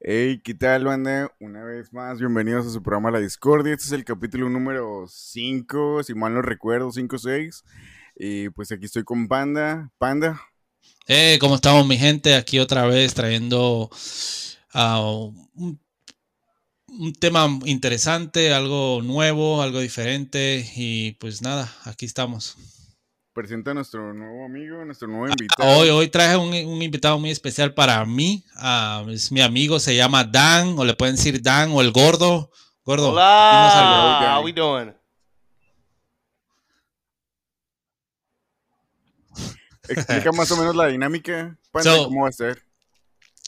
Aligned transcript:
Hey, 0.00 0.42
¿qué 0.44 0.54
tal, 0.54 0.84
banda? 0.84 1.34
Una 1.40 1.64
vez 1.64 1.90
más, 1.90 2.18
bienvenidos 2.18 2.66
a 2.66 2.70
su 2.70 2.82
programa 2.82 3.10
La 3.10 3.18
Discordia. 3.18 3.72
Este 3.72 3.86
es 3.86 3.92
el 3.92 4.04
capítulo 4.04 4.50
número 4.50 5.06
5, 5.08 6.02
si 6.02 6.14
mal 6.14 6.34
no 6.34 6.42
recuerdo, 6.42 6.92
5 6.92 7.16
o 7.16 7.18
6. 7.18 7.64
Y 8.14 8.50
pues 8.50 8.70
aquí 8.70 8.84
estoy 8.84 9.04
con 9.04 9.26
Panda. 9.26 9.90
Panda. 9.96 10.38
Hey, 11.06 11.38
¿cómo 11.38 11.54
estamos, 11.54 11.86
mi 11.86 11.96
gente? 11.96 12.34
Aquí 12.34 12.58
otra 12.58 12.86
vez 12.86 13.14
trayendo 13.14 13.88
ah, 14.74 15.00
un, 15.54 15.80
un 16.88 17.12
tema 17.14 17.48
interesante, 17.64 18.52
algo 18.52 19.00
nuevo, 19.02 19.62
algo 19.62 19.80
diferente. 19.80 20.70
Y 20.76 21.12
pues 21.12 21.40
nada, 21.40 21.74
aquí 21.84 22.04
estamos. 22.04 22.58
Presenta 23.36 23.72
a 23.72 23.74
nuestro 23.74 24.14
nuevo 24.14 24.46
amigo, 24.46 24.82
nuestro 24.86 25.06
nuevo 25.08 25.26
invitado. 25.28 25.68
Hoy, 25.68 25.90
hoy 25.90 26.08
traje 26.08 26.38
un, 26.38 26.48
un 26.54 26.80
invitado 26.80 27.18
muy 27.18 27.30
especial 27.30 27.74
para 27.74 28.02
mí. 28.06 28.42
Ah, 28.54 29.04
es 29.10 29.30
mi 29.30 29.42
amigo, 29.42 29.78
se 29.78 29.94
llama 29.94 30.24
Dan, 30.24 30.74
o 30.78 30.86
le 30.86 30.94
pueden 30.94 31.16
decir 31.16 31.42
Dan, 31.42 31.70
o 31.72 31.82
el 31.82 31.92
gordo. 31.92 32.50
Gordo. 32.82 33.10
Hola, 33.10 34.36
how 34.38 34.42
we 34.42 34.54
doing? 34.54 34.94
Explica 39.86 40.32
más 40.32 40.50
o 40.52 40.56
menos 40.56 40.74
la 40.74 40.86
dinámica, 40.86 41.58
So- 41.82 42.04
cómo 42.04 42.22
va 42.22 42.30
a 42.30 42.32
ser. 42.32 42.62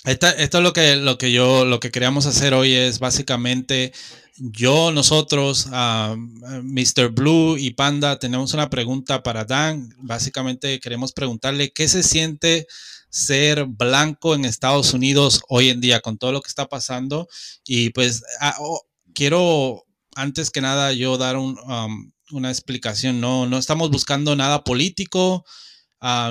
Esta- 0.05 0.33
esto 0.33 0.59
es 0.59 0.65
lo 0.65 0.75
que, 0.75 0.97
lo 0.97 1.17
que 1.17 1.33
yo, 1.33 1.65
lo 1.65 1.81
que 1.81 1.91
queríamos 1.91 2.27
hacer 2.27 2.53
hoy 2.53 2.75
es 2.75 2.99
básicamente 2.99 3.95
yo, 4.39 4.93
nosotros, 4.93 5.69
ah, 5.73 6.15
Mr. 6.17 7.11
Blue 7.11 7.57
y 7.59 7.71
Panda, 7.71 8.19
tenemos 8.19 8.55
una 8.55 8.71
pregunta 8.71 9.23
para 9.23 9.45
Dan. 9.45 9.95
Básicamente 9.99 10.79
queremos 10.81 11.13
preguntarle 11.13 11.73
qué 11.73 11.89
se 11.89 12.03
siente 12.03 12.67
ser 13.11 13.65
blanco 13.67 14.35
en 14.35 14.45
Estados 14.45 14.93
Unidos 14.93 15.43
hoy 15.49 15.71
en 15.71 15.81
día 15.81 16.01
con 16.01 16.19
todo 16.19 16.33
lo 16.33 16.41
que 16.41 16.49
está 16.49 16.69
pasando. 16.69 17.29
Y 17.67 17.91
pues 17.91 18.23
ah, 18.41 18.55
oh, 18.61 18.83
quiero, 19.15 19.85
antes 20.15 20.51
que 20.51 20.61
nada, 20.61 20.93
yo 20.93 21.19
dar 21.19 21.37
un, 21.37 21.59
um, 21.59 22.13
una 22.31 22.51
explicación. 22.51 23.21
No, 23.21 23.47
no 23.47 23.59
estamos 23.59 23.91
buscando 23.91 24.37
nada 24.37 24.63
político 24.63 25.45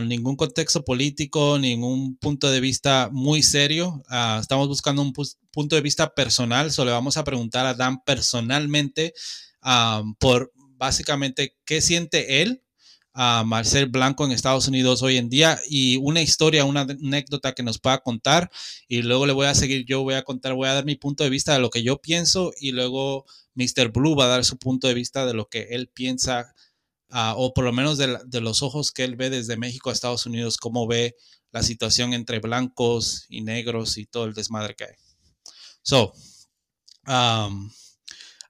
ningún 0.04 0.36
contexto 0.36 0.84
político, 0.84 1.60
ningún 1.60 2.18
punto 2.18 2.50
de 2.50 2.60
vista 2.60 3.10
muy 3.12 3.44
serio. 3.44 4.02
Ah, 4.10 4.40
estamos 4.42 4.68
buscando 4.68 5.02
un 5.02 5.14
pus- 5.14 5.38
punto 5.52 5.76
de 5.76 5.82
vista 5.82 6.14
personal, 6.14 6.72
solo 6.72 6.92
vamos 6.92 7.18
a 7.18 7.24
preguntar 7.24 7.66
a 7.66 7.74
Dan 7.74 8.02
personalmente 8.06 9.14
ah, 9.62 10.04
por 10.20 10.52
básicamente 10.78 11.56
qué 11.66 11.82
siente 11.82 12.42
él 12.44 12.62
ah, 13.14 13.44
al 13.52 13.66
ser 13.66 13.88
blanco 13.88 14.26
en 14.26 14.32
Estados 14.32 14.68
Unidos 14.68 15.02
hoy 15.04 15.18
en 15.18 15.30
día 15.30 15.60
y 15.70 15.98
una 15.98 16.22
historia, 16.22 16.66
una 16.66 16.82
anécdota 16.82 17.54
que 17.54 17.64
nos 17.64 17.80
pueda 17.80 18.00
contar 18.00 18.50
y 18.88 19.02
luego 19.02 19.26
le 19.26 19.34
voy 19.34 19.48
a 19.48 19.56
seguir, 19.56 19.86
yo 19.86 20.04
voy 20.04 20.14
a 20.16 20.24
contar, 20.24 20.54
voy 20.54 20.68
a 20.70 20.74
dar 20.74 20.86
mi 20.86 20.96
punto 20.96 21.24
de 21.24 21.30
vista 21.30 21.54
de 21.54 21.60
lo 21.60 21.70
que 21.70 21.84
yo 21.84 21.98
pienso 22.02 22.52
y 22.60 22.72
luego 22.72 23.26
Mr. 23.56 23.90
Blue 23.92 24.16
va 24.16 24.26
a 24.26 24.28
dar 24.30 24.46
su 24.46 24.58
punto 24.58 24.88
de 24.88 24.94
vista 24.94 25.26
de 25.26 25.34
lo 25.34 25.48
que 25.50 25.68
él 25.72 25.90
piensa 25.90 26.54
ah, 27.12 27.34
o 27.38 27.54
por 27.54 27.66
lo 27.66 27.74
menos 27.74 27.98
de, 27.98 28.08
la- 28.08 28.24
de 28.26 28.42
los 28.42 28.62
ojos 28.62 28.92
que 28.92 29.04
él 29.04 29.16
ve 29.16 29.30
desde 29.30 29.58
México 29.58 29.90
a 29.90 29.94
Estados 29.94 30.26
Unidos, 30.26 30.58
cómo 30.58 30.88
ve 30.88 31.16
la 31.52 31.64
situación 31.64 32.14
entre 32.14 32.40
blancos 32.40 33.26
y 33.30 33.42
negros 33.42 33.98
y 33.98 34.06
todo 34.06 34.26
el 34.26 34.34
desmadre 34.34 34.76
que 34.76 34.86
hay. 34.86 34.96
So, 35.84 36.14
um, 37.08 37.72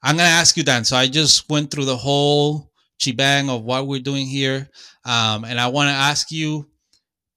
I'm 0.04 0.16
going 0.18 0.28
to 0.28 0.36
ask 0.36 0.56
you, 0.58 0.64
Dan. 0.64 0.86
So, 0.86 0.96
I 0.98 1.08
just 1.08 1.50
went 1.50 1.72
through 1.72 1.86
the 1.86 1.98
whole 1.98 2.72
shebang 2.98 3.50
of 3.50 3.64
what 3.64 3.88
we're 3.88 4.02
doing 4.02 4.28
here. 4.28 4.70
Um, 5.06 5.46
and 5.46 5.60
I 5.60 5.68
want 5.68 5.90
to 5.90 5.94
ask 5.94 6.32
you 6.32 6.68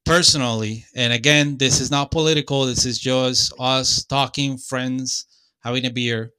personally, 0.04 0.84
and 0.94 1.12
again, 1.12 1.58
this 1.58 1.80
is 1.80 1.91
not 1.91 2.10
political, 2.10 2.66
this 2.66 2.84
is 2.86 2.98
just 2.98 3.52
us 3.58 4.04
talking, 4.04 4.58
friends, 4.58 5.26
having 5.60 5.86
a 5.86 5.91
beer. 5.91 6.32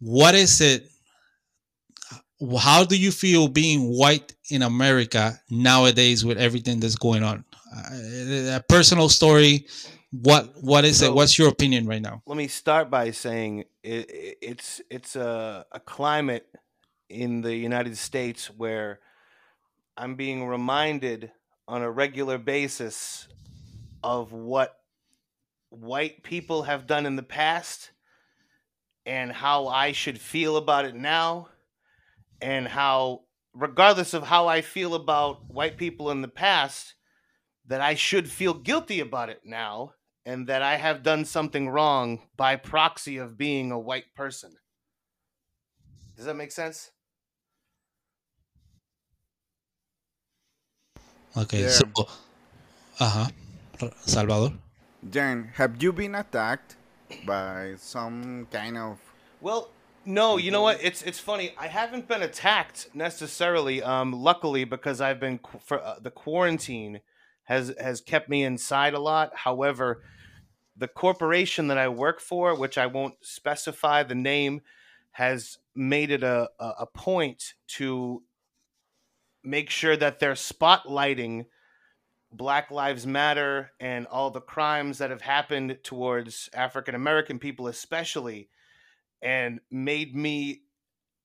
What 0.00 0.34
is 0.34 0.60
it? 0.60 0.88
How 2.58 2.84
do 2.84 2.96
you 2.96 3.10
feel 3.10 3.48
being 3.48 3.88
white 3.88 4.34
in 4.50 4.62
America 4.62 5.40
nowadays 5.50 6.24
with 6.24 6.38
everything 6.38 6.80
that's 6.80 6.94
going 6.94 7.24
on? 7.24 7.44
Uh, 7.74 8.56
a 8.56 8.64
personal 8.68 9.08
story. 9.08 9.66
What 10.10 10.52
what 10.62 10.84
is 10.84 11.02
it? 11.02 11.12
What's 11.12 11.38
your 11.38 11.48
opinion 11.48 11.86
right 11.86 12.00
now? 12.00 12.22
Let 12.26 12.38
me 12.38 12.48
start 12.48 12.90
by 12.90 13.10
saying 13.10 13.64
it, 13.82 14.10
it, 14.10 14.38
it's 14.40 14.80
it's 14.88 15.16
a, 15.16 15.66
a 15.72 15.80
climate 15.80 16.46
in 17.08 17.42
the 17.42 17.54
United 17.54 17.98
States 17.98 18.46
where 18.46 19.00
I'm 19.96 20.14
being 20.14 20.46
reminded 20.46 21.32
on 21.66 21.82
a 21.82 21.90
regular 21.90 22.38
basis 22.38 23.28
of 24.02 24.32
what 24.32 24.78
white 25.70 26.22
people 26.22 26.62
have 26.62 26.86
done 26.86 27.04
in 27.04 27.16
the 27.16 27.22
past 27.22 27.90
and 29.04 29.32
how 29.32 29.66
I 29.66 29.92
should 29.92 30.18
feel 30.18 30.56
about 30.56 30.84
it 30.84 30.94
now 30.94 31.48
and 32.40 32.68
how 32.68 33.22
regardless 33.54 34.14
of 34.14 34.24
how 34.24 34.46
I 34.46 34.60
feel 34.60 34.94
about 34.94 35.50
white 35.50 35.76
people 35.76 36.10
in 36.10 36.22
the 36.22 36.28
past 36.28 36.94
that 37.66 37.80
I 37.80 37.94
should 37.94 38.30
feel 38.30 38.54
guilty 38.54 39.00
about 39.00 39.28
it 39.28 39.40
now 39.44 39.94
and 40.24 40.46
that 40.46 40.62
I 40.62 40.76
have 40.76 41.02
done 41.02 41.24
something 41.24 41.68
wrong 41.68 42.28
by 42.36 42.56
proxy 42.56 43.16
of 43.16 43.38
being 43.38 43.70
a 43.72 43.78
white 43.78 44.14
person. 44.14 44.56
Does 46.16 46.26
that 46.26 46.34
make 46.34 46.52
sense? 46.52 46.90
Okay, 51.36 51.62
Yeah. 51.62 51.68
so, 51.68 51.84
uh-huh. 52.98 53.28
Salvador. 54.06 54.52
Dan, 55.08 55.52
have 55.54 55.80
you 55.82 55.92
been 55.92 56.14
attacked 56.14 56.76
by 57.26 57.74
some 57.78 58.46
kind 58.50 58.76
of 58.76 58.98
Well, 59.40 59.70
no, 60.08 60.38
you 60.38 60.50
know 60.50 60.62
what? 60.62 60.82
It's 60.82 61.02
it's 61.02 61.18
funny. 61.18 61.52
I 61.58 61.66
haven't 61.66 62.08
been 62.08 62.22
attacked 62.22 62.88
necessarily. 62.94 63.82
Um, 63.82 64.12
luckily, 64.12 64.64
because 64.64 65.02
I've 65.02 65.20
been 65.20 65.38
qu- 65.38 65.58
for 65.58 65.82
uh, 65.82 65.98
the 66.00 66.10
quarantine 66.10 67.00
has 67.44 67.74
has 67.78 68.00
kept 68.00 68.26
me 68.26 68.42
inside 68.42 68.94
a 68.94 68.98
lot. 68.98 69.36
However, 69.36 70.02
the 70.74 70.88
corporation 70.88 71.68
that 71.68 71.76
I 71.76 71.88
work 71.88 72.20
for, 72.20 72.54
which 72.54 72.78
I 72.78 72.86
won't 72.86 73.16
specify 73.20 74.02
the 74.02 74.14
name, 74.14 74.62
has 75.10 75.58
made 75.74 76.10
it 76.10 76.22
a 76.22 76.48
a, 76.58 76.72
a 76.80 76.86
point 76.86 77.52
to 77.76 78.22
make 79.44 79.68
sure 79.68 79.96
that 79.96 80.20
they're 80.20 80.32
spotlighting 80.32 81.44
Black 82.32 82.70
Lives 82.70 83.06
Matter 83.06 83.72
and 83.78 84.06
all 84.06 84.30
the 84.30 84.40
crimes 84.40 84.96
that 84.98 85.10
have 85.10 85.20
happened 85.20 85.80
towards 85.82 86.48
African 86.54 86.94
American 86.94 87.38
people, 87.38 87.66
especially 87.66 88.48
and 89.22 89.60
made 89.70 90.14
me 90.14 90.62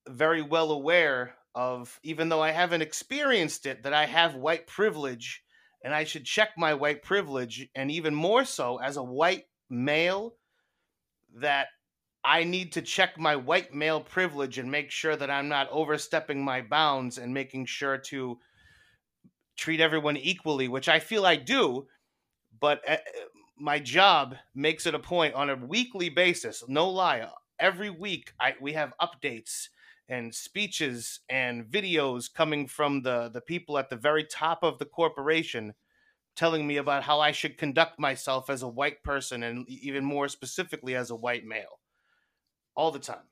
very 0.07 0.41
well 0.41 0.71
aware 0.71 1.35
of 1.55 1.99
even 2.03 2.29
though 2.29 2.41
I 2.41 2.51
haven't 2.51 2.81
experienced 2.81 3.65
it 3.65 3.83
that 3.83 3.93
I 3.93 4.05
have 4.05 4.35
white 4.35 4.67
privilege 4.67 5.43
and 5.83 5.93
I 5.93 6.03
should 6.03 6.25
check 6.25 6.49
my 6.57 6.73
white 6.73 7.03
privilege 7.03 7.67
and 7.75 7.91
even 7.91 8.15
more 8.15 8.45
so 8.45 8.77
as 8.77 8.97
a 8.97 9.03
white 9.03 9.45
male 9.69 10.35
that 11.35 11.67
I 12.25 12.43
need 12.43 12.71
to 12.73 12.81
check 12.81 13.19
my 13.19 13.35
white 13.35 13.73
male 13.73 13.99
privilege 14.01 14.57
and 14.57 14.71
make 14.71 14.91
sure 14.91 15.15
that 15.15 15.29
I'm 15.29 15.49
not 15.49 15.69
overstepping 15.71 16.43
my 16.43 16.61
bounds 16.61 17.17
and 17.17 17.33
making 17.33 17.65
sure 17.65 17.97
to 17.97 18.39
treat 19.57 19.79
everyone 19.79 20.17
equally 20.17 20.67
which 20.67 20.89
I 20.89 20.99
feel 20.99 21.25
I 21.25 21.35
do 21.35 21.87
but 22.59 22.81
uh, 22.87 22.97
my 23.57 23.77
job 23.77 24.35
makes 24.55 24.87
it 24.87 24.95
a 24.95 24.99
point 24.99 25.35
on 25.35 25.51
a 25.51 25.55
weekly 25.55 26.09
basis 26.09 26.63
no 26.67 26.89
lie 26.89 27.27
every 27.59 27.89
week 27.89 28.33
I 28.39 28.55
we 28.61 28.73
have 28.73 28.93
updates 29.01 29.69
and 30.09 30.33
speeches 30.33 31.21
and 31.29 31.65
videos 31.65 32.33
coming 32.33 32.67
from 32.67 33.01
the 33.03 33.29
the 33.29 33.41
people 33.41 33.77
at 33.77 33.89
the 33.89 33.95
very 33.97 34.23
top 34.25 34.63
of 34.63 34.79
the 34.79 34.85
corporation 34.85 35.73
telling 36.35 36.65
me 36.67 36.77
about 36.77 37.03
how 37.03 37.19
I 37.19 37.31
should 37.31 37.57
conduct 37.57 37.99
myself 37.99 38.49
as 38.49 38.63
a 38.63 38.67
white 38.67 39.03
person 39.03 39.43
and 39.43 39.67
even 39.69 40.03
more 40.05 40.27
specifically 40.27 40.95
as 40.95 41.11
a 41.11 41.15
white 41.15 41.45
male. 41.45 41.79
All 42.75 42.91
the 42.91 42.99
time. 42.99 43.27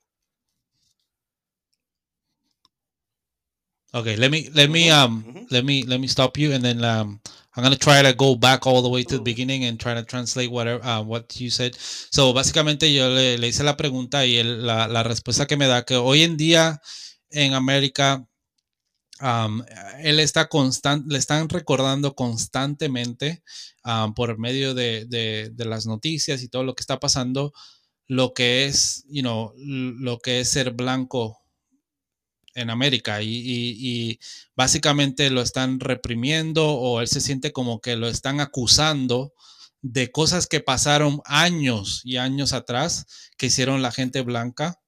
Okay, 3.94 4.16
let 4.16 4.32
me 4.32 4.50
let 4.54 4.70
me 4.70 4.88
Mhm, 4.88 4.92
um 4.92 5.26
mhm. 5.28 5.52
let 5.52 5.66
me 5.66 5.84
let 5.84 6.00
me 6.00 6.08
stop 6.08 6.38
you 6.38 6.54
and 6.54 6.64
then 6.64 6.84
um 6.84 7.20
I'm 7.56 7.64
gonna 7.64 7.76
try 7.78 8.02
to 8.02 8.14
go 8.14 8.36
back 8.36 8.66
all 8.66 8.82
the 8.82 8.90
way 8.90 9.04
to 9.04 9.18
the 9.18 9.24
beginning 9.24 9.66
and 9.66 9.78
try 9.80 9.94
to 9.94 10.04
translate 10.04 10.50
whatever 10.52 10.84
uh, 10.86 11.02
what 11.04 11.36
you 11.40 11.50
said. 11.52 11.76
So 11.78 12.34
básicamente 12.34 12.94
yo 12.94 13.10
le, 13.10 13.38
le 13.38 13.48
hice 13.48 13.64
la 13.64 13.76
pregunta 13.78 14.26
y 14.26 14.38
él- 14.38 14.66
la, 14.66 14.88
la 14.88 15.04
respuesta 15.04 15.46
que 15.48 15.58
me 15.58 15.68
da 15.68 15.84
que 15.84 15.96
hoy 15.98 16.24
en 16.24 16.38
día 16.38 16.80
en 17.30 17.54
América 17.54 18.26
um, 19.22 19.64
él 20.04 20.20
está 20.20 20.48
constant, 20.50 21.06
le 21.12 21.18
están 21.18 21.50
recordando 21.50 22.16
constantemente 22.16 23.44
um, 23.86 24.14
por 24.14 24.38
medio 24.40 24.74
de, 24.74 25.06
de, 25.08 25.50
de 25.54 25.66
las 25.66 25.86
noticias 25.86 26.44
y 26.44 26.50
todo 26.50 26.64
lo 26.64 26.74
que 26.76 26.82
está 26.82 27.00
pasando 27.00 27.54
lo 28.08 28.34
que 28.34 28.66
es, 28.66 29.06
you 29.10 29.24
know, 29.24 29.54
lo 29.58 30.20
que 30.20 30.42
es 30.42 30.50
ser 30.50 30.72
blanco 30.72 31.41
en 32.56 32.70
América 32.70 33.22
y, 33.22 33.30
y- 33.30 34.20
básicamente 34.56 35.30
lo 35.30 35.42
están 35.42 35.80
reprimiendo 35.80 36.68
o 36.68 37.02
él 37.02 37.08
se 37.08 37.22
siente 37.22 37.52
como 37.52 37.82
que 37.82 37.96
lo 37.96 38.08
están 38.08 38.40
acusando 38.40 39.34
de 39.82 40.12
cosas 40.12 40.48
que 40.48 40.60
pasaron 40.60 41.22
años 41.26 42.02
y 42.04 42.18
años 42.18 42.54
atrás 42.54 43.06
que 43.38 43.48
hicieron 43.48 43.82
la 43.82 43.92
gente 43.92 44.22
blanca. 44.22 44.80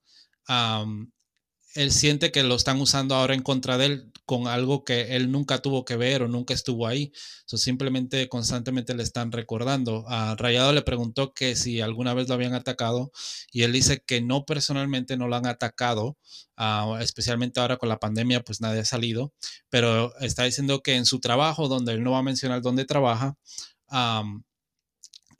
él 1.75 1.91
siente 1.91 2.31
que 2.31 2.43
lo 2.43 2.55
están 2.55 2.79
usando 2.81 3.15
ahora 3.15 3.33
en 3.33 3.41
contra 3.41 3.77
de 3.77 3.85
él 3.85 4.12
con 4.25 4.47
algo 4.47 4.83
que 4.83 5.15
él 5.15 5.31
nunca 5.31 5.59
tuvo 5.59 5.85
que 5.85 5.97
ver 5.97 6.23
o 6.23 6.27
nunca 6.27 6.53
estuvo 6.53 6.87
ahí. 6.87 7.11
So, 7.45 7.57
simplemente 7.57 8.29
constantemente 8.29 8.93
le 8.95 9.03
están 9.03 9.31
recordando. 9.31 10.05
A 10.07 10.35
Rayado 10.35 10.71
le 10.73 10.81
preguntó 10.81 11.33
que 11.33 11.55
si 11.55 11.81
alguna 11.81 12.13
vez 12.13 12.27
lo 12.27 12.35
habían 12.35 12.53
atacado 12.53 13.11
y 13.51 13.63
él 13.63 13.73
dice 13.73 14.03
que 14.05 14.21
no 14.21 14.45
personalmente 14.45 15.17
no 15.17 15.27
lo 15.27 15.35
han 15.35 15.47
atacado, 15.47 16.17
uh, 16.57 16.95
especialmente 16.97 17.59
ahora 17.59 17.77
con 17.77 17.89
la 17.89 17.99
pandemia, 17.99 18.41
pues 18.43 18.61
nadie 18.61 18.81
ha 18.81 18.85
salido, 18.85 19.33
pero 19.69 20.17
está 20.19 20.43
diciendo 20.43 20.81
que 20.81 20.95
en 20.95 21.05
su 21.05 21.19
trabajo, 21.19 21.67
donde 21.67 21.93
él 21.93 22.03
no 22.03 22.11
va 22.11 22.19
a 22.19 22.23
mencionar 22.23 22.61
dónde 22.61 22.85
trabaja, 22.85 23.35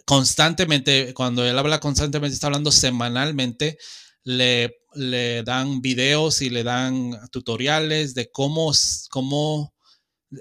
constantemente, 0.06 1.14
cuando 1.14 1.46
él 1.46 1.58
habla 1.58 1.80
constantemente, 1.80 2.34
está 2.34 2.48
hablando 2.48 2.72
semanalmente, 2.72 3.78
le, 4.24 4.78
le 4.94 5.44
dan 5.44 5.82
videos 5.82 6.42
y 6.42 6.50
le 6.50 6.64
dan 6.64 7.12
tutoriales 7.32 8.14
de 8.14 8.30
cómo, 8.32 8.72
cómo 9.10 9.74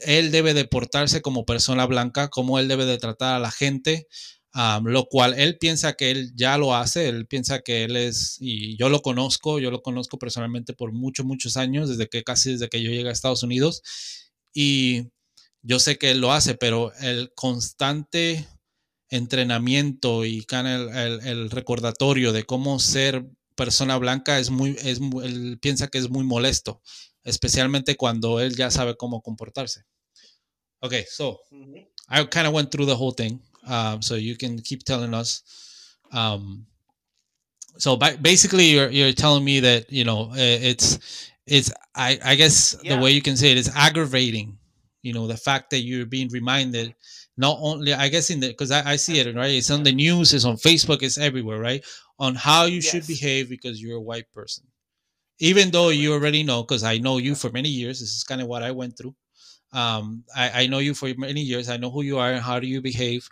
él 0.05 0.31
debe 0.31 0.55
de 0.55 0.64
portarse 0.64 1.23
como 1.23 1.44
persona 1.44 1.87
blanca, 1.87 2.29
cómo 2.29 2.58
él 2.58 2.69
debe 2.69 2.84
de 2.87 2.99
tratar 2.99 3.34
a 3.34 3.38
la 3.40 3.50
gente, 3.50 4.06
lo 4.84 5.06
cual 5.06 5.34
él 5.38 5.58
piensa 5.58 5.94
que 5.94 6.11
él 6.11 6.32
ya 6.34 6.58
lo 6.58 6.75
hace, 6.75 7.08
él 7.08 7.26
piensa 7.26 7.61
que 7.61 7.84
él 7.84 7.96
es, 7.96 8.37
y 8.40 8.76
yo 8.76 8.88
lo 8.88 9.00
conozco, 9.00 9.58
yo 9.58 9.70
lo 9.70 9.82
conozco 9.82 10.19
personalmente 10.19 10.73
por 10.75 10.93
muchos, 10.93 11.26
muchos 11.26 11.56
años, 11.56 11.88
desde 11.88 12.08
que 12.08 12.23
casi 12.23 12.52
desde 12.52 12.69
que 12.69 12.82
yo 12.82 12.90
llegué 12.90 13.08
a 13.08 13.12
Estados 13.12 13.43
Unidos, 13.43 13.82
y 14.55 15.08
yo 15.62 15.79
sé 15.79 15.96
que 15.99 16.11
él 16.11 16.20
lo 16.20 16.32
hace, 16.32 16.55
pero 16.55 16.93
el 17.00 17.32
constante 17.34 18.46
entrenamiento 19.08 20.25
y 20.25 20.46
el, 20.50 21.20
el, 21.26 21.50
recordatorio 21.50 22.32
de 22.32 22.44
cómo 22.44 22.79
ser 22.79 23.26
persona 23.55 23.97
blanca 23.99 24.39
es 24.39 24.51
muy, 24.51 24.77
es, 24.83 25.01
él 25.23 25.59
piensa 25.61 25.89
que 25.89 25.99
es 25.99 26.11
muy 26.11 26.25
molesto, 26.25 26.83
especialmente 27.25 27.97
cuando 27.97 28.41
él 28.41 28.57
ya 28.57 28.71
sabe 28.71 28.97
cómo 28.97 29.23
comportarse. 29.23 29.85
Okay, 30.83 31.05
so 31.09 31.39
I 32.09 32.25
kind 32.25 32.47
of 32.47 32.53
went 32.53 32.71
through 32.71 32.87
the 32.87 32.97
whole 32.97 33.13
thing, 33.13 33.41
um, 33.67 34.03
so 34.03 34.17
you 34.17 34.37
can 34.37 34.59
keep 34.61 34.83
telling 34.83 35.15
us. 35.15 35.43
Um, 36.13 36.67
so 37.79 37.97
basically, 37.97 38.71
you're 38.71 38.91
you're 38.91 39.13
telling 39.13 39.45
me 39.45 39.61
that 39.61 39.91
you 39.91 40.05
know 40.05 40.33
it's 40.35 40.99
it's 41.47 41.71
I 41.95 42.19
I 42.25 42.35
guess 42.35 42.77
yeah. 42.83 42.97
the 42.97 43.03
way 43.03 43.13
you 43.13 43.23
can 43.23 43.37
say 43.37 43.53
it 43.53 43.59
is 43.59 43.71
aggravating. 43.75 44.59
You 45.03 45.15
know 45.15 45.27
the 45.27 45.37
fact 45.37 45.71
that 45.71 45.81
you're 45.81 46.07
being 46.07 46.29
reminded 46.29 46.95
not 47.37 47.59
only 47.61 47.95
I 47.95 48.09
guess 48.09 48.31
in 48.31 48.41
the 48.41 48.49
because 48.49 48.71
I, 48.71 48.93
I 48.93 48.97
see 48.97 49.19
it 49.19 49.35
right. 49.35 49.51
It's 49.51 49.71
on 49.71 49.83
the 49.83 49.93
news, 49.93 50.35
it's 50.35 50.45
on 50.45 50.57
Facebook, 50.57 51.03
it's 51.03 51.19
everywhere, 51.19 51.59
right? 51.59 51.85
On 52.19 52.35
how 52.35 52.64
you 52.64 52.76
yes. 52.76 52.87
should 52.87 53.06
behave 53.06 53.49
because 53.49 53.82
you're 53.82 53.97
a 53.97 54.00
white 54.00 54.31
person. 54.32 54.64
Even 55.38 55.70
though 55.70 55.88
you 55.88 56.12
already 56.12 56.43
know, 56.43 56.62
because 56.62 56.85
I 56.85 56.99
know 56.99 57.19
you 57.19 57.35
for 57.35 57.50
many 57.50 57.69
years, 57.69 58.00
this 58.00 58.11
is 58.11 58.23
kind 58.23 58.41
of 58.41 58.47
what 58.47 58.62
I 58.62 58.70
went 58.70 58.97
through. 58.97 59.14
Um, 59.73 60.25
I, 60.37 60.62
I 60.62 60.67
know 60.67 60.79
you 60.79 60.94
for 60.94 61.09
many 61.17 61.41
years. 61.41 61.69
I 61.69 61.79
know 61.79 61.91
who 61.91 62.03
you 62.03 62.19
are 62.19 62.31
and 62.31 62.43
how 62.43 62.61
do 62.61 62.67
you 62.67 62.81
behave. 62.81 63.29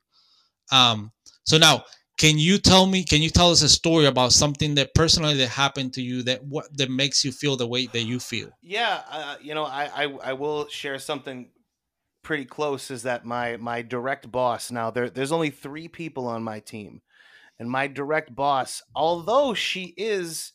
Um, 0.73 1.13
so 1.45 1.59
now, 1.59 1.85
can 2.19 2.39
you 2.39 2.59
tell 2.59 2.87
me? 2.87 3.05
Can 3.05 3.23
you 3.23 3.31
tell 3.31 3.51
us 3.51 3.63
a 3.63 3.69
story 3.69 4.07
about 4.07 4.33
something 4.33 4.75
that 4.75 4.95
personally 4.95 5.37
that 5.37 5.49
happened 5.49 5.95
to 5.95 6.03
you 6.03 6.23
that 6.25 6.45
what 6.45 6.67
that 6.77 6.91
makes 6.91 7.25
you 7.25 7.33
feel 7.33 7.57
the 7.57 7.67
way 7.67 7.87
that 7.87 8.03
you 8.03 8.19
feel? 8.19 8.51
Yeah, 8.63 9.03
uh, 9.11 9.37
you 9.41 9.55
know, 9.55 9.65
I, 9.65 10.05
I 10.05 10.05
I 10.05 10.33
will 10.33 10.69
share 10.69 10.99
something 10.99 11.51
pretty 12.23 12.45
close 12.45 12.91
is 12.91 13.03
that 13.05 13.25
my 13.25 13.57
my 13.57 13.83
direct 13.83 14.31
boss 14.31 14.71
now 14.71 14.91
there 14.91 15.09
there's 15.09 15.33
only 15.33 15.51
three 15.51 15.89
people 15.89 16.27
on 16.27 16.43
my 16.43 16.61
team 16.61 17.01
and 17.61 17.71
my 17.71 17.87
direct 17.87 18.35
boss 18.35 18.83
although 18.97 19.55
she 19.55 19.95
is 19.97 20.53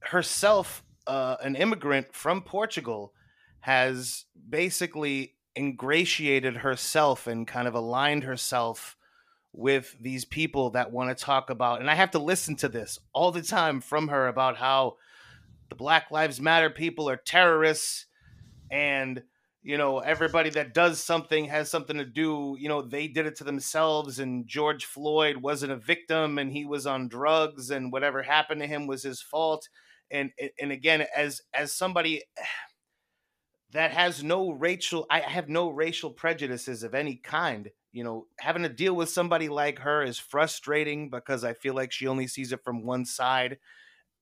herself 0.00 0.82
uh, 1.06 1.36
an 1.42 1.54
immigrant 1.54 2.14
from 2.14 2.40
Portugal 2.42 3.12
has 3.60 4.24
basically 4.48 5.34
ingratiated 5.56 6.56
herself 6.58 7.26
and 7.26 7.46
kind 7.46 7.68
of 7.68 7.74
aligned 7.74 8.24
herself 8.24 8.96
with 9.52 9.94
these 10.00 10.24
people 10.24 10.70
that 10.70 10.92
want 10.92 11.16
to 11.16 11.24
talk 11.24 11.50
about 11.50 11.80
and 11.80 11.90
I 11.90 11.94
have 11.94 12.12
to 12.12 12.18
listen 12.18 12.56
to 12.56 12.68
this 12.68 12.98
all 13.12 13.32
the 13.32 13.42
time 13.42 13.80
from 13.80 14.08
her 14.08 14.28
about 14.28 14.56
how 14.56 14.96
the 15.68 15.74
Black 15.74 16.10
Lives 16.10 16.40
Matter 16.40 16.70
people 16.70 17.10
are 17.10 17.16
terrorists 17.16 18.06
and 18.70 19.22
you 19.66 19.76
know 19.76 19.98
everybody 19.98 20.48
that 20.48 20.74
does 20.74 21.02
something 21.02 21.46
has 21.46 21.68
something 21.68 21.98
to 21.98 22.04
do 22.04 22.56
you 22.56 22.68
know 22.68 22.80
they 22.80 23.08
did 23.08 23.26
it 23.26 23.34
to 23.34 23.42
themselves 23.42 24.20
and 24.20 24.46
george 24.46 24.84
floyd 24.84 25.38
wasn't 25.38 25.72
a 25.72 25.76
victim 25.76 26.38
and 26.38 26.52
he 26.52 26.64
was 26.64 26.86
on 26.86 27.08
drugs 27.08 27.68
and 27.70 27.92
whatever 27.92 28.22
happened 28.22 28.60
to 28.60 28.66
him 28.66 28.86
was 28.86 29.02
his 29.02 29.20
fault. 29.20 29.68
And 30.08 30.30
and 30.60 30.70
again 30.70 31.04
as 31.14 31.42
as 31.52 31.72
somebody 31.72 32.22
that 33.72 33.90
has 33.90 34.22
no 34.22 34.52
racial 34.52 35.04
i 35.10 35.18
have 35.18 35.48
no 35.48 35.68
racial 35.68 36.10
prejudices 36.10 36.84
of 36.84 36.94
any 36.94 37.16
kind 37.16 37.70
you 37.90 38.04
know 38.04 38.26
having 38.38 38.62
to 38.62 38.68
deal 38.68 38.94
with 38.94 39.08
somebody 39.08 39.48
like 39.48 39.80
her 39.80 40.04
is 40.04 40.16
frustrating 40.16 41.10
because 41.10 41.42
i 41.42 41.52
feel 41.52 41.74
like 41.74 41.90
she 41.90 42.06
only 42.06 42.28
sees 42.28 42.52
it 42.52 42.62
from 42.62 42.86
one 42.86 43.04
side. 43.04 43.58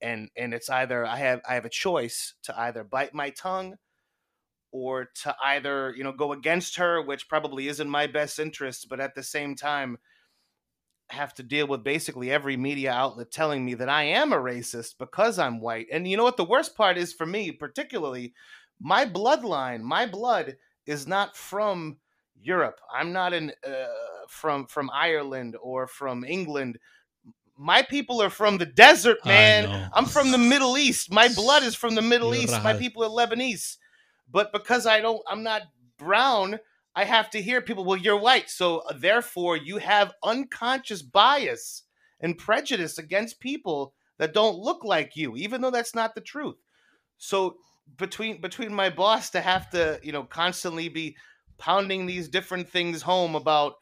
And 0.01 0.31
and 0.37 0.55
it's 0.55 0.71
either 0.71 1.05
i 1.05 1.17
have 1.17 1.43
i 1.47 1.55
have 1.55 1.67
a 1.67 1.71
choice 1.71 2.35
to 2.45 2.59
either 2.59 2.83
bite 2.83 3.13
my 3.13 3.29
tongue 3.29 3.77
or 4.75 5.09
to 5.23 5.35
either 5.45 5.95
you 5.97 6.03
know 6.03 6.13
go 6.13 6.33
against 6.33 6.77
her 6.77 7.01
which 7.01 7.29
probably 7.29 7.69
isn't 7.69 7.89
my 7.89 8.09
best 8.09 8.41
interest 8.41 8.89
but 8.91 8.99
at 9.01 9.15
the 9.15 9.23
same 9.23 9.55
time 9.55 9.97
have 11.11 11.33
to 11.35 11.43
deal 11.43 11.67
with 11.69 11.85
basically 11.85 12.31
every 12.31 12.57
media 12.57 12.91
outlet 12.91 13.31
telling 13.31 13.65
me 13.65 13.75
that 13.75 13.89
I 13.89 14.05
am 14.05 14.33
a 14.33 14.37
racist 14.37 14.95
because 14.99 15.39
I'm 15.39 15.61
white. 15.61 15.87
And 15.93 16.09
you 16.09 16.17
know 16.17 16.25
what 16.25 16.39
the 16.39 16.45
worst 16.45 16.75
part 16.77 16.99
is 16.99 17.13
for 17.13 17.27
me 17.27 17.53
particularly 17.53 18.35
my 18.81 19.05
bloodline, 19.07 19.83
my 19.83 20.07
blood 20.07 20.57
is 20.87 21.07
not 21.07 21.37
from 21.37 21.99
Europe. 22.41 22.81
I'm 22.93 23.13
not 23.13 23.33
in 23.33 23.53
uh, 23.67 23.87
from 24.29 24.67
from 24.67 24.91
Ireland 24.93 25.57
or 25.63 25.87
from 25.87 26.25
England. 26.25 26.79
My 27.57 27.83
people 27.83 28.21
are 28.21 28.31
from 28.31 28.59
the 28.59 28.67
desert, 28.67 29.19
man. 29.25 29.67
I'm 29.95 30.07
from 30.07 30.33
the 30.33 30.39
Middle 30.39 30.77
East. 30.77 31.13
My 31.13 31.29
blood 31.29 31.63
is 31.63 31.77
from 31.77 31.95
the 31.95 32.03
Middle 32.03 32.35
East. 32.35 32.61
My 32.65 32.75
people 32.75 33.05
are 33.05 33.09
Lebanese. 33.09 33.77
But 34.31 34.53
because 34.53 34.87
I 34.87 35.01
don't, 35.01 35.23
I'm 35.29 35.43
not 35.43 35.63
brown, 35.99 36.59
I 36.95 37.05
have 37.05 37.31
to 37.31 37.43
hear 37.43 37.61
people, 37.61 37.85
well, 37.85 37.97
you're 37.97 38.19
white. 38.19 38.51
So 38.51 38.79
uh, 38.79 38.95
therefore, 38.97 39.57
you 39.57 39.79
have 39.79 40.15
unconscious 40.23 41.03
bias 41.03 41.83
and 42.21 42.39
prejudice 42.39 42.99
against 42.99 43.41
people 43.41 43.95
that 44.19 44.35
don't 44.35 44.59
look 44.59 44.85
like 44.85 45.17
you, 45.17 45.37
even 45.37 45.61
though 45.61 45.71
that's 45.71 45.95
not 45.95 46.15
the 46.15 46.21
truth. 46.21 46.57
So 47.19 47.57
between 47.99 48.41
between 48.41 48.73
my 48.73 48.91
boss 48.91 49.31
to 49.31 49.41
have 49.41 49.71
to, 49.71 50.01
you 50.03 50.13
know, 50.13 50.25
constantly 50.25 50.89
be 50.89 51.17
pounding 51.59 52.07
these 52.07 52.29
different 52.29 52.69
things 52.69 53.03
home 53.03 53.35
about 53.35 53.75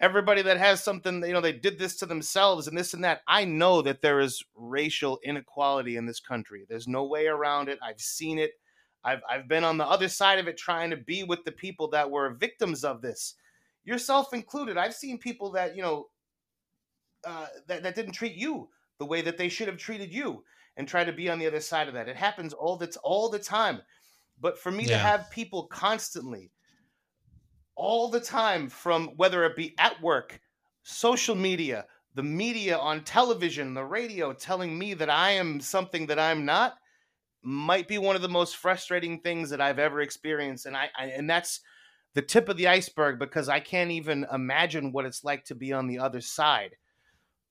everybody 0.00 0.42
that 0.42 0.58
has 0.58 0.82
something, 0.82 1.24
you 1.24 1.32
know, 1.32 1.40
they 1.40 1.52
did 1.52 1.78
this 1.78 1.96
to 1.96 2.06
themselves 2.06 2.66
and 2.66 2.76
this 2.76 2.94
and 2.94 3.04
that. 3.04 3.20
I 3.26 3.44
know 3.44 3.82
that 3.82 4.02
there 4.02 4.20
is 4.20 4.44
racial 4.56 5.18
inequality 5.24 5.96
in 5.96 6.06
this 6.06 6.20
country. 6.20 6.66
There's 6.68 6.88
no 6.88 7.04
way 7.04 7.26
around 7.26 7.68
it. 7.68 7.78
I've 7.82 8.00
seen 8.00 8.38
it. 8.38 8.52
I've 9.04 9.20
I've 9.28 9.48
been 9.48 9.64
on 9.64 9.78
the 9.78 9.86
other 9.86 10.08
side 10.08 10.38
of 10.38 10.48
it 10.48 10.56
trying 10.56 10.90
to 10.90 10.96
be 10.96 11.24
with 11.24 11.44
the 11.44 11.52
people 11.52 11.88
that 11.88 12.10
were 12.10 12.34
victims 12.34 12.84
of 12.84 13.02
this, 13.02 13.34
yourself 13.84 14.32
included. 14.32 14.76
I've 14.76 14.94
seen 14.94 15.18
people 15.18 15.52
that 15.52 15.76
you 15.76 15.82
know 15.82 16.08
uh, 17.26 17.46
that 17.66 17.82
that 17.82 17.94
didn't 17.94 18.12
treat 18.12 18.34
you 18.34 18.68
the 18.98 19.06
way 19.06 19.20
that 19.22 19.36
they 19.36 19.48
should 19.48 19.68
have 19.68 19.76
treated 19.76 20.12
you, 20.12 20.44
and 20.76 20.88
try 20.88 21.04
to 21.04 21.12
be 21.12 21.28
on 21.28 21.38
the 21.38 21.46
other 21.46 21.60
side 21.60 21.88
of 21.88 21.94
that. 21.94 22.08
It 22.08 22.16
happens 22.16 22.52
all 22.52 22.76
the 22.76 22.96
all 23.02 23.28
the 23.28 23.38
time. 23.38 23.80
But 24.40 24.58
for 24.58 24.72
me 24.72 24.84
yeah. 24.84 24.90
to 24.90 24.98
have 24.98 25.30
people 25.30 25.66
constantly, 25.68 26.50
all 27.76 28.08
the 28.08 28.20
time, 28.20 28.68
from 28.68 29.08
whether 29.16 29.44
it 29.44 29.56
be 29.56 29.74
at 29.78 30.00
work, 30.02 30.40
social 30.82 31.34
media, 31.34 31.86
the 32.14 32.22
media 32.22 32.76
on 32.76 33.04
television, 33.04 33.74
the 33.74 33.84
radio, 33.84 34.32
telling 34.32 34.76
me 34.76 34.94
that 34.94 35.10
I 35.10 35.30
am 35.32 35.60
something 35.60 36.06
that 36.06 36.18
I'm 36.18 36.44
not 36.44 36.74
might 37.44 37.88
be 37.88 37.98
one 37.98 38.16
of 38.16 38.22
the 38.22 38.28
most 38.28 38.56
frustrating 38.56 39.20
things 39.20 39.50
that 39.50 39.60
I've 39.60 39.78
ever 39.78 40.00
experienced, 40.00 40.66
and 40.66 40.76
I, 40.76 40.90
I 40.98 41.06
and 41.06 41.28
that's 41.28 41.60
the 42.14 42.22
tip 42.22 42.48
of 42.48 42.56
the 42.56 42.68
iceberg 42.68 43.18
because 43.18 43.48
I 43.48 43.60
can't 43.60 43.90
even 43.90 44.26
imagine 44.32 44.92
what 44.92 45.04
it's 45.04 45.24
like 45.24 45.44
to 45.46 45.54
be 45.54 45.72
on 45.72 45.86
the 45.86 45.98
other 45.98 46.20
side. 46.20 46.76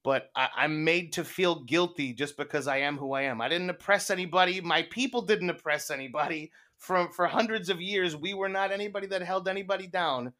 But 0.03 0.29
I, 0.35 0.49
am 0.57 0.83
made 0.83 1.13
to 1.13 1.23
feel 1.23 1.63
guilty 1.63 2.13
just 2.13 2.35
because 2.35 2.67
I 2.67 2.77
am 2.77 2.97
who 2.97 3.13
I 3.13 3.23
am. 3.23 3.39
I 3.39 3.47
didn't 3.47 3.69
oppress 3.69 4.09
anybody. 4.09 4.59
My 4.59 4.83
people 4.83 5.21
didn't 5.21 5.49
oppress 5.49 5.91
anybody. 5.91 6.51
From 6.77 7.11
for 7.13 7.27
hundreds 7.27 7.69
of 7.69 7.79
years, 7.79 8.17
we 8.17 8.33
were 8.33 8.49
not 8.49 8.73
anybody 8.73 9.07
that 9.07 9.21
held 9.21 9.47
anybody 9.47 9.87
down. 9.87 10.33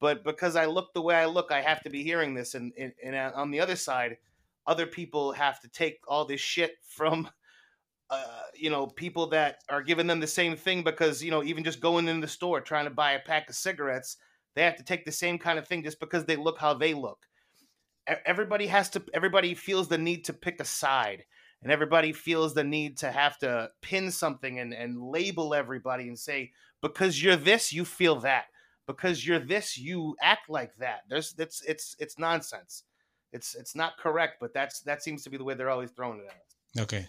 But 0.00 0.24
because 0.24 0.56
I 0.56 0.66
look 0.66 0.92
the 0.92 1.00
way 1.00 1.14
I 1.14 1.26
look, 1.26 1.50
I 1.50 1.62
have 1.62 1.82
to 1.82 1.90
be 1.90 2.02
hearing 2.02 2.34
this. 2.34 2.54
And, 2.54 2.72
and, 2.78 2.92
and 3.02 3.14
uh, 3.16 3.32
on 3.34 3.50
the 3.50 3.60
other 3.60 3.76
side, 3.76 4.18
other 4.66 4.86
people 4.86 5.32
have 5.32 5.60
to 5.60 5.68
take 5.68 6.00
all 6.06 6.26
this 6.26 6.40
shit 6.40 6.76
from 6.82 7.30
uh, 8.10 8.42
you 8.54 8.70
know, 8.70 8.86
people 8.86 9.28
that 9.28 9.58
are 9.68 9.82
giving 9.82 10.06
them 10.06 10.20
the 10.20 10.26
same 10.26 10.56
thing 10.56 10.82
because, 10.82 11.22
you 11.22 11.30
know, 11.30 11.42
even 11.44 11.62
just 11.62 11.80
going 11.80 12.08
in 12.08 12.20
the 12.20 12.28
store 12.28 12.60
trying 12.60 12.84
to 12.84 12.90
buy 12.90 13.12
a 13.12 13.20
pack 13.20 13.48
of 13.48 13.54
cigarettes, 13.54 14.16
they 14.54 14.62
have 14.62 14.76
to 14.76 14.82
take 14.82 15.04
the 15.04 15.12
same 15.12 15.38
kind 15.38 15.58
of 15.58 15.68
thing 15.68 15.82
just 15.82 16.00
because 16.00 16.24
they 16.24 16.36
look 16.36 16.58
how 16.58 16.74
they 16.74 16.92
look. 16.92 17.26
Everybody 18.26 18.66
has 18.66 18.90
to. 18.90 19.02
Everybody 19.14 19.54
feels 19.54 19.86
the 19.86 19.98
need 19.98 20.24
to 20.24 20.32
pick 20.32 20.60
a 20.60 20.64
side, 20.64 21.24
and 21.62 21.70
everybody 21.70 22.12
feels 22.12 22.54
the 22.54 22.64
need 22.64 22.96
to 22.98 23.12
have 23.12 23.38
to 23.38 23.70
pin 23.82 24.10
something 24.10 24.58
and 24.58 24.74
and 24.74 25.00
label 25.00 25.54
everybody 25.54 26.08
and 26.08 26.18
say 26.18 26.50
because 26.82 27.22
you're 27.22 27.36
this, 27.36 27.72
you 27.72 27.84
feel 27.84 28.16
that. 28.20 28.46
Because 28.86 29.24
you're 29.24 29.38
this, 29.38 29.78
you 29.78 30.16
act 30.20 30.50
like 30.50 30.74
that. 30.78 31.02
There's 31.08 31.34
it's 31.38 31.62
it's 31.62 31.94
it's 32.00 32.18
nonsense. 32.18 32.82
It's 33.32 33.54
it's 33.54 33.76
not 33.76 33.96
correct, 33.98 34.38
but 34.40 34.52
that's 34.52 34.80
that 34.80 35.04
seems 35.04 35.22
to 35.22 35.30
be 35.30 35.36
the 35.36 35.44
way 35.44 35.54
they're 35.54 35.70
always 35.70 35.92
throwing 35.92 36.18
it 36.18 36.26
at 36.26 36.32
us. 36.32 36.82
Okay. 36.82 37.06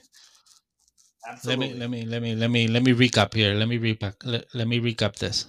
Absolutely. 1.28 1.80
Let 1.80 1.90
me 1.90 2.06
let 2.06 2.22
me 2.22 2.36
let 2.36 2.50
me 2.50 2.68
let 2.68 2.82
me 2.82 2.82
let 2.82 2.84
me 2.84 2.94
recap 2.94 3.34
here. 3.34 3.54
Let 3.54 3.68
me 3.68 3.78
recap. 3.78 4.16
Let, 4.24 4.46
let 4.54 4.68
me 4.68 4.80
recap 4.80 5.16
this. 5.16 5.48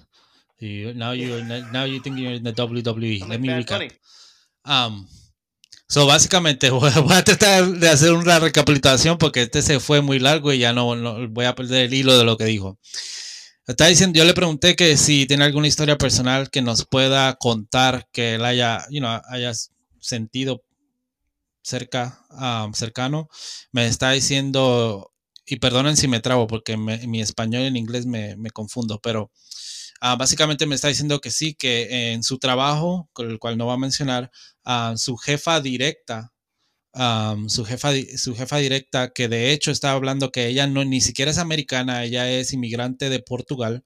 You, 0.59 0.95
now 0.95 1.13
you're 1.13 1.43
now 1.73 1.85
you 1.85 2.01
think 2.01 2.19
you're 2.19 2.33
in 2.33 2.45
the 2.45 2.53
WWE. 2.53 3.29
let 3.29 3.41
me 3.41 3.49
recap. 3.49 3.91
Um, 4.65 5.09
so 5.89 6.07
básicamente 6.07 6.71
voy 6.71 6.91
a 6.91 7.25
tratar 7.25 7.67
de 7.67 7.89
hacer 7.89 8.13
una 8.13 8.39
recapitulación 8.39 9.19
porque 9.19 9.43
este 9.43 9.61
se 9.63 9.81
fue 9.81 10.01
muy 10.01 10.19
largo 10.19 10.53
y 10.53 10.59
ya 10.59 10.73
no, 10.73 10.95
no 10.95 11.29
voy 11.29 11.47
a 11.47 11.55
perder 11.55 11.87
el 11.87 11.95
hilo 11.95 12.17
de 12.17 12.25
lo 12.25 12.37
que 12.37 12.45
dijo. 12.45 12.79
Está 13.67 13.87
diciendo, 13.87 14.19
yo 14.19 14.25
le 14.25 14.35
pregunté 14.35 14.75
que 14.75 14.97
si 14.97 15.27
tiene 15.27 15.45
alguna 15.45 15.69
historia 15.69 15.97
personal 15.97 16.51
que 16.51 16.63
nos 16.63 16.85
pueda 16.85 17.35
contar 17.35 18.09
que 18.11 18.35
él 18.35 18.45
haya, 18.45 18.85
you 18.91 19.01
know, 19.01 19.21
haya 19.29 19.53
sentido 20.01 20.63
cerca, 21.63 22.19
um, 22.31 22.73
cercano. 22.75 23.29
Me 23.71 23.87
está 23.87 24.11
diciendo, 24.11 25.12
y 25.47 25.57
perdonen 25.57 25.97
si 25.97 26.09
me 26.09 26.21
trabo 26.21 26.47
porque 26.47 26.77
mi 26.77 27.21
español 27.21 27.63
en 27.63 27.77
inglés 27.77 28.07
me, 28.07 28.37
confundo, 28.53 29.01
pero 29.03 29.31
uh, 30.03 30.17
básicamente 30.17 30.67
me 30.67 30.75
está 30.75 30.89
diciendo 30.89 31.21
que 31.21 31.31
sí, 31.31 31.55
que 31.55 32.13
en 32.13 32.23
su 32.23 32.39
trabajo, 32.39 33.09
con 33.13 33.31
el 33.31 33.39
cual 33.39 33.59
no 33.59 33.67
va 33.67 33.75
a 33.75 33.79
mencionar, 33.79 34.31
uh, 34.65 34.97
su 34.97 35.17
jefa 35.17 35.61
directa 35.61 36.33
su, 37.49 37.65
jefa, 37.65 37.93
su 38.17 38.35
jefa 38.35 38.59
directa, 38.59 39.13
que 39.13 39.29
de 39.29 39.53
hecho 39.53 39.71
estaba 39.71 39.95
hablando 39.95 40.31
que 40.31 40.47
ella 40.47 40.67
no 40.67 40.85
ni 40.85 41.01
siquiera 41.01 41.31
es 41.31 41.39
americana, 41.39 42.05
ella 42.05 42.31
es 42.31 42.53
inmigrante 42.53 43.09
de 43.09 43.21
Portugal, 43.21 43.85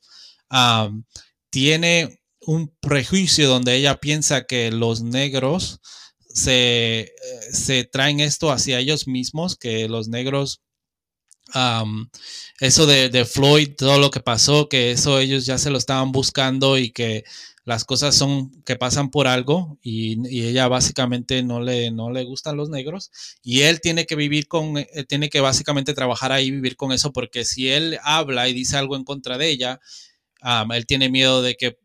tiene 1.51 2.21
un 2.41 2.75
prejuicio 2.81 3.49
donde 3.49 3.77
ella 3.77 3.99
piensa 4.01 4.47
que 4.47 4.71
los 4.71 5.03
negros 5.03 5.81
se, 6.29 7.13
se 7.53 7.85
traen 7.85 8.21
esto 8.21 8.51
hacia 8.51 8.79
ellos 8.79 9.07
mismos, 9.09 9.57
que 9.57 9.89
los 9.89 10.09
negros 10.09 10.63
eso 12.61 12.87
de, 12.87 13.09
de, 13.09 13.25
Floyd, 13.25 13.71
todo 13.77 13.99
lo 13.99 14.11
que 14.11 14.21
pasó, 14.21 14.69
que 14.69 14.91
eso 14.91 15.19
ellos 15.19 15.47
ya 15.47 15.59
se 15.59 15.71
lo 15.71 15.79
estaban 15.79 16.13
buscando 16.13 16.79
y 16.79 16.91
que 16.91 17.25
las 17.67 17.85
cosas 17.85 18.15
son 18.15 18.63
que 18.63 18.77
pasan 18.77 19.11
por 19.11 19.27
algo 19.27 19.77
y, 19.83 20.17
ella 20.47 20.69
básicamente 20.69 21.43
no 21.43 21.61
le, 21.61 21.91
no 21.91 22.11
le 22.11 22.23
gustan 22.25 22.57
los 22.57 22.71
negros 22.71 23.11
y 23.43 23.63
él 23.63 23.81
tiene 23.81 24.07
que 24.07 24.15
vivir 24.15 24.47
con, 24.47 24.79
eh, 24.79 24.87
tiene 25.09 25.29
que 25.29 25.41
básicamente 25.41 25.93
trabajar 25.93 26.31
ahí, 26.31 26.53
vivir 26.53 26.77
con 26.77 26.93
eso, 26.93 27.13
porque 27.13 27.45
si 27.45 27.69
él 27.69 27.99
habla 28.05 28.49
y 28.49 28.55
dice 28.55 28.77
algo 28.77 28.97
en 28.97 29.05
contra 29.05 29.37
de 29.37 29.51
ella, 29.51 29.81
él 30.73 30.87
tiene 30.87 31.11
miedo 31.11 31.43
de 31.43 31.57
que 31.57 31.77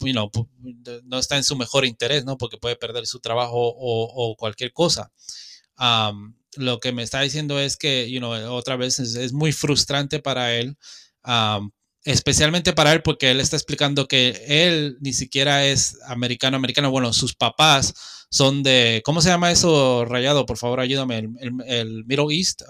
no 1.03 1.17
está 1.17 1.37
en 1.37 1.43
su 1.43 1.55
mejor 1.55 1.83
interés, 1.83 2.25
¿no? 2.25 2.37
Porque 2.37 2.57
puede 2.57 2.75
perder 2.75 3.07
su 3.07 3.19
trabajo 3.19 3.55
o, 3.55 4.35
cualquier 4.37 4.71
cosa. 4.71 5.11
Lo 6.57 6.79
que 6.79 6.91
me 6.91 7.03
está 7.03 7.21
diciendo 7.21 7.59
es 7.59 7.77
que, 7.77 8.09
you 8.11 8.19
know, 8.19 8.31
otra 8.53 8.75
vez 8.75 8.99
es, 8.99 9.33
muy 9.33 9.51
frustrante 9.51 10.19
para 10.19 10.53
él 10.53 10.77
especialmente 12.03 12.73
para 12.73 12.93
él 12.93 13.01
porque 13.03 13.31
él 13.31 13.39
está 13.39 13.55
explicando 13.55 14.07
que 14.07 14.43
él 14.47 14.97
ni 15.01 15.13
siquiera 15.13 15.65
es 15.65 15.99
americano, 16.07 16.57
americano. 16.57 16.91
Bueno, 16.91 17.13
sus 17.13 17.35
papás 17.35 18.25
son 18.29 18.63
de, 18.63 19.01
¿cómo 19.05 19.21
se 19.21 19.29
llama 19.29 19.51
eso, 19.51 20.05
Rayado? 20.05 20.45
Por 20.45 20.57
favor, 20.57 20.79
ayúdame. 20.79 21.29
El, 21.65 22.05
Middle 22.05 22.35
East. 22.35 22.63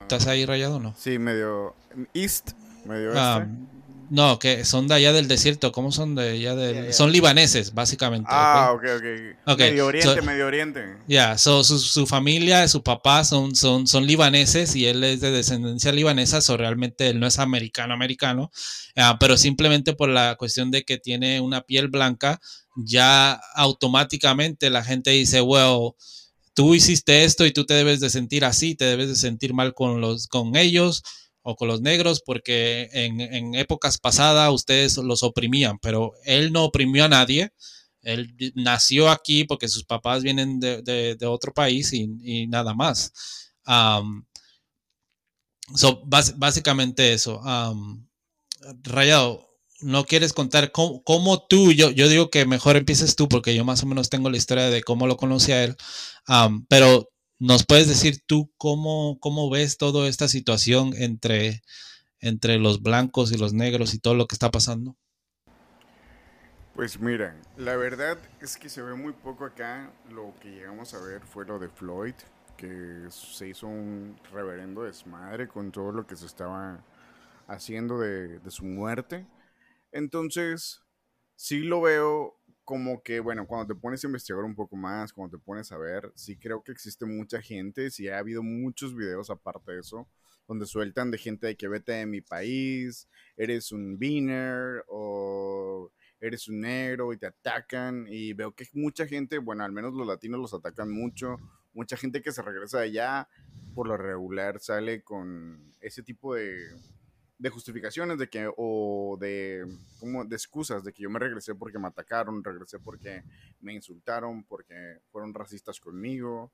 ¿Estás 0.00 0.26
ahí, 0.26 0.44
Rayado 0.44 0.80
no? 0.80 0.94
Sí, 0.98 1.18
medio 1.18 1.74
East, 2.14 2.50
medio 2.84 3.10
este. 3.10 3.48
No, 4.10 4.40
que 4.40 4.64
son 4.64 4.88
de 4.88 4.94
allá 4.94 5.12
del 5.12 5.28
desierto. 5.28 5.70
¿Cómo 5.70 5.92
son 5.92 6.16
de 6.16 6.30
allá 6.30 6.56
del...? 6.56 6.92
Son 6.92 7.12
libaneses, 7.12 7.72
básicamente. 7.74 8.26
Ah, 8.28 8.72
ok, 8.74 8.82
ok. 9.46 9.58
Medio 9.58 9.86
Oriente, 9.86 10.22
Medio 10.22 10.46
Oriente. 10.48 10.96
Ya, 11.06 11.38
su, 11.38 11.62
su, 11.62 12.06
familia, 12.08 12.66
su 12.66 12.82
papá 12.82 13.22
son, 13.22 13.54
son, 13.54 13.86
son 13.86 14.06
libaneses 14.06 14.74
y 14.74 14.86
él 14.86 15.04
es 15.04 15.20
de 15.20 15.30
descendencia 15.30 15.92
libanesa, 15.92 16.40
so 16.40 16.56
realmente 16.56 17.08
él 17.08 17.20
no 17.20 17.26
es 17.28 17.38
americano, 17.38 17.94
americano, 17.94 18.50
ah, 18.96 19.16
pero 19.20 19.36
simplemente 19.36 19.92
por 19.92 20.08
la 20.08 20.34
cuestión 20.34 20.72
de 20.72 20.82
que 20.82 20.98
tiene 20.98 21.40
una 21.40 21.60
piel 21.60 21.86
blanca, 21.86 22.40
ya 22.74 23.40
automáticamente 23.54 24.70
la 24.70 24.82
gente 24.82 25.10
dice, 25.12 25.40
well, 25.40 25.92
tú 26.52 26.74
hiciste 26.74 27.22
esto 27.22 27.46
y 27.46 27.52
tú 27.52 27.64
te 27.64 27.74
debes 27.74 28.00
de 28.00 28.10
sentir 28.10 28.44
así, 28.44 28.74
te 28.74 28.86
debes 28.86 29.08
de 29.08 29.14
sentir 29.14 29.54
mal 29.54 29.72
con, 29.72 30.00
los, 30.00 30.26
con 30.26 30.56
ellos 30.56 31.04
o 31.42 31.56
con 31.56 31.68
los 31.68 31.80
negros, 31.80 32.22
porque 32.24 32.88
en, 32.92 33.54
épocas 33.54 33.98
pasadas 33.98 34.52
ustedes 34.52 34.96
los 34.98 35.22
oprimían, 35.22 35.78
pero 35.78 36.12
él 36.24 36.52
no 36.52 36.64
oprimió 36.64 37.04
a 37.04 37.08
nadie. 37.08 37.52
Él 38.02 38.34
nació 38.54 39.10
aquí 39.10 39.44
porque 39.44 39.68
sus 39.68 39.84
papás 39.84 40.22
vienen 40.22 40.60
de, 40.60 41.16
otro 41.26 41.52
país 41.52 41.92
y, 41.92 42.46
nada 42.46 42.74
más. 42.74 43.12
básicamente 46.36 47.12
eso. 47.12 47.40
Rayado, 48.82 49.50
¿no 49.80 50.04
quieres 50.04 50.32
contar 50.32 50.72
cómo, 50.72 51.46
tú, 51.48 51.72
yo, 51.72 51.90
yo 51.90 52.08
digo 52.08 52.30
que 52.30 52.44
mejor 52.46 52.76
empieces 52.76 53.16
tú 53.16 53.28
porque 53.28 53.54
yo 53.54 53.64
más 53.64 53.82
o 53.82 53.86
menos 53.86 54.10
tengo 54.10 54.30
la 54.30 54.36
historia 54.36 54.68
de 54.70 54.82
cómo 54.82 55.06
lo 55.06 55.16
conocí 55.16 55.52
a 55.52 55.64
él, 55.64 55.76
pero 56.68 57.08
¿Nos 57.40 57.64
puedes 57.64 57.88
decir 57.88 58.20
tú 58.26 58.52
cómo, 58.58 59.18
cómo 59.18 59.48
ves 59.48 59.78
toda 59.78 60.06
esta 60.08 60.28
situación 60.28 60.92
entre, 60.94 61.62
entre 62.20 62.58
los 62.58 62.82
blancos 62.82 63.32
y 63.32 63.38
los 63.38 63.54
negros 63.54 63.94
y 63.94 63.98
todo 63.98 64.14
lo 64.14 64.26
que 64.26 64.34
está 64.34 64.50
pasando? 64.50 64.94
Pues 66.74 67.00
mira, 67.00 67.34
la 67.56 67.76
verdad 67.76 68.18
es 68.42 68.58
que 68.58 68.68
se 68.68 68.82
ve 68.82 68.94
muy 68.94 69.14
poco 69.14 69.46
acá. 69.46 69.90
Lo 70.10 70.34
que 70.38 70.50
llegamos 70.50 70.92
a 70.92 71.00
ver 71.00 71.22
fue 71.22 71.46
lo 71.46 71.58
de 71.58 71.70
Floyd, 71.70 72.12
que 72.58 73.06
se 73.08 73.48
hizo 73.48 73.66
un 73.66 74.20
reverendo 74.30 74.82
desmadre 74.82 75.48
con 75.48 75.72
todo 75.72 75.92
lo 75.92 76.06
que 76.06 76.16
se 76.16 76.26
estaba 76.26 76.84
haciendo 77.48 77.98
de, 77.98 78.38
de 78.38 78.50
su 78.50 78.66
muerte. 78.66 79.26
Entonces, 79.92 80.82
sí 81.36 81.60
lo 81.60 81.80
veo 81.80 82.38
como 82.70 83.02
que, 83.02 83.18
bueno, 83.18 83.48
cuando 83.48 83.74
te 83.74 83.80
pones 83.80 84.04
a 84.04 84.06
investigar 84.06 84.44
un 84.44 84.54
poco 84.54 84.76
más, 84.76 85.12
cuando 85.12 85.36
te 85.36 85.44
pones 85.44 85.72
a 85.72 85.76
ver, 85.76 86.12
sí 86.14 86.38
creo 86.38 86.62
que 86.62 86.70
existe 86.70 87.04
mucha 87.04 87.42
gente, 87.42 87.90
sí 87.90 88.08
ha 88.08 88.18
habido 88.18 88.44
muchos 88.44 88.94
videos 88.94 89.28
aparte 89.28 89.72
de 89.72 89.80
eso, 89.80 90.06
donde 90.46 90.66
sueltan 90.66 91.10
de 91.10 91.18
gente 91.18 91.48
de 91.48 91.56
que 91.56 91.66
vete 91.66 91.90
de 91.90 92.06
mi 92.06 92.20
país, 92.20 93.08
eres 93.36 93.72
un 93.72 93.98
beaner 93.98 94.84
o 94.86 95.90
eres 96.20 96.46
un 96.46 96.60
negro 96.60 97.12
y 97.12 97.16
te 97.16 97.26
atacan 97.26 98.06
y 98.08 98.34
veo 98.34 98.54
que 98.54 98.68
mucha 98.74 99.04
gente, 99.04 99.38
bueno, 99.38 99.64
al 99.64 99.72
menos 99.72 99.92
los 99.92 100.06
latinos 100.06 100.38
los 100.38 100.54
atacan 100.54 100.92
mucho, 100.92 101.38
mucha 101.72 101.96
gente 101.96 102.22
que 102.22 102.30
se 102.30 102.40
regresa 102.40 102.78
de 102.78 102.84
allá 102.84 103.28
por 103.74 103.88
lo 103.88 103.96
regular 103.96 104.60
sale 104.60 105.02
con 105.02 105.74
ese 105.80 106.04
tipo 106.04 106.36
de 106.36 106.68
de 107.40 107.48
justificaciones 107.48 108.18
de 108.18 108.28
que 108.28 108.50
o 108.54 109.16
de 109.18 109.64
como 109.98 110.26
de 110.26 110.36
excusas 110.36 110.84
de 110.84 110.92
que 110.92 111.02
yo 111.02 111.08
me 111.08 111.18
regresé 111.18 111.54
porque 111.54 111.78
me 111.78 111.88
atacaron, 111.88 112.44
regresé 112.44 112.78
porque 112.78 113.22
me 113.60 113.72
insultaron, 113.72 114.44
porque 114.44 114.98
fueron 115.10 115.32
racistas 115.32 115.80
conmigo 115.80 116.52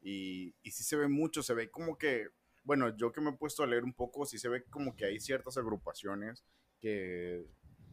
y, 0.00 0.54
y 0.62 0.70
sí 0.70 0.84
se 0.84 0.94
ve 0.94 1.08
mucho, 1.08 1.42
se 1.42 1.54
ve 1.54 1.70
como 1.70 1.98
que, 1.98 2.28
bueno, 2.62 2.96
yo 2.96 3.10
que 3.10 3.20
me 3.20 3.30
he 3.30 3.36
puesto 3.36 3.64
a 3.64 3.66
leer 3.66 3.82
un 3.82 3.92
poco, 3.92 4.26
sí 4.26 4.38
se 4.38 4.48
ve 4.48 4.62
como 4.70 4.94
que 4.94 5.06
hay 5.06 5.18
ciertas 5.18 5.58
agrupaciones 5.58 6.44
que, 6.80 7.44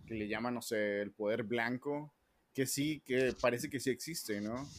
que 0.05 0.13
le 0.13 0.27
llaman, 0.27 0.53
no 0.53 0.61
sé, 0.61 1.01
el 1.01 1.11
poder 1.11 1.41
blanco, 1.41 2.13
que 2.53 2.67
sí, 2.67 3.01
que 3.07 3.33
parece 3.41 3.71
que 3.71 3.79
sí 3.79 3.89
existe, 3.89 4.39
¿no? 4.39 4.69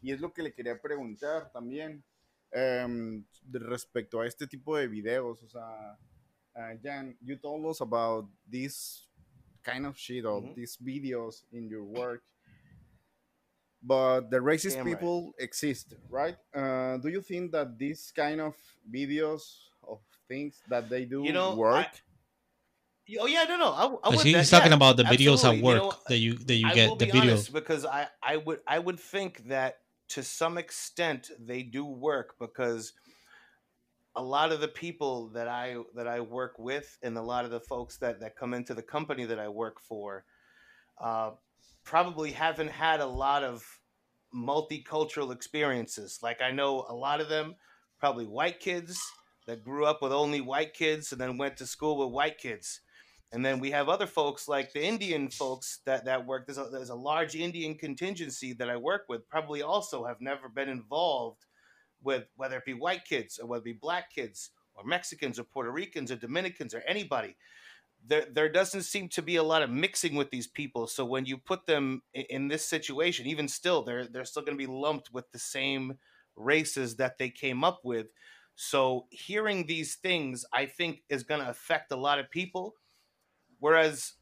Y 0.00 0.12
es 0.12 0.20
lo 0.22 0.32
que 0.32 0.42
le 0.42 0.54
quería 0.54 0.80
preguntar 0.80 1.52
también 1.52 2.02
em, 2.50 3.26
respecto 3.52 4.22
a 4.22 4.26
este 4.26 4.46
tipo 4.46 4.74
de 4.78 4.88
videos, 4.88 5.42
o 5.42 5.48
sea 5.50 5.98
uh, 6.56 6.74
Jan, 6.82 7.14
you 7.22 7.36
told 7.36 7.66
us 7.66 7.80
about 7.80 8.26
this 8.48 9.06
kind 9.62 9.86
of 9.86 9.96
shit 9.96 10.24
or 10.24 10.40
mm-hmm. 10.40 10.54
these 10.54 10.78
videos 10.82 11.42
in 11.52 11.68
your 11.68 11.84
work, 11.84 12.22
but 13.82 14.30
the 14.30 14.38
racist 14.38 14.76
Damn 14.76 14.86
people 14.86 15.24
right. 15.26 15.44
exist, 15.44 15.94
right? 16.08 16.36
Uh, 16.54 16.96
do 16.98 17.08
you 17.08 17.20
think 17.20 17.52
that 17.52 17.78
these 17.78 18.12
kind 18.14 18.40
of 18.40 18.54
videos 18.90 19.42
of 19.86 20.00
things 20.28 20.62
that 20.68 20.88
they 20.88 21.04
do 21.04 21.22
you 21.24 21.32
know, 21.32 21.54
work? 21.54 21.86
I, 21.86 21.90
Oh 23.18 23.26
yeah, 23.26 23.44
no, 23.44 23.56
no. 23.56 23.98
I, 24.04 24.08
I 24.08 24.22
he's 24.22 24.32
that, 24.34 24.46
talking 24.46 24.70
yeah, 24.70 24.76
about 24.76 24.96
the 24.96 25.02
videos 25.02 25.42
absolutely. 25.42 25.58
at 25.58 25.64
work 25.64 25.82
you 25.82 25.88
know, 25.88 25.96
that 26.08 26.16
you 26.18 26.34
that 26.34 26.54
you 26.54 26.68
I 26.68 26.74
get 26.74 26.98
the 26.98 27.06
videos 27.06 27.52
because 27.52 27.84
I 27.84 28.06
I 28.22 28.36
would 28.36 28.60
I 28.66 28.78
would 28.78 29.00
think 29.00 29.48
that 29.48 29.78
to 30.10 30.22
some 30.22 30.58
extent 30.58 31.30
they 31.38 31.62
do 31.62 31.84
work 31.84 32.36
because 32.38 32.92
a 34.16 34.22
lot 34.22 34.52
of 34.52 34.60
the 34.60 34.68
people 34.68 35.28
that 35.28 35.48
I 35.48 35.76
that 35.94 36.08
I 36.08 36.20
work 36.20 36.58
with 36.58 36.98
and 37.02 37.16
a 37.16 37.22
lot 37.22 37.44
of 37.44 37.50
the 37.50 37.60
folks 37.60 37.96
that 37.98 38.20
that 38.20 38.36
come 38.36 38.54
into 38.54 38.74
the 38.74 38.82
company 38.82 39.24
that 39.24 39.38
I 39.38 39.48
work 39.48 39.80
for, 39.80 40.24
uh, 41.00 41.32
probably 41.84 42.32
haven't 42.32 42.70
had 42.70 43.00
a 43.00 43.06
lot 43.06 43.44
of 43.44 43.64
multicultural 44.34 45.32
experiences. 45.32 46.20
Like 46.22 46.40
I 46.42 46.50
know 46.50 46.84
a 46.88 46.94
lot 46.94 47.20
of 47.20 47.28
them, 47.28 47.54
probably 47.98 48.26
white 48.26 48.60
kids 48.60 49.00
that 49.46 49.64
grew 49.64 49.84
up 49.84 50.02
with 50.02 50.12
only 50.12 50.40
white 50.40 50.74
kids 50.74 51.12
and 51.12 51.20
then 51.20 51.38
went 51.38 51.56
to 51.58 51.66
school 51.66 51.98
with 51.98 52.14
white 52.14 52.38
kids. 52.38 52.80
And 53.32 53.44
then 53.44 53.60
we 53.60 53.70
have 53.70 53.88
other 53.88 54.08
folks 54.08 54.48
like 54.48 54.72
the 54.72 54.84
Indian 54.84 55.30
folks 55.30 55.80
that, 55.86 56.04
that 56.04 56.26
work. 56.26 56.46
There's 56.46 56.58
a, 56.58 56.68
there's 56.70 56.90
a 56.90 56.96
large 56.96 57.36
Indian 57.36 57.76
contingency 57.76 58.52
that 58.54 58.68
I 58.68 58.76
work 58.76 59.04
with, 59.08 59.28
probably 59.28 59.62
also 59.62 60.04
have 60.04 60.20
never 60.20 60.48
been 60.48 60.68
involved 60.68 61.46
with 62.02 62.24
whether 62.36 62.56
it 62.56 62.64
be 62.64 62.74
white 62.74 63.04
kids 63.04 63.38
or 63.38 63.46
whether 63.46 63.62
it 63.62 63.64
be 63.64 63.72
black 63.72 64.12
kids 64.14 64.50
or 64.74 64.84
Mexicans 64.84 65.38
or 65.38 65.44
Puerto 65.44 65.70
Ricans 65.70 66.10
or 66.10 66.16
Dominicans 66.16 66.74
or 66.74 66.82
anybody. 66.86 67.36
There, 68.06 68.26
there 68.32 68.48
doesn't 68.48 68.82
seem 68.82 69.08
to 69.10 69.22
be 69.22 69.36
a 69.36 69.42
lot 69.42 69.62
of 69.62 69.70
mixing 69.70 70.14
with 70.14 70.30
these 70.30 70.46
people. 70.46 70.86
So 70.86 71.04
when 71.04 71.26
you 71.26 71.36
put 71.36 71.66
them 71.66 72.02
in, 72.14 72.24
in 72.30 72.48
this 72.48 72.64
situation, 72.64 73.26
even 73.26 73.46
still, 73.46 73.82
they're 73.82 74.06
they're 74.06 74.24
still 74.24 74.42
going 74.42 74.56
to 74.56 74.66
be 74.66 74.72
lumped 74.72 75.12
with 75.12 75.30
the 75.32 75.38
same 75.38 75.98
races 76.34 76.96
that 76.96 77.18
they 77.18 77.28
came 77.28 77.62
up 77.62 77.80
with. 77.84 78.06
So 78.54 79.06
hearing 79.10 79.66
these 79.66 79.96
things, 79.96 80.46
I 80.52 80.66
think, 80.66 81.02
is 81.10 81.24
going 81.24 81.42
to 81.42 81.50
affect 81.50 81.92
a 81.92 81.96
lot 81.96 82.18
of 82.18 82.30
people. 82.30 82.74
Whereas 83.58 84.14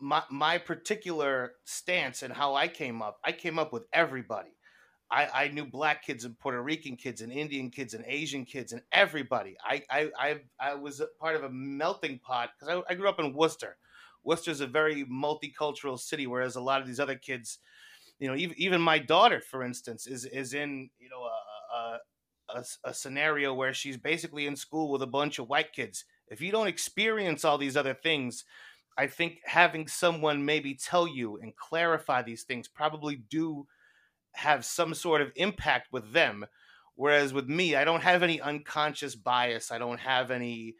my 0.00 0.22
my 0.30 0.58
particular 0.58 1.52
stance 1.64 2.22
and 2.22 2.32
how 2.32 2.54
I 2.54 2.68
came 2.68 3.00
up, 3.00 3.18
I 3.24 3.32
came 3.32 3.58
up 3.58 3.72
with 3.72 3.84
everybody. 3.92 4.55
I, 5.10 5.44
I 5.44 5.48
knew 5.48 5.64
black 5.64 6.04
kids 6.04 6.24
and 6.24 6.38
Puerto 6.38 6.62
Rican 6.62 6.96
kids 6.96 7.20
and 7.20 7.32
Indian 7.32 7.70
kids 7.70 7.94
and 7.94 8.04
Asian 8.06 8.44
kids 8.44 8.72
and 8.72 8.82
everybody. 8.92 9.56
I 9.62 9.82
I 9.90 10.10
I, 10.18 10.40
I 10.58 10.74
was 10.74 11.02
part 11.20 11.36
of 11.36 11.44
a 11.44 11.50
melting 11.50 12.18
pot 12.18 12.50
because 12.58 12.82
I, 12.88 12.92
I 12.92 12.96
grew 12.96 13.08
up 13.08 13.20
in 13.20 13.32
Worcester. 13.32 13.76
Worcester 14.24 14.50
is 14.50 14.60
a 14.60 14.66
very 14.66 15.04
multicultural 15.04 15.98
city, 15.98 16.26
whereas 16.26 16.56
a 16.56 16.60
lot 16.60 16.80
of 16.80 16.86
these 16.88 16.98
other 16.98 17.14
kids, 17.14 17.58
you 18.18 18.28
know, 18.28 18.34
even 18.36 18.56
even 18.58 18.80
my 18.80 18.98
daughter, 18.98 19.40
for 19.40 19.62
instance, 19.62 20.06
is 20.06 20.24
is 20.24 20.54
in 20.54 20.90
you 20.98 21.08
know 21.08 21.22
a, 21.22 21.76
a 21.76 21.98
a, 22.56 22.64
a 22.84 22.94
scenario 22.94 23.54
where 23.54 23.74
she's 23.74 23.96
basically 23.96 24.46
in 24.46 24.56
school 24.56 24.90
with 24.90 25.02
a 25.02 25.06
bunch 25.06 25.38
of 25.38 25.48
white 25.48 25.72
kids. 25.72 26.04
If 26.28 26.40
you 26.40 26.50
don't 26.50 26.66
experience 26.66 27.44
all 27.44 27.58
these 27.58 27.76
other 27.76 27.94
things, 27.94 28.44
I 28.98 29.06
think 29.06 29.40
having 29.44 29.86
someone 29.88 30.44
maybe 30.44 30.74
tell 30.74 31.06
you 31.06 31.38
and 31.38 31.54
clarify 31.56 32.22
these 32.22 32.44
things 32.44 32.66
probably 32.66 33.16
do 33.16 33.66
have 34.36 34.64
some 34.64 34.94
sort 34.94 35.20
of 35.20 35.32
impact 35.36 35.88
with 35.92 36.12
them. 36.12 36.46
Whereas 36.94 37.32
with 37.32 37.48
me, 37.48 37.74
I 37.74 37.84
don't 37.84 38.02
have 38.02 38.22
any 38.22 38.40
unconscious 38.40 39.14
bias. 39.14 39.70
I 39.70 39.78
don't 39.78 40.00
have 40.00 40.30
any, 40.30 40.76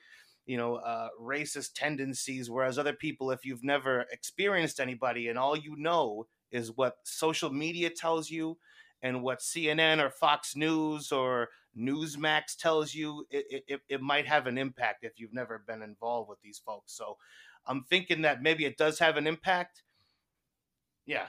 you 0.47 0.57
know, 0.57 0.77
uh, 0.77 1.09
racist 1.21 1.73
tendencies. 1.75 2.51
Whereas 2.51 2.79
other 2.79 2.95
people, 2.95 3.31
if 3.31 3.45
you've 3.45 3.65
never 3.65 4.07
experienced 4.11 4.81
anybody 4.81 5.29
and 5.29 5.39
all 5.39 5.57
you 5.57 5.77
know 5.77 6.27
is 6.51 6.73
what 6.75 6.97
social 7.05 7.51
media 7.51 7.91
tells 7.91 8.31
you 8.31 8.57
and 9.03 9.23
what 9.23 9.41
CNN 9.41 10.03
or 10.03 10.11
Fox 10.11 10.57
News 10.57 11.13
or 11.13 11.49
Newsmax 11.79 12.57
tells 12.59 12.95
you, 12.95 13.27
it, 13.31 13.65
it, 13.69 13.81
it 13.89 14.01
might 14.01 14.27
have 14.27 14.47
an 14.47 14.57
impact 14.57 15.05
if 15.05 15.19
you've 15.19 15.35
never 15.35 15.63
been 15.67 15.83
involved 15.83 16.31
with 16.31 16.41
these 16.41 16.59
folks. 16.59 16.97
So 16.97 17.19
I'm 17.67 17.85
thinking 17.85 18.23
that 18.23 18.43
maybe 18.43 18.65
it 18.65 18.79
does 18.79 18.99
have 19.01 19.17
an 19.17 19.27
impact. 19.27 19.83
Yeah. 21.05 21.27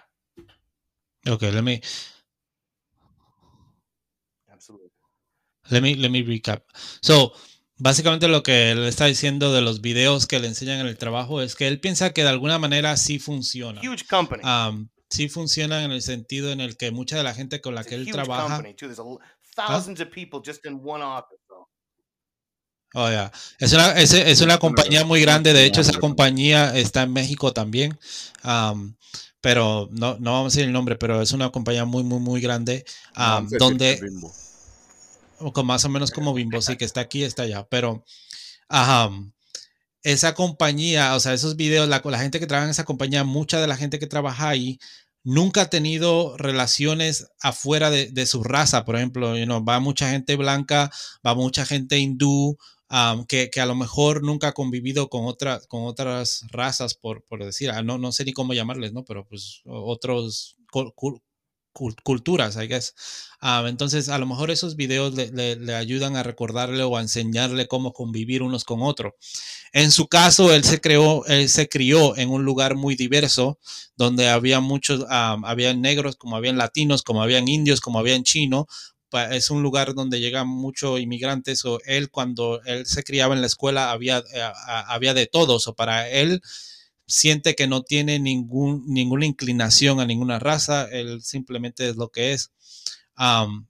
Okay, 1.28 1.52
let 1.52 1.64
me 1.64 1.82
Absolutely. 4.58 4.90
let 5.70 5.82
me 5.82 5.96
let 5.96 6.10
me 6.10 6.24
recap. 6.24 6.64
So, 7.02 7.32
básicamente 7.78 8.28
lo 8.28 8.42
que 8.42 8.72
él 8.72 8.86
está 8.86 9.06
diciendo 9.06 9.54
de 9.54 9.62
los 9.62 9.82
videos 9.82 10.26
que 10.26 10.40
le 10.40 10.48
enseñan 10.48 10.80
en 10.80 10.88
el 10.88 10.98
trabajo 10.98 11.42
es 11.42 11.56
que 11.56 11.68
él 11.68 11.80
piensa 11.80 12.12
que 12.12 12.24
de 12.24 12.30
alguna 12.30 12.58
manera 12.58 12.98
sí 12.98 13.20
funciona. 13.20 13.82
Huge 13.82 14.06
company. 14.10 14.42
Um, 14.44 14.90
sí 15.10 15.30
funcionan 15.30 15.84
en 15.84 15.92
el 15.92 16.02
sentido 16.02 16.52
en 16.52 16.60
el 16.60 16.76
que 16.76 16.92
mucha 16.92 17.18
de 17.18 17.24
la 17.24 17.34
gente 17.34 17.62
con 17.62 17.76
la 17.76 17.82
It's 17.82 17.90
que 17.90 17.96
él 17.96 18.12
trabaja 18.12 18.48
company 18.56 18.74
too. 18.74 18.88
There's 18.88 19.00
a, 19.00 19.04
l- 19.04 19.20
thousands 19.56 20.02
of 20.02 20.10
people 20.10 20.42
just 20.44 20.66
in 20.66 20.80
one 20.84 21.04
office. 21.04 21.40
Though. 21.48 21.67
Oh, 22.93 23.10
ya. 23.12 23.32
Es 23.60 23.74
una, 23.74 23.91
es, 23.91 24.13
es 24.13 24.41
una 24.41 24.58
compañía 24.58 25.04
muy 25.06 25.22
grande. 25.22 25.54
De 25.54 25.65
hecho, 25.65 25.82
esa 25.82 26.00
compañía 26.00 26.76
está 26.76 27.04
en 27.04 27.13
México 27.13 27.52
también. 27.54 28.00
Am, 28.41 28.96
pero 29.41 29.88
no, 29.91 30.17
no 30.20 30.32
vamos 30.32 30.54
a 30.54 30.56
decir 30.56 30.65
el 30.65 30.74
nombre, 30.74 30.96
pero 30.96 31.22
es 31.22 31.32
una 31.32 31.52
compañía 31.52 31.86
muy, 31.86 32.04
muy, 32.04 32.20
muy 32.20 32.41
grande. 32.41 32.86
Es 32.88 33.60
donde, 33.60 34.00
con 35.54 35.65
más 35.65 35.86
o 35.86 35.89
menos 35.89 36.12
como 36.12 36.34
Bimbo, 36.34 36.62
sí, 36.62 36.78
que 36.78 36.86
está 36.86 37.02
aquí, 37.02 37.23
está 37.23 37.43
allá. 37.43 37.67
Pero 37.69 38.04
esa 40.04 40.34
compañía, 40.34 41.15
o 41.15 41.19
sea, 41.19 41.34
esos 41.34 41.56
videos, 41.56 41.89
la, 41.89 42.02
la 42.04 42.19
gente 42.19 42.39
que 42.39 42.47
trabaja 42.47 42.65
en 42.65 42.71
esa 42.71 42.86
compañía, 42.86 43.23
mucha 43.23 43.60
de 43.60 43.67
la 43.67 43.78
gente 43.78 44.00
que 44.00 44.08
trabaja 44.08 44.50
ahí 44.50 44.80
nunca 45.23 45.63
ha 45.63 45.69
tenido 45.69 46.38
relaciones 46.38 47.28
afuera 47.41 47.89
de, 47.91 48.26
su 48.26 48.43
raza. 48.43 48.86
Por 48.86 48.95
ejemplo, 48.95 49.38
you 49.38 49.45
know, 49.45 49.63
va 49.63 49.80
mucha 49.82 50.10
gente 50.10 50.38
blanca, 50.38 50.89
va 51.26 51.36
mucha 51.36 51.65
gente 51.65 52.00
hindú, 52.00 52.58
um, 52.89 53.26
que, 53.26 53.50
que 53.50 53.60
a 53.60 53.65
lo 53.65 53.76
mejor 53.76 54.23
nunca 54.23 54.50
ha 54.50 54.54
convivido 54.54 55.10
con, 55.10 55.26
con 55.67 55.84
otras 55.84 56.45
razas, 56.50 56.93
por, 56.93 57.23
por 57.26 57.43
decir, 57.43 57.71
ah, 57.71 57.84
no, 57.84 57.97
no 57.97 58.13
sé 58.13 58.23
ni 58.23 58.32
cómo 58.32 58.54
llamarles, 58.54 58.93
¿no? 58.93 59.04
Pero 59.04 59.26
pues 59.26 59.62
otros 59.65 60.56
culturas, 62.04 62.56
I 62.58 62.68
guess. 62.68 62.94
Ah, 63.40 63.63
entonces, 63.68 64.10
a 64.10 64.18
lo 64.18 64.26
mejor 64.26 64.50
esos 64.50 64.76
videos 64.76 65.13
le, 65.13 65.76
ayudan 65.76 66.16
a 66.16 66.24
recordarle 66.24 66.84
o 66.84 66.98
a 66.98 67.02
enseñarle 67.02 67.68
cómo 67.68 67.94
convivir 67.94 68.42
unos 68.42 68.63
con 68.63 68.82
otros. 68.82 69.13
En 69.74 69.92
su 69.92 70.08
caso, 70.08 70.54
él 70.54 70.63
se 70.63 70.82
creó, 70.82 71.26
él 71.28 71.50
se 71.50 71.70
crió 71.70 72.18
en 72.18 72.30
un 72.30 72.46
lugar 72.46 72.76
muy 72.76 72.96
diverso, 72.96 73.60
donde 73.96 74.30
había 74.30 74.60
muchos, 74.60 75.06
habían 75.10 75.82
negros, 75.82 76.16
como 76.16 76.36
habían 76.36 76.58
latinos, 76.58 77.04
como 77.04 77.22
habían 77.22 77.48
indios, 77.48 77.82
como 77.82 78.00
habían 78.00 78.24
chinos. 78.24 78.66
Es 79.32 79.52
un 79.52 79.63
lugar 79.63 79.94
donde 79.94 80.20
llegan 80.20 80.48
muchos 80.48 81.00
inmigrantes. 81.00 81.63
O 81.66 81.80
él, 81.86 82.10
cuando 82.10 82.62
él 82.66 82.86
se 82.86 83.04
criaba 83.04 83.36
en 83.36 83.42
la 83.42 83.48
escuela, 83.48 83.92
había, 83.92 84.20
eh, 84.34 84.52
había 84.88 85.13
de 85.13 85.28
todos. 85.28 85.68
O 85.68 85.76
para 85.76 86.10
él, 86.10 86.42
siente 87.08 87.56
que 87.56 87.67
no 87.67 87.84
tiene 87.84 88.20
ningún, 88.20 88.84
ninguna 88.88 89.26
inclinación 89.26 90.00
a 90.00 90.06
ninguna 90.06 90.39
raza. 90.39 90.88
Él 90.91 91.22
simplemente 91.24 91.89
es 91.89 91.96
lo 91.98 92.10
que 92.10 92.34
es. 92.34 92.52
Am, 93.15 93.67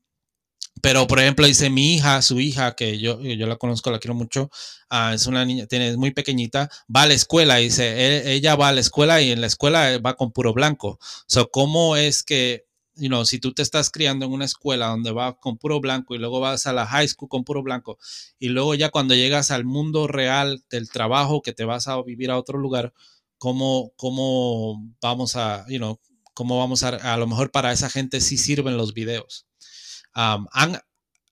pero, 0.82 1.08
por 1.08 1.20
ejemplo, 1.20 1.48
dice 1.48 1.70
mi 1.72 1.96
hija, 1.96 2.22
su 2.22 2.40
hija, 2.40 2.76
que 2.76 3.00
yo, 3.00 3.20
yo 3.22 3.48
la 3.48 3.56
conozco, 3.58 3.90
la 3.92 4.00
quiero 4.00 4.14
mucho, 4.14 4.52
ah, 4.90 5.14
es 5.16 5.26
una 5.26 5.44
niña, 5.44 5.66
tiene, 5.66 5.90
es 5.90 5.98
muy 5.98 6.12
pequeñita, 6.12 6.70
va 6.96 7.04
a 7.04 7.08
la 7.08 7.16
escuela, 7.16 7.56
dice, 7.58 7.84
"E- 8.28 8.34
ella 8.34 8.56
va 8.56 8.70
a 8.70 8.74
la 8.74 8.82
escuela 8.82 9.22
y 9.22 9.32
en 9.32 9.42
la 9.42 9.48
escuela 9.48 9.98
va 10.00 10.16
con 10.16 10.32
puro 10.32 10.54
blanco. 10.54 11.00
So, 11.28 11.50
¿cómo 11.50 11.96
es 11.98 12.22
que, 12.24 12.66
you 12.96 13.08
know, 13.08 13.26
si 13.26 13.40
tú 13.40 13.54
te 13.54 13.64
estás 13.64 13.90
criando 13.90 14.26
en 14.28 14.32
una 14.32 14.46
escuela 14.46 14.88
donde 14.88 15.12
va 15.12 15.40
con 15.40 15.58
puro 15.58 15.80
blanco 15.82 16.14
y 16.16 16.20
luego 16.20 16.40
vas 16.40 16.68
a 16.68 16.74
la 16.74 16.86
high 16.86 17.08
school 17.08 17.30
con 17.30 17.44
puro 17.44 17.64
blanco 17.64 17.98
y 18.40 18.50
luego 18.50 18.76
ya 18.76 18.90
cuando 18.90 19.16
llegas 19.16 19.50
al 19.52 19.66
mundo 19.66 20.08
real 20.08 20.64
del 20.70 20.90
trabajo, 20.92 21.42
que 21.42 21.54
te 21.54 21.66
vas 21.66 21.88
a 21.88 22.02
vivir 22.04 22.30
a 22.32 22.38
otro 22.38 22.58
lugar, 22.60 22.94
¿cómo, 23.38 23.94
cómo 23.96 24.84
vamos 25.02 25.36
a, 25.36 25.66
you 25.70 25.78
know, 25.78 26.00
cómo 26.34 26.58
vamos 26.60 26.84
a, 26.84 26.90
a 26.90 27.18
lo 27.18 27.28
mejor 27.28 27.52
para 27.52 27.72
esa 27.72 27.90
gente 27.90 28.22
sí 28.22 28.38
sirven 28.38 28.78
los 28.78 28.94
videos? 28.94 29.48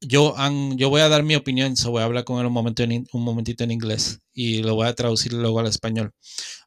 Yo, 0.01 0.35
yo 0.75 0.89
voy 0.89 1.01
a 1.01 1.09
dar 1.09 1.23
mi 1.23 1.35
opinión, 1.35 1.75
so 1.75 1.89
voy 1.89 2.01
a 2.01 2.05
hablar 2.05 2.25
con 2.25 2.39
él 2.39 2.45
un, 2.45 2.53
momento 2.53 2.83
en 2.83 3.07
un 3.11 3.23
momentito 3.23 3.63
en 3.63 3.71
inglés 3.71 4.19
y 4.33 4.61
lo 4.61 4.75
voy 4.75 4.87
a 4.87 4.93
traducir 4.93 5.33
luego 5.33 5.59
al 5.59 5.67
español. 5.67 6.13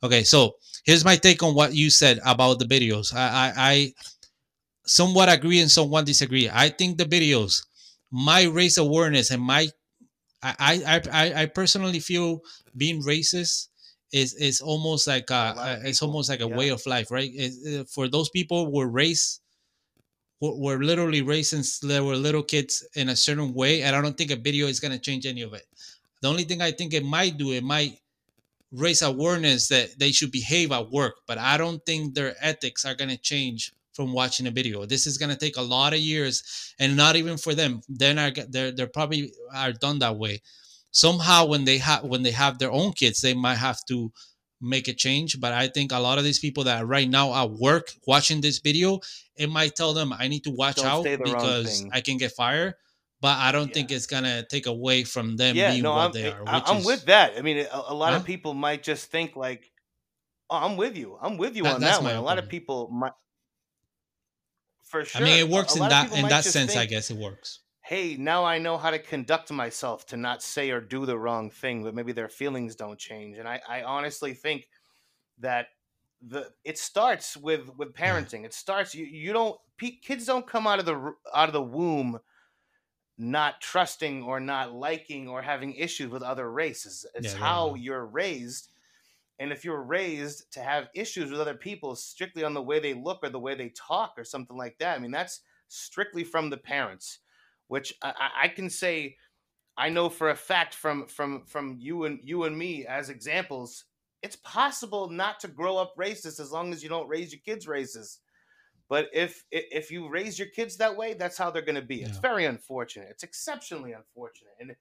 Okay, 0.01 0.25
so 0.25 0.57
here's 0.85 1.05
my 1.05 1.17
take 1.17 1.45
on 1.45 1.55
what 1.55 1.73
you 1.73 1.91
said 1.91 2.19
about 2.25 2.59
the 2.59 2.65
videos. 2.67 3.13
I, 3.13 3.53
I, 3.55 3.75
I 3.75 3.95
somewhat 4.87 5.29
agree 5.29 5.61
and 5.61 5.71
somewhat 5.71 6.07
disagree. 6.07 6.49
I 6.49 6.71
think 6.71 6.99
the 6.99 7.05
videos, 7.05 7.65
my 8.11 8.43
race 8.45 8.79
awareness 8.79 9.31
and 9.31 9.43
my, 9.43 9.69
I, 10.43 10.83
I, 10.85 11.01
I, 11.13 11.43
I 11.43 11.47
personally 11.47 12.01
feel 12.01 12.41
being 12.77 13.03
racist 13.05 13.69
is 14.13 14.35
is 14.35 14.61
almost 14.61 15.07
like 15.07 15.31
a, 15.31 15.81
it's 15.85 16.03
almost 16.03 16.29
like 16.29 16.41
a 16.41 16.49
yeah. 16.49 16.57
way 16.57 16.69
of 16.71 16.85
life, 16.87 17.11
right? 17.11 17.31
Uh, 17.39 17.85
for 17.85 18.09
those 18.09 18.31
people 18.31 18.73
were 18.73 18.89
raised 18.89 19.41
were, 20.41 20.57
were 20.57 20.83
literally 20.83 21.23
raised 21.23 21.51
since 21.51 21.79
they 21.79 22.01
were 22.01 22.17
little 22.17 22.43
kids 22.43 22.87
in 22.95 23.09
a 23.09 23.17
certain 23.17 23.53
way, 23.55 23.83
and 23.83 23.95
I 23.95 24.01
don't 24.01 24.17
think 24.17 24.31
a 24.31 24.37
video 24.37 24.67
is 24.67 24.81
gonna 24.81 24.99
change 24.99 25.27
any 25.27 25.43
of 25.43 25.53
it. 25.55 25.67
The 26.23 26.29
only 26.29 26.45
thing 26.45 26.63
I 26.63 26.73
think 26.73 26.95
it 26.95 27.05
might 27.05 27.37
do, 27.37 27.53
it 27.53 27.65
might 27.65 27.99
raise 28.73 29.03
awareness 29.03 29.69
that 29.69 29.99
they 29.99 30.13
should 30.13 30.33
behave 30.33 30.73
at 30.73 30.91
work, 30.91 31.21
but 31.27 31.39
I 31.39 31.57
don't 31.57 31.85
think 31.85 32.15
their 32.15 32.35
ethics 32.41 32.85
are 32.85 32.95
gonna 32.95 33.17
change 33.17 33.73
from 33.93 34.13
watching 34.13 34.47
a 34.47 34.51
video. 34.51 34.87
This 34.87 35.07
is 35.07 35.19
gonna 35.19 35.37
take 35.37 35.57
a 35.57 35.63
lot 35.63 35.93
of 35.93 35.99
years, 35.99 36.75
and 36.79 36.97
not 36.97 37.17
even 37.17 37.37
for 37.37 37.55
them. 37.55 37.83
They're 37.89 38.15
not. 38.15 38.39
They're 38.49 38.71
they're 38.71 38.87
probably 38.87 39.33
are 39.53 39.73
done 39.73 39.99
that 39.99 40.17
way. 40.17 40.41
Somehow, 40.91 41.47
when 41.47 41.65
they 41.65 41.79
have 41.79 42.05
when 42.05 42.23
they 42.23 42.31
have 42.33 42.59
their 42.59 42.71
own 42.73 42.93
kids, 42.93 43.21
they 43.21 43.35
might 43.35 43.57
have 43.57 43.79
to 43.89 44.11
make 44.61 44.89
a 44.89 44.95
change. 44.95 45.39
But 45.41 45.53
I 45.53 45.69
think 45.69 45.93
a 45.93 45.99
lot 45.99 46.19
of 46.19 46.25
these 46.25 46.39
people 46.39 46.65
that 46.65 46.83
are 46.83 46.87
right 46.87 47.09
now 47.09 47.33
at 47.35 47.51
work 47.51 47.93
watching 48.07 48.41
this 48.41 48.59
video, 48.59 49.01
it 49.37 49.49
might 49.51 49.77
tell 49.77 49.93
them 49.95 50.13
I 50.13 50.29
need 50.29 50.45
to 50.45 50.51
watch 50.51 50.77
Don't 50.77 50.87
out 50.87 51.03
say 51.05 51.17
the 51.17 51.25
wrong 51.25 51.35
because. 51.35 51.85
I 51.93 52.01
can 52.01 52.17
get 52.17 52.33
fired. 52.33 52.75
But 53.21 53.37
I 53.39 53.51
don't 53.51 53.67
Yeah. 53.69 53.75
think 53.75 53.91
it's 53.91 54.07
gonna 54.07 54.47
take 54.49 54.67
away 54.67 55.03
from 55.03 55.37
them 55.37 55.57
Yeah, 55.57 55.73
being 55.73 55.83
no, 55.83 55.93
what 55.93 55.99
I'm, 56.07 56.13
they 56.13 56.27
eh, 56.27 56.31
are. 56.33 56.49
I- 56.49 56.55
which 56.59 56.65
I'm 56.69 56.77
is- 56.79 56.87
with 56.87 57.05
that. 57.07 57.37
I 57.37 57.43
mean, 57.43 57.59
a, 57.71 57.83
a 57.89 57.95
lot 57.95 58.13
Huh? 58.13 58.21
of 58.21 58.25
people 58.25 58.55
might 58.55 58.83
just 58.85 59.11
think 59.11 59.35
like, 59.37 59.73
Oh, 60.51 60.57
I'm 60.57 60.77
with 60.79 60.97
you. 60.97 61.19
I'm 61.21 61.37
with 61.37 61.57
you 61.57 61.65
That- 61.65 61.75
on 61.75 61.81
that 61.83 62.03
one. 62.03 62.15
A 62.15 62.23
lot 62.23 62.39
of 62.39 62.49
people 62.49 62.89
might, 62.91 63.13
for 64.85 65.05
sure. 65.05 65.21
I 65.21 65.25
mean, 65.25 65.39
it 65.39 65.49
works 65.49 65.73
a 65.75 65.77
in 65.77 65.81
lot 65.83 65.91
that 65.91 66.13
in 66.13 66.29
that 66.29 66.45
sense. 66.45 66.75
I 66.77 66.87
guess 66.87 67.11
it 67.11 67.17
works. 67.19 67.61
Hey, 67.89 68.17
now 68.19 68.45
I 68.45 68.59
know 68.59 68.77
how 68.77 68.91
to 68.91 68.99
conduct 68.99 69.51
myself 69.51 70.05
to 70.09 70.17
not 70.19 70.43
say 70.43 70.71
or 70.71 70.81
do 70.81 71.07
the 71.07 71.19
wrong 71.19 71.51
thing, 71.51 71.83
but 71.83 71.95
maybe 71.95 72.13
their 72.13 72.29
feelings 72.29 72.77
don't 72.77 72.99
change. 72.99 73.39
And 73.39 73.49
I, 73.49 73.63
I 73.67 73.83
honestly 73.83 74.35
think 74.35 74.69
that 75.39 75.69
the 76.21 76.53
it 76.65 76.79
starts 76.79 77.37
with 77.37 77.71
with 77.77 77.95
mm. 77.95 77.95
parenting. 77.95 78.45
It 78.45 78.53
starts 78.53 78.95
you 78.95 79.07
you 79.07 79.33
don't 79.33 79.59
pe- 79.79 79.99
kids 80.03 80.27
don't 80.27 80.47
come 80.47 80.67
out 80.67 80.81
of 80.81 80.87
the 80.87 81.15
out 81.35 81.49
of 81.49 81.53
the 81.53 81.63
womb 81.63 82.21
not 83.17 83.61
trusting 83.61 84.23
or 84.23 84.39
not 84.39 84.73
liking 84.73 85.29
or 85.29 85.43
having 85.43 85.75
issues 85.75 86.11
with 86.11 86.23
other 86.23 86.51
races. 86.51 87.05
It's 87.15 87.33
Yeah, 87.33 87.39
how 87.39 87.75
yeah. 87.75 87.75
you're 87.75 88.07
raised. 88.07 88.71
And 89.39 89.53
if 89.53 89.65
you're 89.65 89.83
raised 89.83 90.53
to 90.53 90.61
have 90.61 90.89
issues 90.95 91.31
with 91.31 91.41
other 91.41 91.55
people 91.55 91.97
strictly 91.97 92.45
on 92.45 92.55
the 92.55 92.63
way 92.63 92.81
they 92.81 92.95
look 92.95 93.21
or 93.23 93.31
the 93.31 93.41
way 93.41 93.55
they 93.55 93.71
talk 93.71 94.15
or 94.19 94.25
something 94.25 94.57
like 94.57 94.79
that, 94.79 94.97
I 94.97 95.01
mean, 95.01 95.13
that's 95.13 95.43
strictly 95.69 96.25
from 96.25 96.51
the 96.51 96.57
parents, 96.57 97.21
which 97.69 97.95
I, 98.03 98.31
I- 98.43 98.49
can 98.49 98.69
say 98.69 99.17
I 99.77 99.89
know 99.91 100.09
for 100.09 100.31
a 100.31 100.37
fact 100.37 100.75
from 100.75 101.07
from 101.07 101.45
from 101.47 101.77
you 101.79 102.05
and 102.05 102.19
you 102.23 102.45
and 102.45 102.59
me 102.59 102.85
as 102.87 103.09
examples, 103.11 103.85
it's 104.23 104.37
possible 104.37 105.09
not 105.09 105.39
to 105.41 105.49
grow 105.49 105.77
up 105.77 105.95
racist 105.97 106.41
as 106.41 106.51
long 106.51 106.73
as 106.73 106.83
you 106.83 106.89
don't 106.89 107.09
raise 107.09 107.33
your 107.33 107.41
kids 107.45 107.67
racist. 107.67 108.19
But 108.89 109.09
if 109.13 109.45
if 109.53 109.91
you 109.91 110.09
raise 110.09 110.39
your 110.39 110.49
kids 110.49 110.77
that 110.79 110.97
way, 110.97 111.15
that's 111.15 111.39
how 111.39 111.51
they're 111.51 111.63
going 111.63 111.75
to 111.77 111.83
be. 111.83 112.03
It's 112.03 112.15
Yeah. 112.15 112.21
very 112.21 112.47
unfortunate. 112.47 113.09
It's 113.11 113.23
exceptionally 113.23 113.93
unfortunate. 113.93 114.55
And 114.61 114.71
uh, 114.73 114.75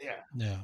yeah, 0.00 0.22
Yeah. 0.34 0.62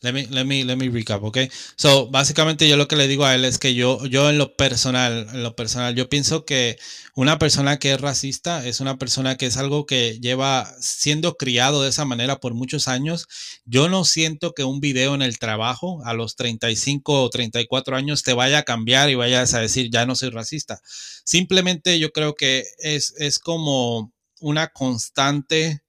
Let 0.00 0.12
me, 0.12 0.26
let 0.26 0.44
me, 0.44 0.64
let 0.64 0.76
me 0.76 0.88
recap, 0.88 1.22
¿ok? 1.24 1.38
So, 1.76 2.08
básicamente 2.08 2.68
yo 2.68 2.76
lo 2.76 2.86
que 2.86 2.96
le 2.96 3.08
digo 3.08 3.24
a 3.24 3.34
él 3.34 3.44
es 3.44 3.58
que 3.58 3.74
yo, 3.74 4.04
yo 4.06 4.28
en 4.28 4.38
lo 4.38 4.54
personal, 4.54 5.28
en 5.32 5.42
lo 5.42 5.56
personal, 5.56 5.94
yo 5.94 6.08
pienso 6.08 6.44
que 6.44 6.78
una 7.14 7.38
persona 7.38 7.78
que 7.78 7.92
es 7.92 8.00
racista 8.00 8.66
es 8.66 8.80
una 8.80 8.98
persona 8.98 9.36
que 9.36 9.46
es 9.46 9.56
algo 9.56 9.86
que 9.86 10.18
lleva 10.20 10.70
siendo 10.80 11.36
criado 11.36 11.82
de 11.82 11.88
esa 11.88 12.04
manera 12.04 12.40
por 12.40 12.54
muchos 12.54 12.88
años. 12.88 13.26
Yo 13.64 13.88
no 13.88 14.04
siento 14.04 14.52
que 14.52 14.64
un 14.64 14.80
video 14.80 15.14
en 15.14 15.22
el 15.22 15.38
trabajo 15.38 16.04
a 16.04 16.12
los 16.12 16.36
35 16.36 17.22
o 17.22 17.30
34 17.30 17.96
años 17.96 18.22
te 18.22 18.34
vaya 18.34 18.58
a 18.58 18.62
cambiar 18.64 19.08
y 19.08 19.14
vayas 19.14 19.54
a 19.54 19.60
decir, 19.60 19.90
ya 19.90 20.04
no 20.04 20.14
soy 20.14 20.30
racista. 20.30 20.80
Simplemente 21.24 21.98
yo 21.98 22.12
creo 22.12 22.34
que 22.34 22.64
es, 22.78 23.14
es 23.18 23.38
como 23.38 24.12
una 24.40 24.68
constante 24.68 25.82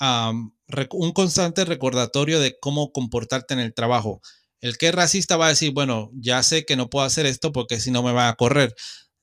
um, 0.00 0.53
un 0.90 1.12
constante 1.12 1.64
recordatorio 1.64 2.40
de 2.40 2.58
cómo 2.58 2.92
comportarte 2.92 3.54
en 3.54 3.60
el 3.60 3.74
trabajo. 3.74 4.20
El 4.60 4.78
que 4.78 4.88
es 4.88 4.94
racista 4.94 5.36
va 5.36 5.46
a 5.46 5.50
decir, 5.50 5.72
bueno, 5.72 6.10
ya 6.14 6.42
sé 6.42 6.64
que 6.64 6.76
no 6.76 6.88
puedo 6.88 7.04
hacer 7.04 7.26
esto 7.26 7.52
porque 7.52 7.80
si 7.80 7.90
no 7.90 8.02
me 8.02 8.12
van 8.12 8.28
a 8.28 8.36
correr. 8.36 8.74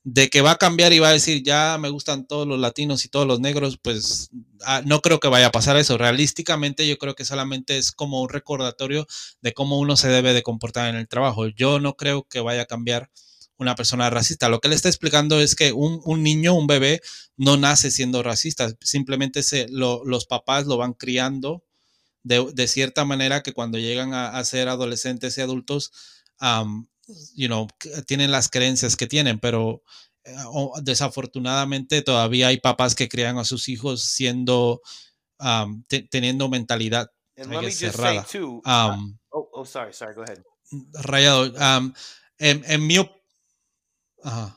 De 0.04 0.28
que 0.30 0.40
va 0.40 0.52
a 0.52 0.56
cambiar 0.56 0.92
y 0.92 0.98
va 0.98 1.08
a 1.08 1.12
decir, 1.12 1.42
ya 1.44 1.78
me 1.78 1.88
gustan 1.88 2.26
todos 2.26 2.46
los 2.46 2.58
latinos 2.58 3.04
y 3.04 3.08
todos 3.08 3.26
los 3.26 3.40
negros, 3.40 3.78
pues 3.80 4.30
ah, 4.64 4.82
no 4.84 5.00
creo 5.00 5.20
que 5.20 5.28
vaya 5.28 5.46
a 5.48 5.52
pasar 5.52 5.76
eso. 5.76 5.98
Realísticamente 5.98 6.88
yo 6.88 6.98
creo 6.98 7.14
que 7.14 7.24
solamente 7.24 7.78
es 7.78 7.92
como 7.92 8.20
un 8.20 8.28
recordatorio 8.28 9.06
de 9.40 9.52
cómo 9.52 9.78
uno 9.78 9.96
se 9.96 10.08
debe 10.08 10.32
de 10.32 10.42
comportar 10.42 10.88
en 10.88 10.96
el 10.96 11.08
trabajo. 11.08 11.48
Yo 11.48 11.80
no 11.80 11.94
creo 11.94 12.24
que 12.24 12.40
vaya 12.40 12.62
a 12.62 12.66
cambiar 12.66 13.10
una 13.58 13.74
persona 13.74 14.10
racista. 14.10 14.48
Lo 14.48 14.60
que 14.60 14.68
le 14.68 14.74
está 14.74 14.88
explicando 14.88 15.40
es 15.40 15.54
que 15.54 15.72
un, 15.72 16.00
un 16.04 16.22
niño, 16.22 16.54
un 16.54 16.66
bebé, 16.66 17.00
no 17.36 17.56
nace 17.56 17.90
siendo 17.90 18.22
racista, 18.22 18.72
simplemente 18.80 19.42
se, 19.42 19.66
lo, 19.68 20.04
los 20.04 20.26
papás 20.26 20.66
lo 20.66 20.76
van 20.76 20.94
criando 20.94 21.62
de, 22.22 22.50
de, 22.52 22.68
cierta 22.68 23.04
manera 23.04 23.42
que 23.42 23.52
cuando 23.52 23.78
llegan 23.78 24.14
a, 24.14 24.38
a 24.38 24.44
ser 24.44 24.68
adolescentes 24.68 25.36
y 25.38 25.40
adultos, 25.40 25.92
um, 26.40 26.86
you 27.34 27.48
know, 27.48 27.66
tienen 28.06 28.30
las 28.30 28.48
creencias 28.48 28.96
que 28.96 29.06
tienen, 29.06 29.38
pero 29.38 29.82
uh, 30.52 30.80
desafortunadamente 30.82 32.02
todavía 32.02 32.48
hay 32.48 32.58
papás 32.58 32.94
que 32.94 33.08
crían 33.08 33.38
a 33.38 33.44
sus 33.44 33.68
hijos 33.68 34.02
siendo, 34.04 34.82
um, 35.38 35.84
teniendo 36.10 36.48
mentalidad 36.48 37.10
cerrada. 37.70 38.26
Um, 38.34 39.18
oh, 39.30 39.48
oh, 39.52 39.64
sorry, 39.64 39.92
sorry, 39.92 40.14
go 40.14 40.22
ahead. 40.22 40.42
Rayado, 41.02 41.52
um, 41.52 41.92
en, 42.38 42.64
en 42.66 42.86
mi 42.86 42.98
Uh, 44.24 44.50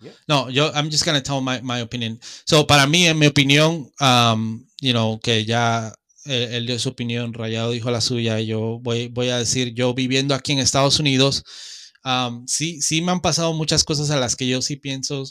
yeah. 0.00 0.12
No, 0.28 0.48
yo, 0.48 0.70
I'm 0.74 0.90
just 0.90 1.04
going 1.04 1.16
to 1.16 1.22
tell 1.22 1.40
my, 1.40 1.60
my 1.62 1.80
opinion. 1.80 2.18
So, 2.46 2.66
para 2.66 2.86
mí, 2.86 3.06
en 3.06 3.18
mi 3.18 3.26
opinión, 3.26 3.90
um, 4.00 4.66
you 4.80 4.92
know, 4.92 5.20
que 5.22 5.44
ya 5.44 5.92
él, 6.24 6.54
él, 6.54 6.66
dio 6.66 6.78
su 6.78 6.90
opinión, 6.90 7.32
Rayado 7.34 7.70
dijo 7.70 7.90
la 7.90 8.00
suya, 8.00 8.40
y 8.40 8.46
yo 8.46 8.78
voy, 8.80 9.08
voy 9.08 9.28
a 9.28 9.38
decir, 9.38 9.74
yo 9.74 9.94
viviendo 9.94 10.34
aquí 10.34 10.52
en 10.52 10.58
Estados 10.58 11.00
Unidos, 11.00 11.44
um, 12.04 12.46
sí, 12.46 12.80
sí 12.82 13.02
me 13.02 13.12
han 13.12 13.20
pasado 13.20 13.52
muchas 13.54 13.84
cosas 13.84 14.10
a 14.10 14.16
las 14.16 14.36
que 14.36 14.46
yo 14.46 14.62
sí 14.62 14.76
pienso 14.76 15.24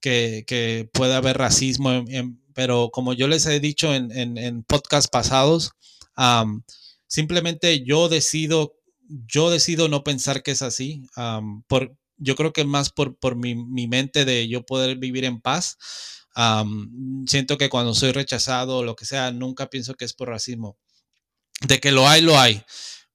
que, 0.00 0.44
que 0.46 0.88
puede 0.92 1.14
haber 1.14 1.38
racismo, 1.38 1.92
en, 1.92 2.14
en, 2.14 2.42
pero 2.54 2.90
como 2.92 3.12
yo 3.12 3.28
les 3.28 3.46
he 3.46 3.60
dicho 3.60 3.94
en, 3.94 4.10
en, 4.12 4.38
en 4.38 4.62
podcasts 4.62 5.10
pasados, 5.10 5.72
um, 6.16 6.62
simplemente 7.06 7.84
yo 7.84 8.08
decido, 8.08 8.74
yo 9.08 9.50
decido 9.50 9.88
no 9.88 10.02
pensar 10.04 10.42
que 10.42 10.52
es 10.52 10.62
así, 10.62 11.02
por 11.68 11.96
yo 12.18 12.36
creo 12.36 12.52
que 12.52 12.64
más 12.64 12.90
por, 12.90 13.18
por 13.18 13.36
mi, 13.36 13.54
mi, 13.54 13.88
mente 13.88 14.24
de 14.24 14.48
yo 14.48 14.64
poder 14.64 14.96
vivir 14.96 15.24
en 15.24 15.40
paz. 15.40 15.78
Siento 17.26 17.58
que 17.58 17.68
cuando 17.68 17.94
soy 17.94 18.12
rechazado 18.12 18.78
o 18.78 18.84
lo 18.84 18.96
que 18.96 19.06
sea, 19.06 19.30
nunca 19.30 19.68
pienso 19.68 19.94
que 19.94 20.04
es 20.04 20.12
por 20.12 20.28
racismo. 20.28 20.76
De 21.62 21.80
que 21.80 21.92
lo 21.92 22.08
hay, 22.08 22.20
lo 22.20 22.38
hay. 22.38 22.62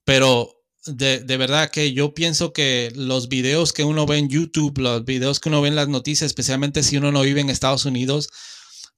Pero 0.04 0.56
de, 0.86 1.20
de, 1.20 1.38
verdad 1.38 1.70
que 1.70 1.94
yo 1.94 2.14
pienso 2.14 2.54
que 2.54 2.92
los 2.96 3.30
videos 3.30 3.74
que 3.74 3.84
uno 3.84 4.06
ve 4.06 4.18
en 4.18 4.30
YouTube, 4.30 4.80
los 4.80 5.06
videos 5.06 5.40
que 5.40 5.50
uno 5.50 5.62
ve 5.62 5.68
en 5.68 5.76
las 5.76 5.88
noticias, 5.88 6.28
especialmente 6.28 6.82
si 6.82 6.98
uno 6.98 7.12
no 7.12 7.22
vive 7.22 7.42
en 7.42 7.52
Estados 7.52 7.86
Unidos, 7.86 8.30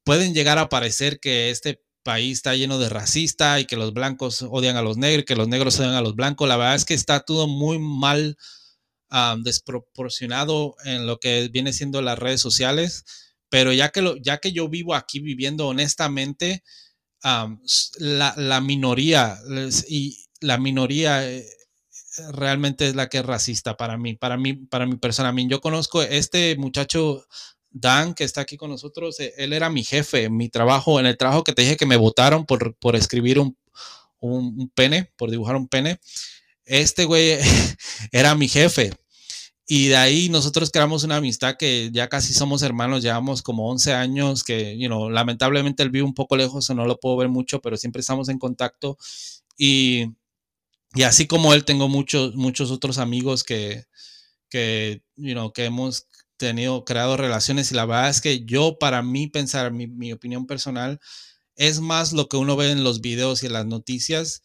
pueden 0.03 0.33
llegar 0.33 0.57
a 0.57 0.69
parecer 0.69 1.19
que 1.19 1.49
este 1.49 1.83
país 2.03 2.37
está 2.37 2.55
lleno 2.55 2.77
de 2.79 2.89
racista 2.89 3.59
y 3.59 3.65
que 3.65 3.77
los 3.77 3.93
blancos 3.93 4.41
odian 4.43 4.77
a 4.77 4.81
los 4.81 4.97
negros, 4.97 5.25
que 5.25 5.35
los 5.35 5.47
negros 5.47 5.79
odian 5.79 5.95
a 5.95 6.01
los 6.01 6.15
blancos. 6.15 6.47
La 6.47 6.57
verdad 6.57 6.75
es 6.75 6.85
que 6.85 6.93
está 6.93 7.21
todo 7.21 7.47
muy 7.47 7.79
mal 7.79 8.37
Desproporcionado 9.43 10.76
en 10.86 11.06
lo 11.06 11.19
que 11.19 11.47
viene 11.49 11.71
siendo 11.71 12.02
las 12.02 12.17
redes 12.17 12.41
sociales, 12.41 13.06
pero 13.49 13.71
ya 13.71 13.89
que, 13.89 14.02
lo, 14.02 14.17
ya 14.17 14.39
que 14.39 14.52
yo 14.52 14.67
vivo 14.69 14.95
aquí 14.95 15.19
viviendo 15.19 15.67
honestamente, 15.67 16.63
la, 17.21 18.34
la, 18.36 18.62
minoría 18.62 19.38
y 19.88 20.17
la 20.41 20.58
minoría 20.58 21.30
eh, 21.30 21.45
realmente 22.32 22.88
es 22.88 22.95
la 22.95 23.08
que 23.08 23.19
es 23.19 23.26
racista 23.26 23.78
para 23.78 23.97
mí, 23.97 24.15
para 24.15 24.38
mí, 24.38 24.54
para 24.54 24.86
mi 24.86 24.97
persona. 24.97 25.30
A 25.30 25.34
mí, 25.34 25.47
yo 25.49 25.62
conozco 25.62 26.02
este 26.02 26.56
muchacho 26.58 27.26
Dan 27.69 28.13
que 28.13 28.23
está 28.23 28.41
aquí 28.41 28.56
con 28.56 28.69
nosotros, 28.69 29.19
eh, 29.19 29.34
él 29.38 29.52
era 29.52 29.69
mi 29.69 29.84
jefe 29.84 30.26
en 30.26 30.38
mi 30.38 30.49
trabajo, 30.49 30.99
en 30.99 31.08
el 31.08 31.17
trabajo 31.17 31.43
que 31.43 31.54
te 31.54 31.63
dije 31.63 31.78
que 31.78 31.88
me 31.88 31.97
votaron 31.97 32.45
por, 32.45 32.76
por 32.76 32.95
escribir 32.95 33.39
un, 33.39 33.58
un, 34.19 34.56
un 34.60 34.69
pene, 34.69 35.12
por 35.15 35.32
dibujar 35.32 35.56
un 35.56 35.67
pene. 35.67 35.99
Este 36.65 37.06
güey 37.06 37.39
era 38.12 38.36
mi 38.36 38.47
jefe. 38.47 38.93
Y 39.65 39.88
de 39.88 39.95
ahí 39.95 40.30
nosotros 40.30 40.71
creamos 40.71 41.04
una 41.04 41.17
amistad 41.17 41.56
que 41.58 41.89
ya 41.93 42.10
casi 42.10 42.34
somos 42.34 42.62
hermanos, 42.63 43.02
llevamos 43.02 43.41
como 43.41 43.69
11 43.69 43.93
años, 43.93 44.43
que, 44.43 44.78
you 44.78 44.88
know, 44.88 45.10
lamentablemente 45.10 45.84
él 45.84 45.89
vive 45.89 46.06
un 46.06 46.13
poco 46.13 46.36
lejos, 46.36 46.69
o 46.69 46.76
no 46.76 46.86
lo 46.86 46.99
puedo 46.99 47.15
ver 47.17 47.30
mucho, 47.30 47.62
pero 47.62 47.78
siempre 47.78 48.02
estamos 48.02 48.28
en 48.30 48.39
contacto. 48.39 48.97
Y, 49.58 50.08
y 50.95 51.04
así 51.04 51.28
como 51.28 51.54
él, 51.54 51.65
tengo 51.65 51.89
muchos, 51.89 52.36
muchos 52.36 52.71
otros 52.71 52.97
amigos 52.97 53.43
que, 53.43 53.86
que, 54.49 55.04
you 55.15 55.34
know, 55.34 55.54
que 55.54 55.65
hemos 55.65 56.08
tenido, 56.38 56.86
creado 56.86 57.17
relaciones. 57.17 57.71
Y 57.71 57.76
la 57.76 57.86
verdad 57.86 58.10
es 58.10 58.21
que 58.21 58.45
yo, 58.45 58.78
para 58.80 59.02
mí 59.04 59.28
pensar, 59.28 59.71
mi, 59.71 59.88
mi 59.88 60.13
opinión 60.13 60.47
personal, 60.47 60.99
es 61.56 61.80
más 61.80 62.13
lo 62.13 62.30
que 62.30 62.38
uno 62.38 62.56
ve 62.58 62.71
en 62.71 62.84
los 62.84 63.02
videos 63.02 63.43
y 63.43 63.47
en 63.47 63.54
las 63.54 63.65
noticias 63.65 64.43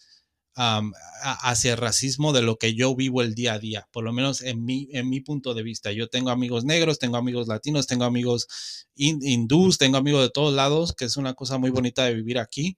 hacia 0.59 1.73
el 1.73 1.79
racismo 1.79 2.33
de 2.33 2.43
lo 2.43 2.57
que 2.57 2.75
yo 2.75 2.97
vivo 2.97 3.23
el 3.23 3.35
día 3.35 3.53
a 3.53 3.59
día, 3.61 3.89
por 3.93 4.03
lo 4.03 4.13
menos 4.13 4.43
en 4.43 4.65
mi, 4.65 4.89
en 4.93 5.09
mi 5.09 5.21
punto 5.21 5.55
de 5.55 5.63
vista. 5.63 5.93
Yo 5.93 6.09
tengo 6.09 6.31
amigos 6.31 6.65
negros, 6.65 6.99
tengo 6.99 7.17
amigos 7.17 7.47
latinos, 7.47 7.87
tengo 7.87 8.05
amigos 8.05 8.89
hindús, 8.97 9.79
tengo 9.79 9.97
amigos 9.99 10.23
de 10.23 10.31
todos 10.31 10.53
lados, 10.53 10.95
que 10.95 11.05
es 11.05 11.17
una 11.17 11.35
cosa 11.35 11.59
muy 11.59 11.71
bonita 11.71 12.05
de 12.05 12.15
vivir 12.15 12.39
aquí. 12.39 12.77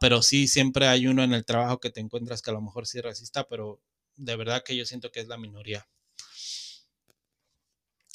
Pero 0.00 0.22
sí, 0.22 0.46
siempre 0.46 0.86
hay 0.86 1.06
uno 1.06 1.24
en 1.24 1.32
el 1.32 1.44
trabajo 1.44 1.80
que 1.80 1.90
te 1.90 2.00
encuentras 2.00 2.40
que 2.40 2.50
a 2.50 2.54
lo 2.54 2.60
mejor 2.60 2.86
sí 2.86 2.98
es 2.98 3.04
racista, 3.04 3.48
pero 3.48 3.80
de 4.16 4.36
verdad 4.36 4.62
que 4.64 4.76
yo 4.76 4.84
siento 4.84 5.10
que 5.10 5.20
es 5.20 5.28
la 5.28 5.38
minoría. 5.38 5.88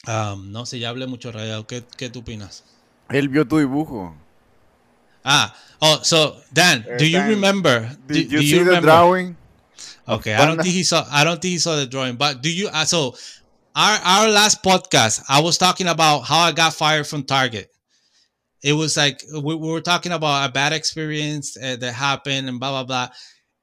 No 0.06 0.66
sé, 0.66 0.80
ya 0.80 0.90
hablé 0.90 1.08
mucho, 1.08 1.32
Rayado. 1.32 1.68
¿Qué, 1.68 1.84
¿Qué 1.98 2.10
tú 2.10 2.20
opinas? 2.20 2.64
Él 3.10 3.28
vio 3.28 3.46
tu 3.48 3.58
dibujo. 3.58 4.16
Ah, 5.28 5.54
oh, 5.82 6.00
so 6.04 6.38
Dan, 6.54 6.86
Uh, 6.90 6.98
do 6.98 7.06
you 7.06 7.20
Dan, 7.20 7.30
remember? 7.30 7.92
Did 8.08 8.30
do, 8.30 8.38
you 8.38 8.42
do 8.42 8.48
see 8.48 8.64
the 8.64 8.80
remember? 8.80 8.88
drawing? 8.88 9.38
Okay, 10.08 10.34
I 10.34 10.46
don't 10.46 10.58
think 10.62 10.74
he 10.74 10.84
saw. 10.84 11.06
I 11.12 11.24
don't 11.26 11.42
think 11.42 11.52
he 11.52 11.60
saw 11.60 11.76
the 11.76 11.86
drawing. 11.86 12.16
But 12.16 12.42
do 12.42 12.50
you? 12.50 12.70
Uh, 12.70 12.86
so, 12.86 13.16
our 13.76 14.00
our 14.04 14.30
last 14.30 14.64
podcast, 14.64 15.24
I 15.28 15.42
was 15.42 15.58
talking 15.58 15.88
about 15.88 16.22
how 16.22 16.40
I 16.40 16.52
got 16.54 16.74
fired 16.74 17.08
from 17.08 17.24
Target. 17.24 17.70
It 18.64 18.74
was 18.74 18.96
like 18.98 19.22
we, 19.34 19.56
we 19.56 19.68
were 19.70 19.82
talking 19.82 20.14
about 20.14 20.50
a 20.50 20.52
bad 20.52 20.74
experience 20.74 21.58
uh, 21.58 21.76
that 21.78 21.94
happened 21.94 22.50
and 22.50 22.60
blah 22.60 22.72
blah 22.72 22.84
blah. 22.86 23.10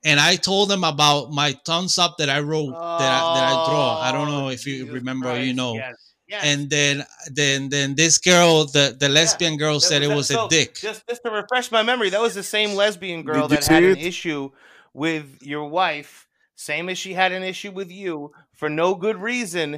and 0.05 0.21
I 0.21 0.37
told 0.37 0.69
them 0.71 0.85
about 0.85 1.33
my 1.33 1.57
thumbs 1.65 1.99
up 1.99 2.19
that 2.19 2.29
I 2.29 2.41
wrote 2.41 2.73
that, 2.73 3.11
I, 3.23 3.35
that 3.37 3.45
I 3.49 3.55
draw. 3.69 4.01
I 4.01 4.13
don't 4.13 4.29
know 4.29 4.51
if 4.51 4.67
you 4.67 4.85
Jesus 4.85 4.95
remember, 4.95 5.31
or 5.31 5.39
you 5.39 5.55
know. 5.55 5.75
Yes. 5.75 5.97
Yes. 6.29 6.45
And 6.45 6.71
then 6.71 7.05
then 7.33 7.69
then 7.69 7.95
this 7.95 8.19
girl, 8.19 8.67
the 8.67 8.97
the 8.99 9.09
lesbian 9.09 9.57
girl, 9.57 9.75
That 9.75 9.87
said 9.87 10.03
it 10.03 10.09
was 10.09 10.29
so, 10.29 10.47
a 10.47 10.49
dick. 10.49 10.75
Just, 10.75 11.07
just 11.09 11.23
to 11.25 11.31
refresh 11.31 11.71
my 11.71 11.83
memory, 11.83 12.11
that 12.11 12.21
was 12.21 12.35
the 12.35 12.43
same 12.43 12.75
lesbian 12.75 13.23
girl 13.23 13.49
Did 13.49 13.59
that 13.59 13.67
had 13.67 13.83
see 13.83 13.91
an 13.91 13.97
issue 13.99 14.51
with 14.93 15.43
your 15.43 15.69
wife, 15.69 16.27
same 16.55 16.89
as 16.89 16.99
she 16.99 17.13
had 17.15 17.33
an 17.33 17.43
issue 17.43 17.71
with 17.73 17.91
you 17.91 18.33
for 18.53 18.69
no 18.69 18.95
good 18.95 19.17
reason, 19.17 19.75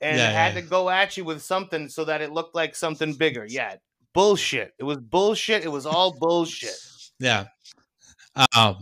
and 0.00 0.18
Yeah, 0.18 0.30
had 0.30 0.54
yeah. 0.54 0.60
to 0.60 0.66
go 0.66 0.90
at 0.90 1.16
you 1.16 1.24
with 1.24 1.42
something 1.42 1.88
so 1.88 2.04
that 2.04 2.20
it 2.20 2.32
looked 2.32 2.54
like 2.54 2.74
something 2.74 3.14
bigger. 3.14 3.46
Yeah, 3.48 3.76
bullshit. 4.12 4.74
It 4.78 4.84
was 4.84 4.98
bullshit. 4.98 5.64
It 5.64 5.72
was 5.72 5.86
all 5.86 6.12
bullshit. 6.12 6.76
Yeah. 7.18 7.46
Ah, 8.36 8.78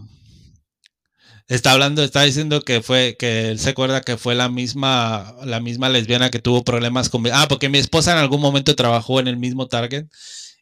está 1.48 1.72
hablando, 1.72 2.02
está 2.02 2.22
diciendo 2.22 2.60
que 2.62 2.82
fue, 2.82 3.16
que 3.18 3.48
él 3.48 3.58
se 3.58 3.70
acuerda 3.70 4.02
que 4.02 4.16
fue 4.16 4.34
la 4.34 4.48
misma, 4.48 5.34
la 5.44 5.60
misma 5.60 5.88
lesbiana 5.88 6.30
que 6.30 6.38
tuvo 6.38 6.62
problemas 6.62 7.08
con 7.08 7.24
Ah, 7.32 7.46
porque 7.48 7.68
mi 7.68 7.78
esposa 7.78 8.12
en 8.12 8.18
algún 8.18 8.40
momento 8.40 8.76
trabajó 8.76 9.18
en 9.18 9.28
el 9.28 9.36
mismo 9.36 9.66
Target 9.66 10.06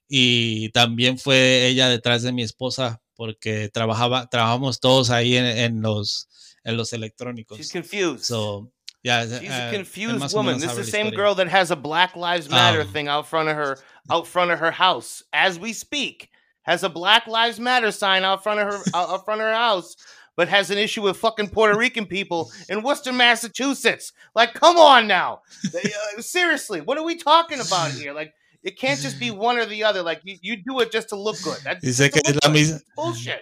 y 0.08 0.70
también 0.70 1.18
fue 1.18 1.66
ella 1.66 1.88
detrás 1.88 2.22
de 2.22 2.32
mi 2.32 2.42
esposa 2.42 3.00
porque 3.16 3.68
trabajaba, 3.72 4.28
trabajamos 4.28 4.78
todos 4.78 5.10
ahí 5.10 5.36
en, 5.36 5.46
en 5.46 5.82
los, 5.82 6.28
en 6.62 6.76
los 6.76 6.92
electrónicos. 6.92 7.58
She's 7.58 7.72
confused. 7.72 8.24
So, 8.24 8.70
yeah, 9.02 9.24
She's 9.24 9.42
eh, 9.42 9.52
a 9.52 9.70
él 9.70 9.76
confused 9.76 10.34
woman. 10.34 10.60
This 10.60 10.70
is 10.70 10.76
the 10.76 10.84
same 10.84 11.06
historia. 11.06 11.16
girl 11.16 11.34
that 11.36 11.48
has 11.48 11.70
a 11.70 11.76
Black 11.76 12.14
Lives 12.14 12.48
Matter 12.48 12.82
Um, 12.82 12.88
thing 12.88 13.08
out 13.08 13.26
front 13.26 13.48
of 13.48 13.56
her, 13.56 13.78
out 14.10 14.26
front 14.26 14.50
of 14.50 14.60
her 14.60 14.70
house 14.70 15.22
as 15.32 15.58
we 15.58 15.72
speak. 15.72 16.28
Has 16.62 16.82
a 16.82 16.88
Black 16.88 17.26
Lives 17.28 17.60
Matter 17.60 17.92
sign 17.92 18.24
out 18.24 18.42
front 18.42 18.60
of 18.60 18.66
her, 18.66 18.80
out 18.92 19.24
front 19.24 19.40
of 19.40 19.46
her 19.46 19.54
house, 19.54 19.96
but 20.36 20.48
has 20.48 20.70
an 20.70 20.78
issue 20.78 21.02
with 21.02 21.16
fucking 21.16 21.48
Puerto 21.48 21.76
Rican 21.76 22.06
people 22.06 22.50
in 22.68 22.82
Worcester, 22.82 23.12
Massachusetts. 23.12 24.12
Like, 24.34 24.54
come 24.54 24.76
on 24.76 25.06
now, 25.06 25.40
uh, 25.74 25.78
seriously, 26.20 26.80
what 26.80 26.98
are 26.98 27.04
we 27.04 27.16
talking 27.16 27.60
about 27.60 27.90
here? 27.90 28.12
Like, 28.12 28.32
it 28.62 28.78
can't 28.78 29.00
just 29.00 29.18
be 29.18 29.30
one 29.30 29.58
or 29.58 29.64
the 29.64 29.84
other. 29.84 30.02
Like, 30.02 30.20
you, 30.24 30.36
you 30.42 30.56
do 30.56 30.80
it 30.80 30.92
just 30.92 31.08
to 31.10 31.16
look 31.16 31.40
good. 31.42 31.58
That's 31.64 31.84
Dice 31.84 32.10
que 32.10 32.20
es 32.24 32.36
la 32.42 32.50
misma, 32.50 32.80
bullshit. 32.96 33.40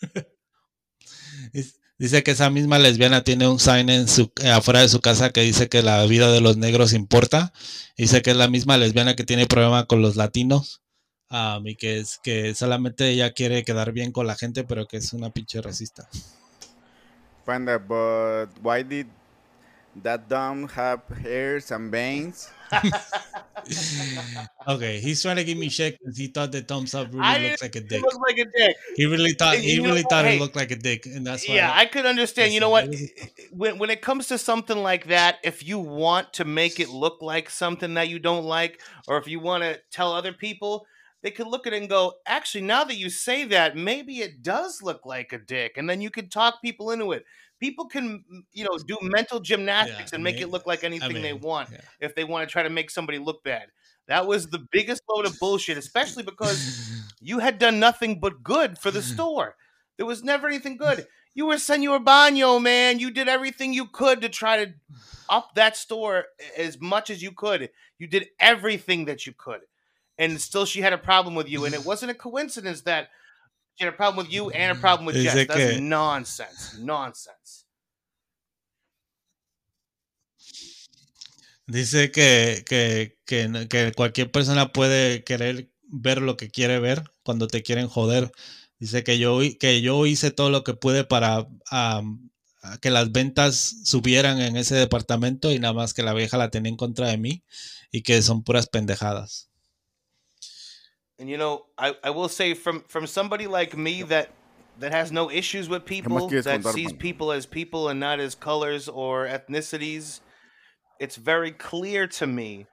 Dice- 1.98 2.22
que 2.22 2.32
esa 2.32 2.50
misma 2.50 2.78
lesbiana 2.78 3.24
tiene 3.24 3.48
un 3.48 3.58
sign 3.58 3.88
en 3.88 4.08
su, 4.08 4.30
afuera 4.52 4.80
de 4.80 4.88
su 4.88 5.00
casa 5.00 5.30
que 5.30 5.40
dice 5.40 5.68
que 5.68 5.82
la 5.82 6.04
vida 6.06 6.30
de 6.30 6.40
los 6.40 6.56
negros 6.56 6.92
importa. 6.92 7.52
Dice 7.96 8.20
que 8.22 8.30
es 8.32 8.36
la 8.36 8.48
misma 8.48 8.76
lesbiana 8.76 9.16
que 9.16 9.24
tiene 9.24 9.46
problema 9.46 9.86
con 9.86 10.02
los 10.02 10.16
latinos. 10.16 10.83
Um, 11.30 11.66
y 11.66 11.74
que 11.76 11.98
es 11.98 12.18
que 12.22 12.54
solamente 12.54 13.08
ella 13.08 13.32
quiere 13.32 13.64
quedar 13.64 13.92
bien 13.92 14.12
con 14.12 14.26
la 14.26 14.34
gente, 14.36 14.64
pero 14.64 14.86
que 14.86 14.98
es 14.98 15.12
una 15.12 15.30
pinche 15.30 15.60
racista. 15.62 16.08
Panda, 17.44 17.78
but 17.78 18.48
why 18.62 18.82
did 18.82 19.06
that 20.02 20.28
dumb 20.28 20.66
have 20.76 21.02
hairs 21.22 21.70
and 21.70 21.90
veins? 21.92 22.48
Okay, 24.66 24.98
he's 25.00 25.22
trying 25.22 25.36
to 25.36 25.44
give 25.44 25.56
me 25.58 25.68
shit 25.68 25.98
because 25.98 26.16
he 26.16 26.26
thought 26.28 26.50
the 26.52 26.62
thumbs 26.62 26.94
up 26.94 27.08
really 27.12 27.50
looks 27.50 27.62
like 27.62 27.76
a 27.76 27.78
It 27.78 27.88
dick. 27.88 28.02
looks 28.02 28.16
like 28.16 28.38
a 28.38 28.44
dick. 28.44 28.76
He 28.96 29.06
really 29.06 29.32
thought 29.32 29.56
he 29.56 29.74
you 29.74 29.82
know 29.82 29.88
really 29.90 30.02
thought 30.02 30.24
Hey. 30.24 30.36
it 30.36 30.40
looked 30.40 30.56
like 30.56 30.70
a 30.70 30.76
dick, 30.76 31.06
and 31.06 31.26
that's 31.26 31.46
why. 31.48 31.54
yeah, 31.56 31.70
I 31.74 31.86
could 31.86 32.06
understand. 32.06 32.52
You 32.52 32.60
know 32.60 32.70
what? 32.70 32.88
When 33.52 33.78
when 33.78 33.90
it 33.90 34.00
comes 34.02 34.26
to 34.28 34.38
something 34.38 34.78
like 34.78 35.06
that, 35.08 35.36
if 35.44 35.62
you 35.66 35.78
want 35.78 36.32
to 36.34 36.44
make 36.44 36.80
it 36.80 36.88
look 36.88 37.20
like 37.22 37.48
something 37.50 37.94
that 37.94 38.08
you 38.08 38.18
don't 38.18 38.44
like, 38.44 38.80
or 39.06 39.18
if 39.18 39.28
you 39.28 39.38
want 39.40 39.62
to 39.64 39.80
tell 39.90 40.12
other 40.12 40.32
people, 40.32 40.86
they 41.24 41.30
could 41.30 41.46
look 41.46 41.66
at 41.66 41.72
it 41.72 41.78
and 41.78 41.88
go, 41.88 42.12
"Actually, 42.26 42.60
now 42.64 42.84
that 42.84 42.96
you 42.96 43.08
say 43.08 43.44
that, 43.46 43.76
maybe 43.76 44.20
it 44.20 44.42
does 44.42 44.82
look 44.82 45.06
like 45.06 45.32
a 45.32 45.38
dick," 45.38 45.78
and 45.78 45.88
then 45.88 46.02
you 46.02 46.10
could 46.10 46.30
talk 46.30 46.60
people 46.60 46.90
into 46.90 47.12
it. 47.12 47.24
People 47.58 47.86
can, 47.86 48.22
you 48.52 48.62
know, 48.62 48.76
do 48.86 48.98
mental 49.00 49.40
gymnastics 49.40 50.12
Yeah, 50.12 50.16
and 50.16 50.22
make 50.22 50.38
it 50.42 50.50
look 50.50 50.66
like 50.66 50.84
I 50.84 50.88
anything 50.88 51.22
they 51.22 51.32
want 51.32 51.70
yeah. 51.72 51.80
if 51.98 52.14
they 52.14 52.24
want 52.24 52.46
to 52.46 52.52
try 52.52 52.62
to 52.62 52.68
make 52.68 52.90
somebody 52.90 53.18
look 53.18 53.42
bad. 53.42 53.68
That 54.06 54.26
was 54.26 54.48
the 54.48 54.66
biggest 54.70 55.02
load 55.08 55.24
of 55.24 55.38
bullshit, 55.38 55.78
especially 55.78 56.24
because 56.24 57.02
you 57.22 57.38
had 57.38 57.58
done 57.58 57.80
nothing 57.80 58.20
but 58.20 58.42
good 58.42 58.78
for 58.78 58.90
the 58.90 59.02
store. 59.14 59.56
There 59.96 60.04
was 60.04 60.22
never 60.22 60.46
anything 60.46 60.76
good. 60.76 61.06
You 61.34 61.46
were 61.46 61.58
Senor 61.58 62.00
Baño, 62.00 62.60
man. 62.60 62.98
You 62.98 63.10
did 63.10 63.28
everything 63.28 63.72
you 63.72 63.86
could 63.86 64.20
to 64.20 64.28
try 64.28 64.62
to 64.62 64.74
up 65.30 65.54
that 65.54 65.74
store 65.74 66.26
as 66.58 66.78
much 66.78 67.08
as 67.08 67.22
you 67.22 67.32
could. 67.32 67.70
You 67.98 68.08
did 68.08 68.28
everything 68.38 69.06
that 69.06 69.26
you 69.26 69.32
could. 69.32 69.60
And 70.18 70.40
still 70.40 70.66
she 70.66 70.80
had 70.80 70.92
a 70.92 70.98
problem 70.98 71.34
with 71.34 71.48
you. 71.48 71.64
And 71.64 71.74
it 71.74 71.84
wasn't 71.86 72.10
a 72.10 72.14
coincidence 72.14 72.82
that 72.82 73.08
she 73.74 73.84
had 73.84 73.92
a 73.92 73.96
problem 73.96 74.24
with 74.24 74.32
you 74.32 74.50
and 74.50 74.76
a 74.76 74.80
problem 74.80 75.06
with 75.06 75.16
Jess. 75.16 75.46
That's 75.46 75.80
nonsense. 75.80 76.78
Nonsense. 76.78 77.64
Dice 81.66 82.12
que, 82.12 82.62
que, 82.66 83.16
que, 83.24 83.66
que 83.70 83.92
cualquier 83.96 84.30
persona 84.30 84.72
puede 84.72 85.24
querer 85.24 85.70
ver 85.82 86.20
lo 86.20 86.36
que 86.36 86.50
quiere 86.50 86.78
ver 86.78 87.04
cuando 87.22 87.46
te 87.46 87.62
quieren 87.62 87.88
joder. 87.88 88.30
Dice 88.78 89.02
que 89.02 89.18
yo, 89.18 89.38
que 89.58 89.80
yo 89.80 90.04
hice 90.04 90.30
todo 90.30 90.50
lo 90.50 90.62
que 90.62 90.74
pude 90.74 91.04
para 91.04 91.48
a 91.70 92.02
que 92.80 92.90
las 92.90 93.12
ventas 93.12 93.76
subieran 93.84 94.40
en 94.40 94.56
ese 94.56 94.74
departamento 94.74 95.52
y 95.52 95.58
nada 95.58 95.74
más 95.74 95.92
que 95.94 96.02
la 96.02 96.14
vieja 96.14 96.38
la 96.38 96.50
tenía 96.50 96.70
en 96.70 96.76
contra 96.76 97.08
de 97.08 97.18
mí 97.18 97.44
y 97.90 98.02
que 98.02 98.22
son 98.22 98.42
puras 98.42 98.68
pendejadas. 98.68 99.50
And 101.18 101.28
you 101.30 101.36
know, 101.38 101.66
I, 101.78 101.94
I 102.02 102.10
will 102.10 102.28
say 102.28 102.54
from 102.54 102.82
from 102.88 103.06
somebody 103.06 103.46
like 103.46 103.76
me 103.76 104.02
that 104.04 104.30
that 104.80 104.92
has 104.92 105.12
no 105.12 105.30
issues 105.30 105.68
with 105.68 105.84
people, 105.84 106.28
that 106.28 106.64
sees 106.64 106.92
people 106.92 107.30
as 107.30 107.46
people 107.46 107.88
and 107.88 108.00
not 108.00 108.18
as 108.18 108.34
colors 108.34 108.88
or 108.88 109.26
ethnicities, 109.26 110.20
it's 110.98 111.16
very 111.16 111.52
clear 111.52 112.06
to 112.08 112.26
me 112.26 112.66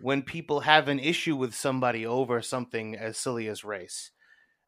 when 0.00 0.22
people 0.22 0.60
have 0.60 0.88
an 0.88 0.98
issue 0.98 1.36
with 1.36 1.54
somebody 1.54 2.04
over 2.04 2.42
something 2.42 2.96
as 2.96 3.16
silly 3.16 3.46
as 3.48 3.64
race. 3.64 4.10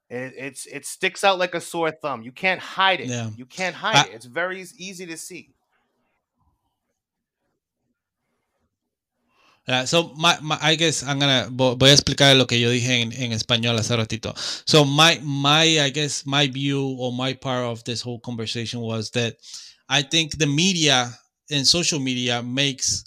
It, 0.08 0.34
it's 0.36 0.66
it 0.66 0.86
sticks 0.86 1.24
out 1.24 1.38
like 1.38 1.54
a 1.54 1.60
sore 1.60 1.90
thumb. 1.90 2.22
You 2.22 2.30
can't 2.30 2.60
hide 2.60 3.00
it. 3.00 3.08
Yeah. 3.08 3.30
You 3.36 3.46
can't 3.46 3.74
hide 3.74 3.96
I- 3.96 4.08
it. 4.08 4.14
It's 4.14 4.26
very 4.26 4.60
easy 4.60 5.06
to 5.06 5.16
see. 5.16 5.55
Yeah, 9.68 9.85
so 9.85 10.12
my, 10.16 10.38
my 10.40 10.59
I 10.62 10.76
guess 10.76 11.02
I'm 11.02 11.18
gonna 11.18 11.48
vo- 11.50 11.74
voy 11.74 11.88
a 11.88 11.92
explicar 11.92 12.37
lo 12.37 12.46
que 12.46 12.59
yo 12.61 12.70
dije 12.70 13.02
en, 13.02 13.12
en 13.12 13.33
español 13.33 13.76
hace 13.79 13.96
ratito. 13.96 14.33
So 14.64 14.85
my 14.85 15.18
my 15.24 15.81
I 15.81 15.90
guess 15.90 16.24
my 16.24 16.46
view 16.46 16.94
or 17.00 17.12
my 17.12 17.33
part 17.35 17.64
of 17.64 17.83
this 17.83 18.00
whole 18.00 18.20
conversation 18.20 18.81
was 18.81 19.11
that 19.11 19.35
I 19.88 20.02
think 20.02 20.38
the 20.38 20.46
media 20.46 21.12
and 21.50 21.66
social 21.66 21.98
media 21.98 22.42
makes 22.42 23.05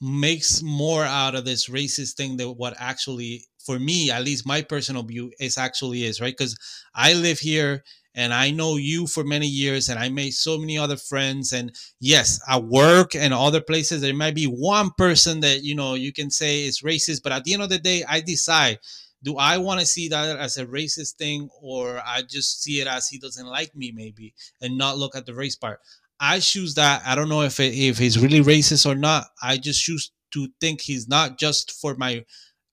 makes 0.00 0.62
more 0.62 1.04
out 1.04 1.34
of 1.34 1.44
this 1.44 1.68
racist 1.68 2.14
thing 2.16 2.36
than 2.36 2.48
what 2.50 2.74
actually 2.78 3.44
for 3.64 3.78
me 3.78 4.10
at 4.10 4.24
least 4.24 4.46
my 4.46 4.62
personal 4.62 5.02
view 5.02 5.32
is 5.40 5.58
actually 5.58 6.04
is 6.04 6.20
right 6.20 6.34
because 6.38 6.56
i 6.94 7.12
live 7.14 7.38
here 7.38 7.84
and 8.14 8.34
i 8.34 8.50
know 8.50 8.76
you 8.76 9.06
for 9.06 9.24
many 9.24 9.46
years 9.46 9.88
and 9.88 9.98
i 9.98 10.08
made 10.08 10.32
so 10.32 10.58
many 10.58 10.76
other 10.76 10.96
friends 10.96 11.52
and 11.52 11.74
yes 12.00 12.40
at 12.48 12.64
work 12.64 13.14
and 13.14 13.32
other 13.32 13.60
places 13.60 14.00
there 14.00 14.14
might 14.14 14.34
be 14.34 14.46
one 14.46 14.90
person 14.98 15.40
that 15.40 15.62
you 15.62 15.74
know 15.74 15.94
you 15.94 16.12
can 16.12 16.30
say 16.30 16.64
is 16.64 16.80
racist 16.82 17.22
but 17.22 17.32
at 17.32 17.44
the 17.44 17.52
end 17.52 17.62
of 17.62 17.68
the 17.68 17.78
day 17.78 18.04
i 18.08 18.20
decide 18.20 18.78
do 19.22 19.36
i 19.36 19.58
want 19.58 19.80
to 19.80 19.86
see 19.86 20.08
that 20.08 20.38
as 20.38 20.56
a 20.56 20.66
racist 20.66 21.14
thing 21.16 21.48
or 21.62 22.00
i 22.06 22.22
just 22.22 22.62
see 22.62 22.80
it 22.80 22.86
as 22.86 23.08
he 23.08 23.18
doesn't 23.18 23.46
like 23.46 23.74
me 23.74 23.92
maybe 23.94 24.34
and 24.60 24.76
not 24.76 24.98
look 24.98 25.14
at 25.16 25.26
the 25.26 25.34
race 25.34 25.56
part 25.56 25.80
I 26.22 26.38
choose 26.40 26.74
that. 26.74 27.02
I 27.06 27.14
don't 27.14 27.30
know 27.30 27.40
if 27.40 27.58
it, 27.60 27.72
if 27.74 27.96
he's 27.96 28.18
really 28.18 28.40
racist 28.40 28.84
or 28.84 28.94
not. 28.94 29.28
I 29.42 29.56
just 29.56 29.82
choose 29.82 30.12
to 30.32 30.48
think 30.60 30.82
he's 30.82 31.08
not 31.08 31.38
just 31.38 31.72
for 31.72 31.94
my 31.96 32.24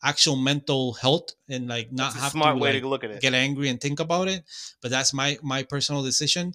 actual 0.03 0.35
mental 0.35 0.93
health 0.93 1.29
and 1.49 1.67
like 1.67 1.91
not 1.91 2.13
That's 2.13 2.23
have 2.23 2.31
smart 2.31 2.55
to 2.57 2.61
way 2.61 2.73
like, 2.73 2.81
to 2.81 2.87
look 2.87 3.03
at 3.03 3.11
it. 3.11 3.21
get 3.21 3.33
angry 3.33 3.69
and 3.69 3.79
think 3.79 3.99
about 3.99 4.27
it. 4.27 4.43
But 4.81 4.91
that's 4.91 5.13
my 5.13 5.37
my 5.41 5.63
personal 5.63 6.03
decision. 6.03 6.53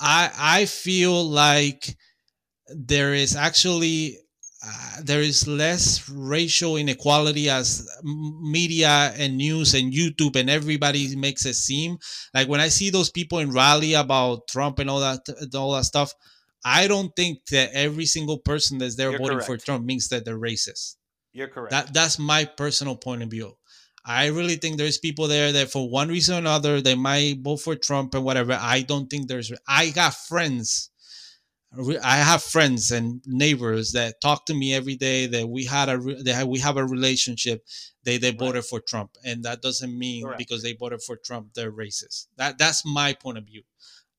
I 0.00 0.30
I 0.36 0.64
feel 0.66 1.24
like 1.24 1.96
there 2.68 3.14
is 3.14 3.34
actually 3.36 4.18
uh, 4.64 5.00
there 5.04 5.22
is 5.22 5.46
less 5.46 6.08
racial 6.10 6.76
inequality 6.76 7.48
as 7.48 7.88
media 8.02 9.14
and 9.16 9.36
news 9.36 9.74
and 9.74 9.92
YouTube 9.92 10.36
and 10.36 10.50
everybody 10.50 11.14
makes 11.16 11.46
it 11.46 11.54
seem. 11.54 11.96
Like 12.34 12.48
when 12.48 12.60
I 12.60 12.68
see 12.68 12.90
those 12.90 13.10
people 13.10 13.38
in 13.38 13.52
rally 13.52 13.94
about 13.94 14.48
Trump 14.48 14.78
and 14.78 14.90
all 14.90 15.00
that 15.00 15.20
all 15.54 15.72
that 15.72 15.84
stuff, 15.84 16.12
I 16.64 16.88
don't 16.88 17.14
think 17.14 17.46
that 17.50 17.70
every 17.72 18.06
single 18.06 18.38
person 18.38 18.78
that's 18.78 18.96
there 18.96 19.10
You're 19.10 19.20
voting 19.20 19.40
for. 19.40 19.56
Trump 19.56 19.84
means 19.86 20.08
that 20.08 20.24
they're 20.24 20.38
racist. 20.38 20.96
You're 21.38 21.48
correct. 21.48 21.70
That 21.70 21.94
that's 21.94 22.18
my 22.18 22.44
personal 22.44 22.96
point 22.96 23.22
of 23.22 23.30
view. 23.30 23.56
I 24.04 24.26
really 24.26 24.56
think 24.56 24.76
there's 24.76 24.98
people 24.98 25.28
there 25.28 25.52
that 25.52 25.70
for 25.70 25.88
one 25.88 26.08
reason 26.08 26.34
or 26.34 26.38
another 26.38 26.80
they 26.80 26.96
might 26.96 27.40
vote 27.40 27.58
for 27.58 27.76
Trump 27.76 28.14
and 28.14 28.24
whatever. 28.24 28.58
I 28.60 28.82
don't 28.82 29.08
think 29.08 29.28
there's 29.28 29.52
I 29.68 29.90
got 29.90 30.14
friends. 30.14 30.90
I 32.02 32.16
have 32.16 32.42
friends 32.42 32.90
and 32.90 33.22
neighbors 33.26 33.92
that 33.92 34.20
talk 34.20 34.46
to 34.46 34.54
me 34.54 34.74
every 34.74 34.96
day 34.96 35.26
that 35.26 35.48
we 35.48 35.64
had 35.64 35.88
a 35.88 35.98
that 36.24 36.48
we 36.48 36.58
have 36.58 36.76
a 36.76 36.84
relationship. 36.84 37.64
They 38.02 38.18
they 38.18 38.30
right. 38.30 38.40
voted 38.40 38.64
for 38.64 38.80
Trump, 38.80 39.16
and 39.24 39.44
that 39.44 39.62
doesn't 39.62 39.96
mean 39.96 40.24
Correct. 40.24 40.38
because 40.38 40.62
they 40.64 40.72
voted 40.72 41.02
for 41.02 41.16
Trump 41.16 41.54
they're 41.54 41.70
racist. 41.70 42.26
That 42.36 42.58
that's 42.58 42.84
my 42.84 43.12
point 43.12 43.38
of 43.38 43.44
view. 43.44 43.62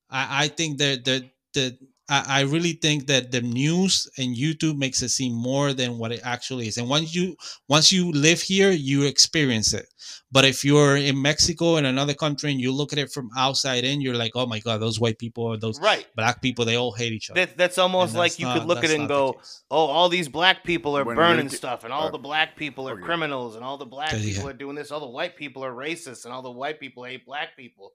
I, 0.09 0.43
I 0.43 0.47
think 0.47 0.77
that 0.77 1.03
the 1.03 1.29
the 1.53 1.77
I, 2.09 2.23
I 2.27 2.41
really 2.41 2.73
think 2.73 3.07
that 3.07 3.31
the 3.31 3.41
news 3.41 4.09
and 4.17 4.35
YouTube 4.35 4.77
makes 4.77 5.01
it 5.01 5.09
seem 5.09 5.33
more 5.33 5.73
than 5.73 5.97
what 5.97 6.11
it 6.11 6.21
actually 6.23 6.67
is. 6.67 6.77
And 6.77 6.89
once 6.89 7.13
you 7.15 7.35
once 7.67 7.91
you 7.91 8.11
live 8.11 8.41
here, 8.41 8.71
you 8.71 9.03
experience 9.03 9.73
it. 9.73 9.87
But 10.31 10.45
if 10.45 10.63
you're 10.63 10.95
in 10.95 11.21
Mexico 11.21 11.77
in 11.77 11.85
another 11.85 12.13
country 12.13 12.51
and 12.51 12.59
you 12.59 12.71
look 12.71 12.93
at 12.93 12.99
it 12.99 13.11
from 13.11 13.29
outside 13.35 13.83
in, 13.83 14.01
you're 14.01 14.15
like, 14.15 14.31
oh 14.35 14.45
my 14.45 14.59
god, 14.59 14.79
those 14.79 14.99
white 14.99 15.17
people 15.17 15.43
or 15.43 15.57
those 15.57 15.79
right. 15.79 16.07
black 16.15 16.41
people, 16.41 16.65
they 16.65 16.75
all 16.75 16.91
hate 16.91 17.13
each 17.13 17.29
other. 17.29 17.45
That, 17.45 17.57
that's 17.57 17.77
almost 17.77 18.15
like 18.15 18.39
you 18.39 18.45
not, 18.45 18.59
could 18.59 18.67
look 18.67 18.83
at 18.83 18.91
it 18.91 18.99
and 18.99 19.07
go, 19.07 19.39
oh, 19.71 19.85
all 19.85 20.09
these 20.09 20.27
black 20.27 20.63
people 20.63 20.97
are 20.97 21.03
when 21.03 21.15
burning 21.15 21.49
stuff, 21.49 21.83
and 21.83 21.93
all 21.93 22.07
uh, 22.07 22.11
the 22.11 22.17
black 22.17 22.55
people 22.55 22.87
are 22.87 22.93
okay. 22.93 23.03
criminals, 23.03 23.55
and 23.55 23.63
all 23.63 23.77
the 23.77 23.85
black 23.85 24.11
people 24.11 24.43
yeah. 24.43 24.49
are 24.49 24.53
doing 24.53 24.75
this, 24.75 24.91
all 24.91 24.99
the 24.99 25.07
white 25.07 25.35
people 25.35 25.63
are 25.63 25.73
racist, 25.73 26.25
and 26.25 26.33
all 26.33 26.41
the 26.41 26.51
white 26.51 26.79
people 26.79 27.03
hate 27.03 27.25
black 27.25 27.55
people 27.57 27.93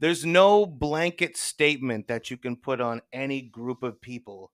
there's 0.00 0.24
no 0.24 0.66
blanket 0.66 1.36
statement 1.36 2.08
that 2.08 2.30
you 2.30 2.36
can 2.36 2.56
put 2.56 2.80
on 2.80 3.02
any 3.12 3.42
group 3.42 3.82
of 3.82 4.00
people 4.00 4.52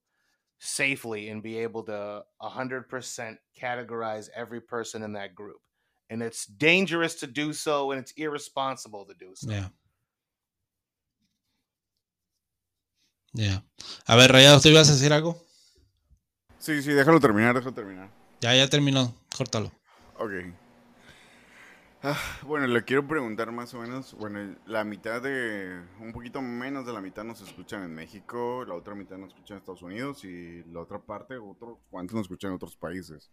safely 0.59 1.29
and 1.29 1.43
be 1.43 1.59
able 1.59 1.83
to 1.85 2.23
100% 2.43 3.37
categorize 3.61 4.29
every 4.35 4.61
person 4.61 5.03
in 5.03 5.13
that 5.13 5.35
group. 5.35 5.61
And 6.11 6.23
it's 6.23 6.47
dangerous 6.47 7.15
to 7.17 7.27
do 7.27 7.53
so 7.53 7.91
and 7.91 8.01
it's 8.01 8.13
irresponsible 8.13 9.05
to 9.07 9.15
do 9.15 9.33
so. 9.35 9.51
Yeah. 9.51 9.69
Yeah. 13.35 13.59
A 14.07 14.17
ver, 14.17 14.31
Rayado, 14.31 14.61
¿tú 14.61 14.69
ibas 14.69 14.89
a 14.89 14.93
decir 14.93 15.13
algo? 15.13 15.37
Sí, 16.59 16.83
sí, 16.83 16.93
déjalo 16.93 17.21
terminar, 17.21 17.55
déjalo 17.55 17.75
terminar. 17.75 18.09
Ya, 18.41 18.55
ya 18.55 18.69
terminó. 18.69 19.13
Córtalo. 19.37 19.73
Ok. 20.19 20.55
Ah, 22.07 22.21
bueno, 22.43 22.67
le 22.67 22.85
quiero 22.85 23.09
preguntar 23.09 23.51
más 23.51 23.73
o 23.73 23.81
menos, 23.81 24.13
bueno, 24.13 24.55
la 24.67 24.85
mitad 24.85 25.23
de, 25.23 25.81
un 26.01 26.13
poquito 26.13 26.43
menos 26.43 26.85
de 26.85 26.93
la 26.93 27.01
mitad 27.01 27.25
nos 27.25 27.41
escuchan 27.41 27.83
en 27.83 27.95
México, 27.95 28.63
la 28.69 28.75
otra 28.75 28.95
mitad 28.95 29.17
nos 29.17 29.31
escuchan 29.31 29.57
en 29.57 29.61
Estados 29.61 29.81
Unidos 29.81 30.23
y 30.23 30.63
la 30.65 30.81
otra 30.81 30.99
parte, 30.99 31.39
otro, 31.39 31.81
¿cuántos 31.89 32.15
nos 32.15 32.25
escuchan 32.25 32.51
en 32.51 32.57
otros 32.57 32.77
países? 32.77 33.31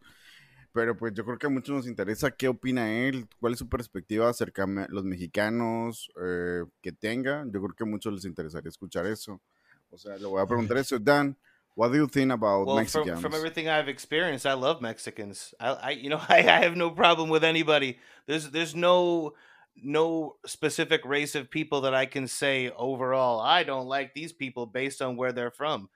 Pero 0.72 0.96
pues 0.96 1.14
yo 1.14 1.26
creo 1.26 1.38
que 1.38 1.48
a 1.48 1.50
muchos 1.50 1.76
nos 1.76 1.86
interesa 1.86 2.32
qué 2.32 2.48
opina 2.48 2.90
él, 2.90 3.28
cuál 3.42 3.52
es 3.52 3.60
su 3.60 3.68
perspectiva 3.68 4.30
acerca 4.30 4.66
de 4.66 4.88
los 4.88 5.04
mexicanos 5.04 6.10
eh, 6.24 6.64
que 6.82 6.94
tenga. 6.94 7.44
Yo 7.48 7.62
creo 7.62 7.76
que 7.76 7.84
a 7.84 7.88
muchos 7.88 8.14
les 8.14 8.24
interesaría 8.24 8.70
escuchar 8.70 9.06
eso. 9.06 9.42
O 9.90 9.98
sea, 9.98 10.16
le 10.16 10.26
voy 10.26 10.42
a 10.42 10.46
preguntar 10.46 10.78
eso. 10.78 10.98
Dan, 10.98 11.38
What 11.76 11.92
do 11.92 11.98
you 11.98 12.08
think 12.08 12.32
about 12.32 12.66
well, 12.66 12.76
Mexicans? 12.76 13.10
From, 13.10 13.22
from 13.22 13.34
everything 13.34 13.70
I've 13.70 13.88
experienced, 13.88 14.46
I 14.46 14.54
love 14.54 14.82
Mexicans. 14.82 15.54
I, 15.60 15.70
I 15.70 15.90
you 15.92 16.10
know, 16.10 16.22
I, 16.30 16.40
I 16.40 16.64
have 16.64 16.76
no 16.76 16.90
problem 16.92 17.30
with 17.30 17.44
anybody. 17.44 18.00
There's 18.28 18.50
there's 18.50 18.76
no 18.76 19.34
no 19.82 20.36
specific 20.46 21.06
race 21.06 21.34
of 21.34 21.50
people 21.50 21.82
that 21.82 21.94
I 21.94 22.06
can 22.06 22.28
say 22.28 22.70
overall 22.72 23.40
I 23.40 23.64
don't 23.64 23.88
like 23.88 24.14
these 24.14 24.34
people 24.34 24.66
based 24.66 25.02
on 25.02 25.16
where 25.16 25.32
they're 25.32 25.52
from. 25.52 25.90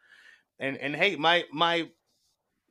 And 0.60 0.78
and 0.78 0.96
hey, 0.96 1.18
my 1.18 1.44
my 1.52 1.90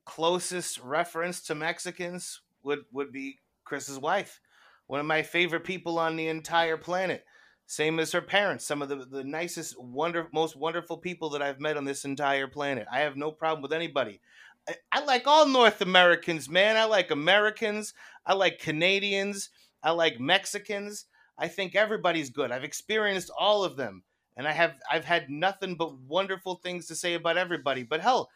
closest 0.05 0.81
reference 0.81 1.43
to 1.43 1.55
Mexicans 1.55 2.40
would 2.62 2.85
would 2.93 3.12
be 3.12 3.38
Chris's 3.64 3.99
wife. 3.99 4.40
One 4.87 5.01
of 5.01 5.07
my 5.07 5.23
favorite 5.23 5.64
people 5.64 5.99
on 5.99 6.17
the 6.17 6.29
entire 6.29 6.77
planet. 6.77 7.25
Same 7.66 7.98
as 7.98 8.12
her 8.12 8.20
parents, 8.20 8.66
some 8.66 8.83
of 8.83 8.88
the, 8.88 8.96
the 8.96 9.24
nicest, 9.24 9.81
wonder, 9.81 10.29
most 10.33 10.55
wonderful 10.55 10.98
people 10.98 11.31
that 11.31 11.42
I've 11.42 11.61
met 11.61 11.77
on 11.77 11.85
this 11.85 12.05
entire 12.05 12.46
planet. 12.46 12.87
I 12.92 13.00
have 13.00 13.16
no 13.16 13.31
problem 13.33 13.62
with 13.62 13.72
anybody. 13.72 14.20
I, 14.68 14.74
I 14.92 15.05
like 15.05 15.27
all 15.27 15.48
North 15.48 15.81
Americans, 15.81 16.48
man. 16.48 16.77
I 16.77 16.85
like 16.85 17.11
Americans. 17.11 17.94
I 18.27 18.35
like 18.35 18.59
Canadians. 18.59 19.48
I 19.83 19.90
like 19.92 20.20
Mexicans. 20.20 21.07
I 21.38 21.48
think 21.48 21.74
everybody's 21.74 22.31
good. 22.31 22.53
I've 22.53 22.64
experienced 22.64 23.31
all 23.38 23.64
of 23.64 23.77
them, 23.77 24.05
and 24.37 24.46
I 24.46 24.53
have 24.53 24.74
I've 24.90 25.05
had 25.05 25.31
nothing 25.31 25.74
but 25.74 25.98
wonderful 25.98 26.57
things 26.57 26.87
to 26.87 26.94
say 26.94 27.14
about 27.14 27.37
everybody. 27.37 27.83
But 27.83 28.00
hell, 28.00 28.31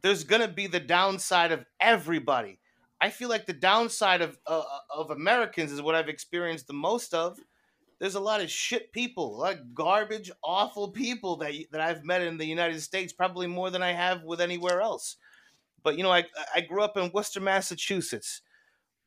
there's 0.00 0.24
gonna 0.24 0.48
be 0.48 0.66
the 0.66 0.80
downside 0.80 1.52
of 1.52 1.64
everybody. 1.80 2.60
I 3.00 3.10
feel 3.10 3.28
like 3.28 3.46
the 3.46 3.52
downside 3.52 4.22
of 4.22 4.38
uh, 4.46 4.62
of 4.90 5.10
Americans 5.10 5.70
is 5.70 5.82
what 5.82 5.94
I've 5.94 6.08
experienced 6.08 6.66
the 6.66 6.72
most 6.72 7.12
of 7.12 7.38
there's 8.04 8.16
a 8.16 8.20
lot 8.20 8.42
of 8.42 8.50
shit 8.50 8.92
people, 8.92 9.38
like 9.38 9.72
garbage, 9.72 10.30
awful 10.42 10.90
people 10.90 11.36
that 11.36 11.54
that 11.72 11.80
I've 11.80 12.04
met 12.04 12.20
in 12.20 12.36
the 12.36 12.44
United 12.44 12.82
States, 12.82 13.14
probably 13.14 13.46
more 13.46 13.70
than 13.70 13.82
I 13.82 13.92
have 13.92 14.24
with 14.24 14.42
anywhere 14.42 14.82
else. 14.82 15.16
But 15.82 15.96
you 15.96 16.02
know, 16.02 16.12
I 16.12 16.24
I 16.54 16.60
grew 16.60 16.82
up 16.82 16.98
in 16.98 17.10
Worcester, 17.14 17.40
Massachusetts. 17.40 18.42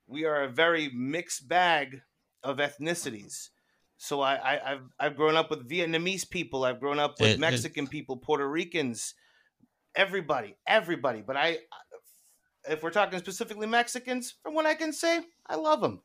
We 0.07 0.25
are 0.25 0.41
a 0.41 0.49
very 0.49 0.89
mixed 0.89 1.47
bag 1.47 2.01
of 2.41 2.57
ethnicities. 2.57 3.49
So 3.97 4.21
I, 4.21 4.55
I 4.55 4.69
have 4.69 4.81
I've 4.99 5.15
grown 5.15 5.36
up 5.36 5.51
with 5.51 5.69
Vietnamese 5.69 6.27
people. 6.27 6.63
I've 6.63 6.79
grown 6.79 6.97
up 6.97 7.19
with 7.19 7.36
it, 7.36 7.39
Mexican 7.39 7.86
it, 7.86 7.91
people, 7.91 8.17
Puerto 8.17 8.49
Ricans, 8.49 9.13
everybody, 9.95 10.57
everybody. 10.65 11.21
But 11.21 11.38
I, 11.38 11.60
if 12.67 12.81
we're 12.81 12.89
talking 12.89 13.19
specifically 13.19 13.67
Mexicans, 13.67 14.33
from 14.41 14.55
what 14.55 14.65
I 14.65 14.73
can 14.73 14.91
say, 14.91 15.21
I 15.45 15.55
love 15.55 15.81
them. 15.81 16.01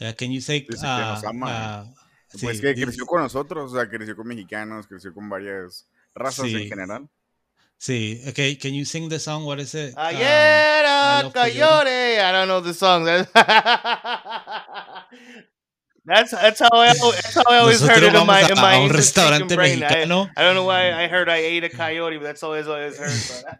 Uh, 0.00 0.12
can 0.16 0.30
you 0.32 0.40
say 0.40 0.60
Dice 0.60 0.80
que 0.80 0.86
nos 0.86 1.22
uh, 1.22 1.28
ama. 1.28 1.82
uh, 1.82 1.94
Pues 2.40 2.56
sí, 2.56 2.62
que 2.62 2.74
dice- 2.74 2.86
creció 2.86 3.06
con 3.06 3.22
nosotros, 3.22 3.72
o 3.72 3.76
sea, 3.76 3.88
creció 3.88 4.16
con 4.16 4.26
mexicanos, 4.26 4.86
creció 4.88 5.14
con 5.14 5.28
varias 5.28 5.86
razas 6.14 6.46
en 6.46 6.68
general. 6.68 7.08
sí, 7.78 8.20
okay, 8.28 8.56
can 8.56 8.72
you 8.74 8.84
sing 8.84 9.08
the 9.08 9.18
song? 9.20 9.44
What 9.44 9.60
is 9.60 9.74
it? 9.74 9.94
Um, 9.96 9.98
I 9.98 10.14
Ayer 10.16 10.82
love 11.22 11.32
Coyote. 11.32 12.20
I 12.20 12.32
don't 12.32 12.48
know 12.48 12.60
the 12.60 12.74
song. 12.74 13.04
That's 16.06 16.32
that's 16.32 16.60
how 16.60 16.68
I 16.70 16.88
that's 16.92 17.34
how 17.34 17.44
I 17.48 17.58
always 17.60 17.80
heard 17.80 18.02
it 18.02 18.14
in 18.14 18.26
my 18.26 18.42
vamos 18.42 18.50
in 18.50 18.56
my 18.60 18.74
a 18.74 18.80
un 18.82 18.90
restaurante 18.90 19.54
brain. 19.54 19.82
I. 19.82 20.02
I 20.02 20.04
don't 20.04 20.54
know 20.54 20.64
why 20.64 20.92
I 20.92 21.08
heard 21.08 21.30
I 21.30 21.38
ate 21.38 21.64
a 21.64 21.70
coyote, 21.70 22.18
but 22.18 22.24
that's 22.24 22.42
always 22.42 22.68
always 22.68 22.98
heard. 22.98 23.10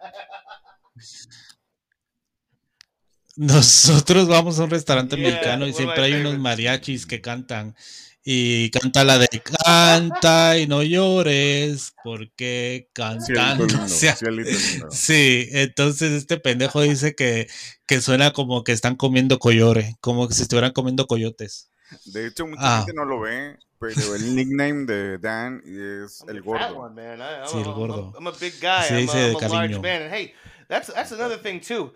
Nosotros 3.36 4.28
vamos 4.28 4.58
a 4.58 4.64
un 4.64 4.70
restaurante 4.70 5.16
Yeah, 5.16 5.28
mexicano 5.30 5.66
y 5.66 5.72
siempre 5.72 6.02
hay 6.04 6.14
unos 6.14 6.38
mariachis 6.38 7.04
que 7.06 7.20
cantan 7.20 7.74
y 8.26 8.70
canta 8.70 9.04
la 9.04 9.18
de 9.18 9.28
canta 9.28 10.56
y 10.58 10.66
no 10.66 10.82
llores 10.82 11.92
porque 12.02 12.88
cantando 12.92 13.66
Cielito 13.66 13.66
lindo, 13.66 13.88
se 13.88 14.08
ha- 14.08 14.16
cielito 14.16 14.50
lindo. 14.50 14.88
Sí, 14.92 15.48
entonces 15.50 16.12
este 16.12 16.38
pendejo 16.38 16.80
dice 16.82 17.14
que, 17.14 17.48
que 17.86 18.00
suena 18.00 18.32
como 18.32 18.64
que 18.64 18.72
están 18.72 18.94
comiendo 18.96 19.38
coyore, 19.38 19.96
como 20.00 20.26
que 20.28 20.34
si 20.34 20.42
estuvieran 20.42 20.72
comiendo 20.72 21.06
coyotes. 21.06 21.70
De 22.06 22.26
hecho, 22.28 22.46
mucha 22.46 22.60
Ah. 22.62 22.78
gente 22.78 22.94
no 22.94 23.04
lo 23.04 23.20
ve, 23.20 23.58
pero 23.78 24.14
el 24.14 24.34
nickname 24.34 24.86
de 24.86 25.18
Dan 25.18 25.60
es 25.66 26.20
I'm 26.22 26.30
el 26.36 26.42
gordo. 26.42 26.78
one, 26.78 26.94
man. 26.94 27.18
I, 27.18 27.22
I'm, 27.42 27.48
Sí, 27.48 27.58
el 27.58 27.64
a, 27.64 27.66
I'm, 27.66 27.74
gordo. 27.74 28.12
a, 28.14 28.18
I'm 28.18 28.26
a 28.28 28.32
big 28.32 28.54
guy. 28.60 28.84
Se 28.88 28.94
I'm, 28.94 29.00
dice 29.02 29.18
a, 29.18 29.20
de 29.20 29.32
I'm 29.32 29.36
a 29.36 29.48
large 29.48 29.50
cariño. 29.74 29.82
man. 29.82 30.02
And 30.02 30.14
hey, 30.14 30.32
that's 30.68 30.86
that's 30.94 31.12
another 31.12 31.36
thing 31.38 31.60
too. 31.60 31.92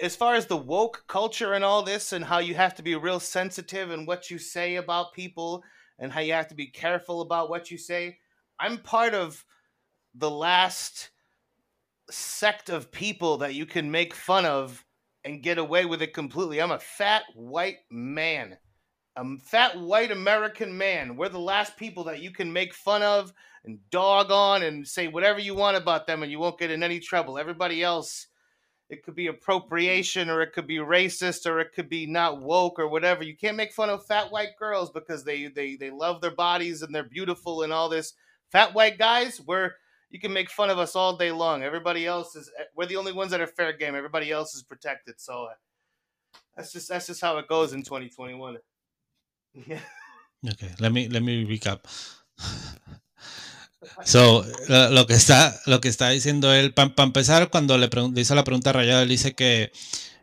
As 0.00 0.16
far 0.16 0.34
as 0.34 0.46
the 0.46 0.56
woke 0.56 1.04
culture 1.08 1.52
and 1.52 1.64
all 1.64 1.82
this, 1.82 2.12
and 2.12 2.24
how 2.24 2.38
you 2.38 2.54
have 2.54 2.74
to 2.76 2.82
be 2.82 2.94
real 2.94 3.20
sensitive 3.20 3.90
and 3.90 4.06
what 4.06 4.30
you 4.30 4.38
say 4.38 4.76
about 4.76 5.12
people, 5.12 5.62
and 5.98 6.12
how 6.12 6.20
you 6.20 6.32
have 6.32 6.48
to 6.48 6.54
be 6.54 6.66
careful 6.66 7.20
about 7.20 7.50
what 7.50 7.70
you 7.70 7.78
say. 7.78 8.18
I'm 8.60 8.78
part 8.78 9.14
of 9.14 9.44
the 10.14 10.30
last 10.30 11.10
sect 12.10 12.70
of 12.70 12.90
people 12.90 13.38
that 13.38 13.54
you 13.54 13.66
can 13.66 13.90
make 13.90 14.14
fun 14.14 14.46
of 14.46 14.84
and 15.24 15.42
get 15.42 15.58
away 15.58 15.84
with 15.84 16.00
it 16.02 16.14
completely. 16.14 16.60
I'm 16.60 16.70
a 16.70 16.78
fat 16.78 17.22
white 17.34 17.78
man. 17.90 18.56
A 19.16 19.24
fat 19.44 19.78
white 19.78 20.10
American 20.12 20.78
man. 20.78 21.16
We're 21.16 21.28
the 21.28 21.38
last 21.38 21.76
people 21.76 22.04
that 22.04 22.20
you 22.20 22.30
can 22.30 22.52
make 22.52 22.72
fun 22.72 23.02
of 23.02 23.32
and 23.64 23.78
dog 23.90 24.30
on 24.30 24.62
and 24.62 24.86
say 24.86 25.08
whatever 25.08 25.40
you 25.40 25.54
want 25.54 25.76
about 25.76 26.06
them 26.06 26.22
and 26.22 26.30
you 26.30 26.38
won't 26.38 26.58
get 26.58 26.70
in 26.70 26.82
any 26.82 27.00
trouble. 27.00 27.38
Everybody 27.38 27.82
else, 27.82 28.28
it 28.90 29.02
could 29.02 29.14
be 29.14 29.26
appropriation 29.26 30.30
or 30.30 30.40
it 30.40 30.52
could 30.52 30.66
be 30.66 30.78
racist 30.78 31.46
or 31.46 31.60
it 31.60 31.72
could 31.74 31.88
be 31.88 32.06
not 32.06 32.40
woke 32.40 32.78
or 32.78 32.88
whatever. 32.88 33.22
You 33.22 33.36
can't 33.36 33.56
make 33.56 33.72
fun 33.72 33.90
of 33.90 34.06
fat 34.06 34.30
white 34.32 34.56
girls 34.58 34.90
because 34.90 35.24
they 35.24 35.48
they 35.48 35.76
they 35.76 35.90
love 35.90 36.20
their 36.20 36.34
bodies 36.34 36.82
and 36.82 36.94
they're 36.94 37.04
beautiful 37.04 37.62
and 37.62 37.72
all 37.72 37.88
this. 37.88 38.14
Fat 38.50 38.72
white 38.72 38.98
guys, 38.98 39.40
we're 39.46 39.72
you 40.10 40.18
can 40.18 40.32
make 40.32 40.50
fun 40.50 40.70
of 40.70 40.78
us 40.78 40.96
all 40.96 41.16
day 41.16 41.30
long. 41.30 41.62
Everybody 41.62 42.06
else 42.06 42.34
is 42.34 42.50
we're 42.74 42.86
the 42.86 42.96
only 42.96 43.12
ones 43.12 43.30
that 43.30 43.42
are 43.42 43.46
fair 43.46 43.74
game. 43.74 43.94
Everybody 43.94 44.30
else 44.30 44.54
is 44.54 44.62
protected. 44.62 45.20
So 45.20 45.44
uh, 45.44 45.54
that's 46.56 46.72
just 46.72 46.88
that's 46.88 47.06
just 47.06 47.20
how 47.20 47.36
it 47.38 47.48
goes 47.48 47.72
in 47.72 47.82
2021. 47.82 48.58
Yeah. 49.66 49.80
Okay, 50.48 50.70
let 50.78 50.92
me 50.92 51.08
let 51.08 51.22
me 51.22 51.44
recap. 51.44 51.80
So, 54.04 54.44
lo, 54.68 55.06
que 55.06 55.14
está 55.14 55.60
lo 55.66 55.80
que 55.80 55.88
está 55.88 56.10
diciendo 56.10 56.52
él, 56.52 56.74
para 56.74 56.92
empezar, 56.98 57.50
cuando 57.50 57.78
le, 57.78 57.88
le 58.12 58.20
hizo 58.20 58.34
la 58.34 58.44
pregunta 58.44 58.70
a 58.70 58.72
Rayado, 58.72 59.02
él 59.02 59.08
dice 59.08 59.34
que, 59.34 59.70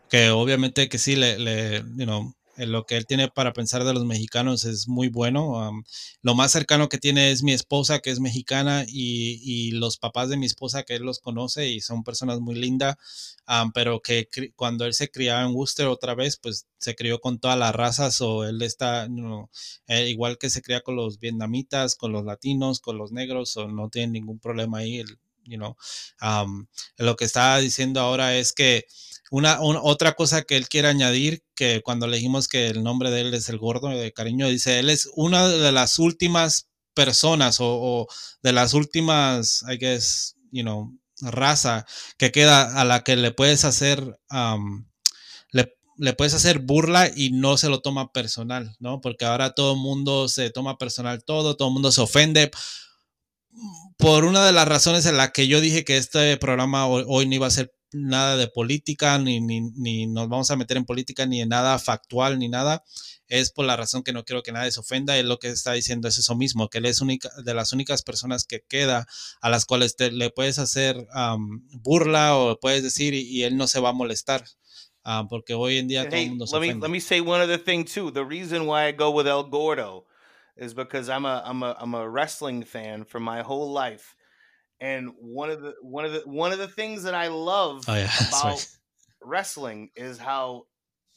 que 0.10 0.30
obviamente 0.30 0.90
que 0.90 0.98
sí, 0.98 1.16
le, 1.16 1.40
le, 1.40 1.80
you 1.96 2.06
know, 2.06 2.36
lo 2.58 2.86
que 2.86 2.98
él 2.98 3.06
tiene 3.06 3.28
para 3.30 3.54
pensar 3.54 3.84
de 3.84 3.94
los 3.94 4.06
mexicanos 4.06 4.66
es 4.66 4.88
muy 4.88 5.10
bueno. 5.10 5.72
lo 6.22 6.36
más 6.36 6.52
cercano 6.52 6.90
que 6.90 6.98
tiene 6.98 7.32
es 7.32 7.44
mi 7.44 7.54
esposa, 7.54 8.00
que 8.00 8.10
es 8.12 8.20
mexicana, 8.20 8.86
y, 8.88 9.72
los 9.72 9.98
papás 9.98 10.30
de 10.30 10.38
mi 10.38 10.46
esposa, 10.46 10.84
que 10.84 10.96
él 10.96 11.04
los 11.04 11.20
conoce 11.20 11.70
y 11.70 11.82
son 11.82 12.04
personas 12.04 12.40
muy 12.40 12.56
lindas, 12.56 12.96
pero 13.74 14.02
que 14.02 14.30
cuando 14.56 14.86
él 14.86 14.94
se 14.94 15.10
criaba 15.10 15.42
en 15.44 15.56
Worcester 15.56 15.88
otra 15.88 16.16
vez, 16.16 16.38
pues 16.38 16.68
se 16.78 16.96
crió 16.96 17.20
con 17.20 17.40
todas 17.40 17.58
las 17.58 17.76
razas, 17.76 18.22
o 18.22 18.46
él 18.46 18.62
está 18.62 19.08
eh, 19.88 20.10
igual 20.10 20.38
que 20.38 20.50
se 20.50 20.62
cría 20.62 20.82
con 20.82 20.96
los 20.96 21.20
vietnamitas, 21.20 21.96
con 21.96 22.12
los 22.12 22.26
latinos, 22.26 22.80
con 22.80 22.98
los 22.98 23.12
negros, 23.12 23.58
o 23.58 23.68
no 23.68 23.90
tiene 23.90 24.14
ningún 24.14 24.40
problema 24.40 24.80
ahí. 24.80 25.04
You 25.48 25.58
know, 25.58 25.76
lo 26.98 27.16
que 27.16 27.26
está 27.26 27.58
diciendo 27.60 28.00
ahora 28.00 28.36
es 28.36 28.52
que 28.52 28.88
una, 29.32 29.60
otra 29.62 30.14
cosa 30.14 30.44
que 30.44 30.58
él 30.58 30.70
quiere 30.70 30.88
añadir, 30.88 31.44
que 31.56 31.82
cuando 31.84 32.08
le 32.08 32.22
que 32.50 32.68
el 32.68 32.84
nombre 32.84 33.12
de 33.12 33.22
él 33.22 33.34
es 33.34 33.50
el 33.50 33.58
gordo 33.58 33.90
de 33.90 34.14
cariño, 34.14 34.48
dice, 34.48 34.80
él 34.80 34.90
es 34.90 35.10
una 35.16 35.48
de 35.48 35.72
las 35.72 36.00
últimas 36.00 36.70
personas 36.94 37.58
o, 37.60 38.08
de 38.42 38.54
las 38.54 38.74
últimas, 38.74 39.64
I 39.70 39.78
guess, 39.78 40.36
you 40.52 40.64
know, 40.64 40.92
raza 41.22 41.86
que 42.18 42.32
queda 42.32 42.80
a 42.80 42.86
la 42.86 43.04
que 43.04 43.16
le 43.16 43.32
puedes 43.32 43.66
hacer, 43.66 44.18
le, 45.52 45.76
le, 45.98 46.14
puedes 46.14 46.34
hacer 46.34 46.60
burla 46.60 47.10
y 47.14 47.32
no 47.32 47.58
se 47.58 47.70
lo 47.70 47.82
toma 47.82 48.12
personal, 48.12 48.76
¿no? 48.80 49.02
Porque 49.02 49.26
ahora 49.26 49.54
todo 49.54 49.74
el 49.74 49.80
mundo 49.80 50.28
se 50.30 50.50
toma 50.50 50.78
personal 50.78 51.24
todo, 51.24 51.56
todo 51.56 51.70
el 51.70 51.74
mundo 51.74 51.92
se 51.92 52.02
ofende 52.02 52.52
por 53.98 54.26
una 54.26 54.46
de 54.46 54.52
las 54.52 54.68
razones 54.68 55.06
en 55.06 55.18
la 55.18 55.32
que 55.32 55.48
yo 55.48 55.62
dije 55.62 55.86
que 55.86 55.98
este 55.98 56.38
programa 56.38 56.88
hoy, 56.88 57.26
no 57.28 57.36
iba 57.36 57.48
a 57.48 57.52
ser 57.52 57.74
nada 57.92 58.38
de 58.38 58.48
política, 58.48 59.18
ni, 59.18 59.40
ni, 59.40 60.08
nos 60.08 60.28
vamos 60.28 60.52
a 60.52 60.56
meter 60.56 60.78
en 60.78 60.86
política, 60.86 61.26
ni 61.26 61.42
en 61.42 61.50
nada 61.50 61.80
factual, 61.80 62.40
ni 62.40 62.50
nada, 62.50 62.84
es 63.28 63.52
por 63.52 63.66
la 63.66 63.76
razón 63.76 64.04
que 64.04 64.14
no 64.14 64.24
quiero 64.24 64.44
que 64.44 64.52
nadie 64.52 64.72
se 64.72 64.80
ofenda. 64.80 65.18
Él 65.18 65.30
lo 65.30 65.40
que 65.40 65.50
está 65.50 65.74
diciendo 65.74 66.08
es 66.08 66.18
eso 66.18 66.36
mismo, 66.36 66.70
que 66.70 66.80
él 66.80 66.86
es 66.86 67.02
única, 67.02 67.30
de 67.44 67.54
las 67.54 67.74
únicas 67.74 68.04
personas 68.04 68.46
que 68.46 68.62
queda 68.62 69.08
a 69.42 69.50
las 69.50 69.66
cuales 69.66 69.96
le 70.00 70.30
puedes 70.30 70.60
hacer 70.60 71.08
burla 71.72 72.38
o 72.38 72.60
puedes 72.60 72.84
decir 72.84 73.14
y, 73.14 73.44
él 73.44 73.58
no 73.58 73.68
se 73.68 73.80
va 73.80 73.90
a 73.90 73.94
molestar. 73.94 74.46
Ah, 75.08 75.28
porque 75.30 75.54
hoy 75.54 75.78
en 75.78 75.88
día 75.88 76.10
todo 76.10 76.20
el 76.20 76.30
mundo 76.30 76.48
se 76.48 76.60
let 76.60 76.80
let 76.80 76.90
me 76.90 77.00
say 77.00 77.20
one 77.20 77.40
other 77.40 77.64
thing 77.64 77.86
too. 77.86 78.12
The 78.12 78.26
reason 78.26 78.66
why 78.66 78.88
I 78.88 78.92
go 78.92 79.12
with 79.12 79.28
El 79.28 79.44
Gordo 79.44 80.08
is 80.58 80.74
because 80.74 81.10
I'm 81.10 81.26
a 81.26 81.44
I'm 81.46 81.62
a 81.62 81.76
I'm 81.80 81.94
a 81.94 82.10
wrestling 82.10 82.64
fan 82.64 83.06
for 83.06 83.20
my 83.20 83.44
whole 83.44 83.72
life. 83.72 84.15
And 84.82 85.12
one 85.20 85.50
of 85.50 85.62
the 85.62 85.76
one 85.82 86.06
of 86.06 86.12
the 86.12 86.22
one 86.26 86.52
of 86.52 86.60
the 86.60 86.68
things 86.68 87.04
that 87.04 87.16
I 87.16 87.28
love 87.28 87.86
oh, 87.88 87.96
yeah. 87.96 88.12
about 88.30 88.68
wrestling 89.22 89.90
is 89.96 90.18
how 90.18 90.64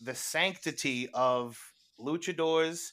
the 0.01 0.15
sanctity 0.15 1.09
of 1.13 1.59
luchadors 2.01 2.93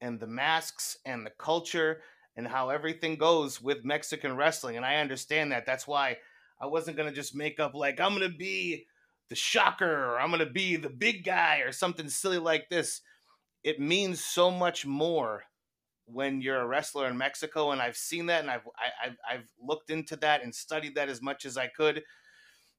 and 0.00 0.20
the 0.20 0.26
masks 0.26 0.98
and 1.06 1.24
the 1.24 1.32
culture 1.38 2.02
and 2.36 2.46
how 2.46 2.70
everything 2.70 3.16
goes 3.16 3.60
with 3.60 3.84
Mexican 3.84 4.36
wrestling. 4.36 4.76
And 4.76 4.84
I 4.84 4.96
understand 4.96 5.52
that. 5.52 5.66
That's 5.66 5.86
why 5.86 6.18
I 6.60 6.66
wasn't 6.66 6.96
gonna 6.96 7.12
just 7.12 7.34
make 7.34 7.58
up 7.58 7.74
like 7.74 8.00
I'm 8.00 8.12
gonna 8.12 8.28
be 8.28 8.86
the 9.28 9.34
shocker 9.34 10.04
or 10.04 10.20
I'm 10.20 10.30
gonna 10.30 10.46
be 10.46 10.76
the 10.76 10.90
big 10.90 11.24
guy 11.24 11.58
or 11.58 11.72
something 11.72 12.08
silly 12.08 12.38
like 12.38 12.68
this. 12.68 13.00
It 13.64 13.80
means 13.80 14.22
so 14.22 14.50
much 14.50 14.84
more 14.84 15.44
when 16.06 16.40
you're 16.40 16.60
a 16.60 16.66
wrestler 16.66 17.08
in 17.08 17.16
Mexico, 17.16 17.70
and 17.70 17.80
I've 17.80 17.96
seen 17.96 18.26
that, 18.26 18.40
and 18.40 18.50
I've 18.50 18.66
I, 18.76 19.06
have 19.06 19.16
i 19.28 19.34
I've 19.34 19.48
looked 19.60 19.90
into 19.90 20.16
that 20.16 20.42
and 20.42 20.54
studied 20.54 20.94
that 20.96 21.08
as 21.08 21.22
much 21.22 21.44
as 21.44 21.56
I 21.56 21.68
could. 21.68 22.02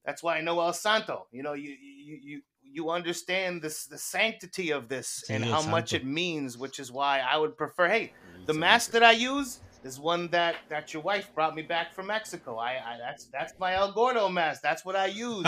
That's 0.05 0.21
why 0.21 0.37
I 0.37 0.41
know 0.41 0.59
El 0.59 0.73
Santo. 0.73 1.27
You 1.31 1.43
know, 1.43 1.53
you 1.53 1.75
you 1.79 2.19
you 2.21 2.41
you 2.63 2.89
understand 2.89 3.61
this 3.61 3.85
the 3.85 3.97
sanctity 3.97 4.71
of 4.71 4.89
this 4.89 5.23
and 5.29 5.43
how 5.45 5.61
much 5.61 5.93
it 5.93 6.05
means, 6.05 6.57
which 6.57 6.79
is 6.79 6.91
why 6.91 7.19
I 7.19 7.37
would 7.37 7.57
prefer. 7.57 7.87
Hey, 7.87 8.13
the 8.45 8.53
mask 8.53 8.91
that 8.91 9.03
I 9.03 9.11
use 9.11 9.59
is 9.83 9.99
one 9.99 10.27
that 10.29 10.55
that 10.69 10.93
your 10.93 11.03
wife 11.03 11.33
brought 11.33 11.55
me 11.55 11.61
back 11.61 11.93
from 11.93 12.07
Mexico. 12.07 12.57
I, 12.57 12.71
I 12.71 12.97
that's 12.99 13.25
that's 13.25 13.53
my 13.59 13.75
El 13.75 13.91
Gordo 13.91 14.27
mask. 14.29 14.61
That's 14.61 14.83
what 14.83 14.95
I 14.95 15.05
use. 15.27 15.45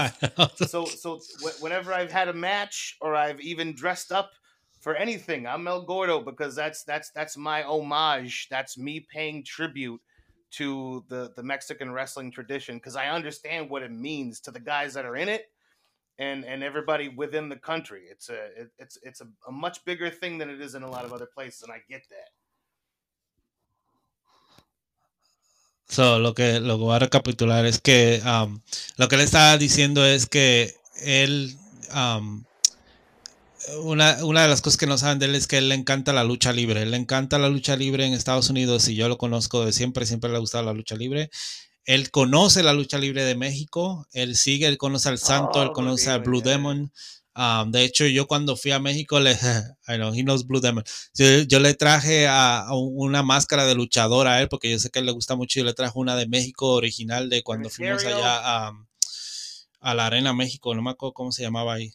so 0.55 0.85
so 0.85 1.19
whenever 1.59 1.93
I've 1.93 2.11
had 2.11 2.27
a 2.27 2.33
match 2.33 2.97
or 3.01 3.15
I've 3.15 3.41
even 3.41 3.73
dressed 3.73 4.11
up 4.11 4.31
for 4.85 4.95
anything. 4.95 5.47
I'm 5.47 5.67
El 5.67 5.81
Gordo 5.81 6.21
because 6.21 6.55
that's 6.55 6.83
that's 6.83 7.09
that's 7.09 7.35
my 7.35 7.63
homage. 7.63 8.47
That's 8.51 8.77
me 8.77 8.99
paying 9.11 9.43
tribute 9.43 9.99
to 10.57 11.03
the 11.09 11.31
the 11.35 11.41
Mexican 11.41 11.91
wrestling 11.91 12.29
tradition 12.31 12.77
because 12.77 12.95
I 12.95 13.07
understand 13.07 13.71
what 13.71 13.81
it 13.81 13.91
means 13.91 14.39
to 14.41 14.51
the 14.51 14.59
guys 14.59 14.93
that 14.93 15.03
are 15.03 15.15
in 15.15 15.27
it 15.27 15.45
and 16.19 16.45
and 16.45 16.61
everybody 16.63 17.09
within 17.09 17.49
the 17.49 17.55
country. 17.55 18.03
It's 18.11 18.29
a 18.29 18.39
it, 18.61 18.69
it's 18.77 18.99
it's 19.01 19.21
a, 19.21 19.27
a 19.47 19.51
much 19.51 19.83
bigger 19.85 20.11
thing 20.11 20.37
than 20.37 20.51
it 20.51 20.61
is 20.61 20.75
in 20.75 20.83
a 20.83 20.91
lot 20.91 21.03
of 21.03 21.11
other 21.13 21.29
places, 21.33 21.63
and 21.63 21.71
I 21.71 21.81
get 21.89 22.03
that. 22.11 22.29
So, 25.87 26.19
lo 26.19 26.33
que 26.33 26.59
lo 26.59 26.77
que 26.77 26.85
voy 26.85 26.95
a 26.95 26.99
recapitular 26.99 27.65
es 27.65 27.79
que 27.79 28.21
um, 28.23 28.61
lo 28.97 29.07
que 29.07 29.17
le 29.17 29.23
estaba 29.23 29.57
diciendo 29.57 30.05
es 30.05 30.27
que 30.27 30.75
él 31.03 31.55
um, 31.91 32.45
una, 33.83 34.23
una, 34.23 34.43
de 34.43 34.47
las 34.47 34.61
cosas 34.61 34.77
que 34.77 34.87
no 34.87 34.97
saben 34.97 35.19
de 35.19 35.25
él 35.25 35.35
es 35.35 35.47
que 35.47 35.57
él 35.57 35.69
le 35.69 35.75
encanta 35.75 36.13
la 36.13 36.23
lucha 36.23 36.53
libre. 36.53 36.81
Él 36.81 36.91
le 36.91 36.97
encanta 36.97 37.37
la 37.39 37.49
lucha 37.49 37.75
libre 37.75 38.05
en 38.05 38.13
Estados 38.13 38.49
Unidos 38.49 38.87
y 38.87 38.95
yo 38.95 39.09
lo 39.09 39.17
conozco 39.17 39.65
de 39.65 39.73
siempre, 39.73 40.05
siempre 40.05 40.29
le 40.29 40.37
ha 40.37 40.39
gustado 40.39 40.65
la 40.65 40.73
lucha 40.73 40.95
libre. 40.95 41.29
Él 41.85 42.09
conoce 42.11 42.63
la 42.63 42.73
lucha 42.73 42.97
libre 42.97 43.23
de 43.23 43.35
México, 43.35 44.07
él 44.11 44.35
sigue, 44.35 44.67
él 44.67 44.77
conoce 44.77 45.09
al 45.09 45.19
Santo, 45.19 45.61
él 45.61 45.69
oh, 45.69 45.73
conoce 45.73 46.09
al 46.09 46.21
Blue 46.21 46.41
Demon. 46.41 46.91
Um, 47.35 47.71
de 47.71 47.83
hecho, 47.83 48.05
yo 48.05 48.27
cuando 48.27 48.55
fui 48.55 48.71
a 48.71 48.79
México, 48.79 49.19
le, 49.19 49.33
I 49.87 49.97
know, 49.97 50.13
he 50.13 50.23
knows 50.23 50.47
Blue 50.47 50.61
Demon. 50.61 50.83
Yo, 51.13 51.59
le 51.59 51.73
traje 51.75 52.27
a, 52.27 52.67
una 52.71 53.21
máscara 53.23 53.65
de 53.65 53.75
luchador 53.75 54.27
a 54.27 54.41
él, 54.41 54.47
porque 54.47 54.71
yo 54.71 54.79
sé 54.79 54.89
que 54.89 54.99
él 54.99 55.05
le 55.05 55.11
gusta 55.11 55.35
mucho. 55.35 55.59
Yo 55.59 55.65
le 55.65 55.73
traje 55.73 55.93
una 55.95 56.15
de 56.15 56.27
México 56.27 56.69
original 56.69 57.29
de 57.29 57.43
cuando 57.43 57.69
fuimos 57.69 58.03
allá 58.03 58.67
a, 58.67 58.73
a 59.81 59.93
la 59.93 60.07
Arena 60.07 60.33
México, 60.33 60.73
no 60.73 60.81
me 60.81 60.91
acuerdo 60.91 61.13
cómo 61.13 61.31
se 61.31 61.43
llamaba 61.43 61.75
ahí. 61.75 61.93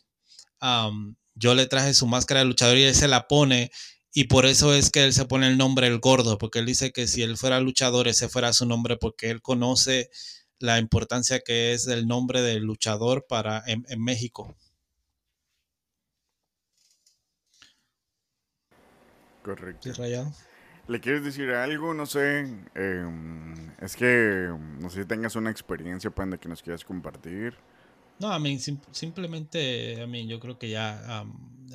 Um, 0.62 1.16
yo 1.34 1.54
le 1.54 1.66
traje 1.66 1.94
su 1.94 2.06
máscara 2.06 2.40
de 2.40 2.46
luchador 2.46 2.76
y 2.76 2.84
él 2.84 2.94
se 2.94 3.08
la 3.08 3.28
pone. 3.28 3.70
Y 4.12 4.24
por 4.24 4.46
eso 4.46 4.74
es 4.74 4.90
que 4.90 5.04
él 5.04 5.12
se 5.12 5.24
pone 5.24 5.46
el 5.46 5.56
nombre 5.56 5.86
el 5.86 6.00
gordo, 6.00 6.36
porque 6.38 6.58
él 6.58 6.66
dice 6.66 6.92
que 6.92 7.06
si 7.06 7.22
él 7.22 7.36
fuera 7.36 7.60
luchador, 7.60 8.08
ese 8.08 8.28
fuera 8.28 8.52
su 8.52 8.66
nombre, 8.66 8.96
porque 8.96 9.30
él 9.30 9.40
conoce 9.40 10.10
la 10.58 10.78
importancia 10.78 11.40
que 11.40 11.72
es 11.72 11.86
el 11.86 12.06
nombre 12.06 12.42
del 12.42 12.64
luchador 12.64 13.26
para 13.28 13.62
en, 13.66 13.84
México. 14.02 14.56
Correcto. 19.42 19.90
¿Le 20.88 21.00
quieres 21.00 21.24
decir 21.24 21.50
algo? 21.50 21.94
No 21.94 22.04
sé. 22.04 22.40
Em, 22.74 23.54
es 23.80 23.96
que 23.96 24.52
no 24.80 24.90
sé 24.90 25.02
si 25.02 25.08
tengas 25.08 25.36
una 25.36 25.50
experiencia 25.50 26.10
para 26.10 26.36
que 26.36 26.48
nos 26.48 26.62
quieras 26.62 26.84
compartir. 26.84 27.56
No, 28.20 28.32
a 28.32 28.38
mí 28.38 28.58
simplemente, 28.92 30.02
a 30.02 30.06
mí 30.06 30.28
yo 30.28 30.40
creo 30.40 30.58
que 30.58 30.68
ya 30.68 31.24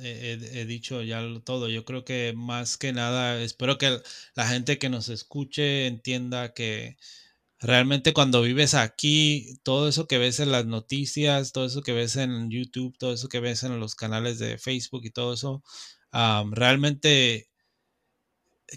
he, 0.00 0.64
dicho 0.64 1.02
ya 1.02 1.20
todo. 1.44 1.68
Yo 1.68 1.84
creo 1.84 2.04
que 2.04 2.34
más 2.36 2.76
que 2.76 2.92
nada, 2.92 3.42
espero 3.42 3.78
que 3.78 4.00
la 4.34 4.46
gente 4.46 4.78
que 4.78 4.88
nos 4.88 5.08
escuche 5.08 5.88
entienda 5.88 6.54
que 6.54 6.96
realmente 7.58 8.12
cuando 8.12 8.42
vives 8.42 8.74
aquí, 8.74 9.58
todo 9.64 9.88
eso 9.88 10.06
que 10.06 10.18
ves 10.18 10.38
en 10.38 10.52
las 10.52 10.66
noticias, 10.66 11.52
todo 11.52 11.66
eso 11.66 11.82
que 11.82 11.92
ves 11.92 12.14
en 12.16 12.48
YouTube, 12.50 12.96
todo 12.96 13.12
eso 13.14 13.28
que 13.28 13.40
ves 13.40 13.64
en 13.64 13.80
los 13.80 13.96
canales 13.96 14.38
de 14.38 14.58
Facebook 14.58 15.04
y 15.04 15.10
todo 15.10 15.34
eso, 15.34 15.64
realmente 16.52 17.48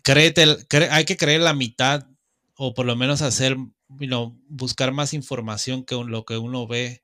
créete, 0.03 0.45
hay 0.91 1.05
que 1.05 1.17
creer 1.17 1.41
la 1.41 1.53
mitad 1.53 2.07
o 2.55 2.73
por 2.73 2.85
lo 2.87 2.95
menos 2.95 3.21
hacer, 3.21 3.57
buscar 4.47 4.91
más 4.91 5.13
información 5.13 5.85
que 5.85 5.95
lo 5.95 6.25
que 6.25 6.37
uno 6.37 6.67
ve 6.67 7.03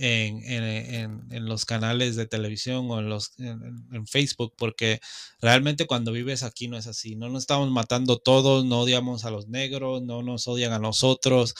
en, 0.00 1.48
los 1.48 1.64
canales 1.66 2.16
de 2.16 2.26
televisión 2.26 2.90
o 2.90 2.98
en, 2.98 3.08
los, 3.08 3.32
en, 3.38 4.06
Facebook, 4.06 4.54
porque 4.56 5.00
realmente 5.40 5.86
cuando 5.86 6.12
vives 6.12 6.42
aquí 6.42 6.68
no 6.68 6.76
es 6.76 6.86
así. 6.86 7.16
No 7.16 7.28
nos 7.28 7.42
estamos 7.44 7.70
matando 7.70 8.18
todos, 8.18 8.64
no 8.64 8.80
odiamos 8.80 9.24
a 9.24 9.30
los 9.30 9.48
negros, 9.48 10.02
no 10.02 10.22
nos 10.22 10.48
odian 10.48 10.72
a 10.72 10.78
nosotros. 10.78 11.54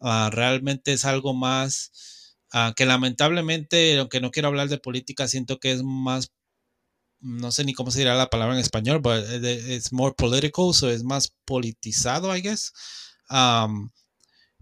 Ah, 0.00 0.30
realmente 0.32 0.92
es 0.92 1.04
algo 1.04 1.34
más 1.34 2.36
ah, 2.52 2.74
que 2.76 2.86
lamentablemente, 2.86 3.98
aunque 3.98 4.20
no 4.20 4.30
quiero 4.30 4.48
hablar 4.48 4.68
de 4.68 4.78
política, 4.78 5.28
siento 5.28 5.58
que 5.58 5.72
es 5.72 5.82
más 5.82 6.32
no 7.18 7.50
sé 7.50 7.64
ni 7.64 7.72
cómo 7.72 7.90
se 7.90 8.00
dirá 8.00 8.14
la 8.14 8.28
palabra 8.28 8.54
en 8.54 8.60
español, 8.60 9.00
pero 9.02 9.16
es 9.16 9.92
more 9.92 10.14
political, 10.16 10.74
so 10.74 10.90
es 10.90 11.02
más 11.02 11.34
politizado, 11.46 12.36
I 12.36 12.42
guess 12.42 12.72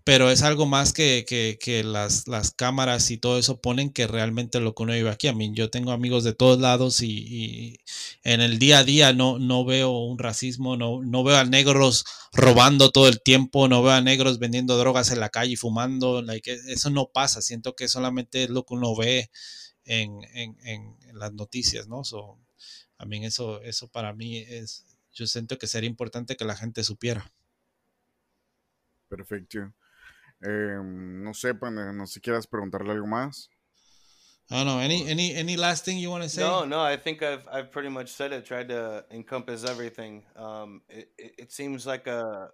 pero 0.04 0.30
es 0.30 0.42
algo 0.42 0.66
más 0.66 0.92
que, 0.92 1.24
que, 1.26 1.84
las, 1.84 2.28
las, 2.28 2.50
cámaras 2.50 3.10
y 3.10 3.16
todo 3.16 3.38
eso 3.38 3.60
ponen 3.60 3.90
que 3.90 4.06
realmente 4.06 4.60
lo 4.60 4.74
que 4.74 4.82
uno 4.82 4.92
vive 4.92 5.10
aquí. 5.10 5.28
A 5.28 5.32
mí, 5.32 5.50
yo 5.54 5.70
tengo 5.70 5.92
amigos 5.92 6.24
de 6.24 6.34
todos 6.34 6.60
lados 6.60 7.00
y, 7.02 7.78
en 8.22 8.42
el 8.42 8.58
día 8.58 8.80
a 8.80 8.84
día 8.84 9.12
no, 9.14 9.38
no 9.38 9.64
veo 9.64 9.90
un 9.90 10.18
racismo, 10.18 10.76
no, 10.76 11.02
no, 11.02 11.24
veo 11.24 11.38
a 11.38 11.44
negros 11.44 12.04
robando 12.34 12.90
todo 12.90 13.08
el 13.08 13.22
tiempo, 13.22 13.66
no 13.68 13.82
veo 13.82 13.92
a 13.94 14.02
negros 14.02 14.38
vendiendo 14.38 14.76
drogas 14.76 15.10
en 15.10 15.20
la 15.20 15.30
calle 15.30 15.52
y 15.52 15.56
fumando. 15.56 16.20
Like, 16.20 16.52
eso 16.68 16.90
no 16.90 17.10
pasa, 17.12 17.40
siento 17.40 17.74
que 17.74 17.88
solamente 17.88 18.44
es 18.44 18.50
lo 18.50 18.64
que 18.64 18.74
uno 18.74 18.94
ve 18.94 19.30
en, 19.86 20.22
en, 20.34 20.56
en 20.64 21.18
las 21.18 21.32
noticias, 21.32 21.88
¿no? 21.88 22.02
A 22.98 23.06
mí 23.06 23.24
eso, 23.24 23.62
eso 23.62 23.88
para 23.88 24.12
mí 24.12 24.38
es, 24.38 24.84
yo 25.12 25.26
siento 25.26 25.58
que 25.58 25.66
sería 25.66 25.88
importante 25.88 26.36
que 26.36 26.44
la 26.44 26.56
gente 26.56 26.84
supiera. 26.84 27.32
Perfecto. 29.08 29.72
Eh, 30.42 30.78
no 30.82 31.32
sé, 31.32 31.54
no 31.54 32.06
sé 32.06 32.14
si 32.14 32.20
quieras 32.20 32.46
preguntarle 32.46 32.92
algo 32.92 33.06
más. 33.06 33.48
I 34.50 34.56
don't 34.56 34.66
know. 34.66 34.78
Any 34.78 35.08
any 35.08 35.34
any 35.34 35.56
last 35.56 35.86
thing 35.86 35.96
you 35.98 36.10
want 36.10 36.22
to 36.22 36.28
say? 36.28 36.42
No, 36.42 36.64
no. 36.66 36.80
I 36.80 36.96
think 36.96 37.22
I've 37.22 37.48
I've 37.50 37.70
pretty 37.72 37.88
much 37.88 38.10
said 38.10 38.32
it. 38.32 38.44
Tried 38.44 38.68
to 38.68 39.04
encompass 39.10 39.64
everything. 39.64 40.22
Um, 40.36 40.82
it, 40.88 41.08
it, 41.16 41.34
it 41.38 41.52
seems 41.52 41.86
like 41.86 42.06
a. 42.06 42.50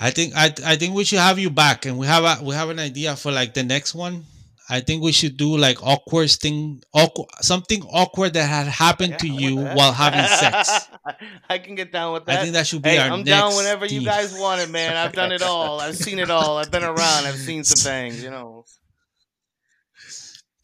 I 0.00 0.10
think 0.10 0.32
I 0.34 0.54
I 0.64 0.76
think 0.76 0.94
we 0.94 1.04
should 1.04 1.18
have 1.18 1.38
you 1.38 1.50
back, 1.50 1.84
and 1.84 1.98
we 1.98 2.06
have 2.06 2.24
a 2.24 2.42
we 2.42 2.54
have 2.54 2.70
an 2.70 2.78
idea 2.78 3.14
for 3.14 3.30
like 3.30 3.52
the 3.52 3.62
next 3.62 3.94
one. 3.94 4.24
I 4.70 4.80
think 4.80 5.02
we 5.02 5.10
should 5.12 5.36
do 5.36 5.56
like 5.58 5.82
awkward 5.82 6.30
thing, 6.30 6.82
awkward, 6.94 7.26
something 7.40 7.82
awkward 7.82 8.34
that 8.34 8.46
had 8.48 8.66
happened 8.68 9.12
Yeah, 9.12 9.16
to 9.18 9.28
you 9.28 9.56
while 9.56 9.92
having 9.92 10.24
sex. 10.38 10.86
I 11.50 11.58
can 11.58 11.74
get 11.74 11.90
down 11.92 12.12
with 12.12 12.24
that. 12.26 12.38
I 12.38 12.42
think 12.42 12.54
that 12.54 12.66
should 12.66 12.80
be 12.82 12.90
Hey, 12.90 12.98
our 12.98 13.10
I'm 13.10 13.18
next 13.24 13.28
down 13.30 13.56
whenever 13.56 13.84
you 13.86 14.04
guys 14.04 14.32
want 14.38 14.60
it, 14.60 14.70
man. 14.70 14.96
I've 14.96 15.12
done 15.12 15.32
it 15.32 15.42
all. 15.42 15.80
I've 15.80 15.96
seen 15.96 16.18
it 16.20 16.30
all. 16.30 16.56
I've 16.58 16.70
been 16.70 16.84
around. 16.84 17.26
I've 17.26 17.34
seen 17.36 17.64
some 17.64 17.82
things, 17.90 18.22
you 18.22 18.30
know. 18.30 18.64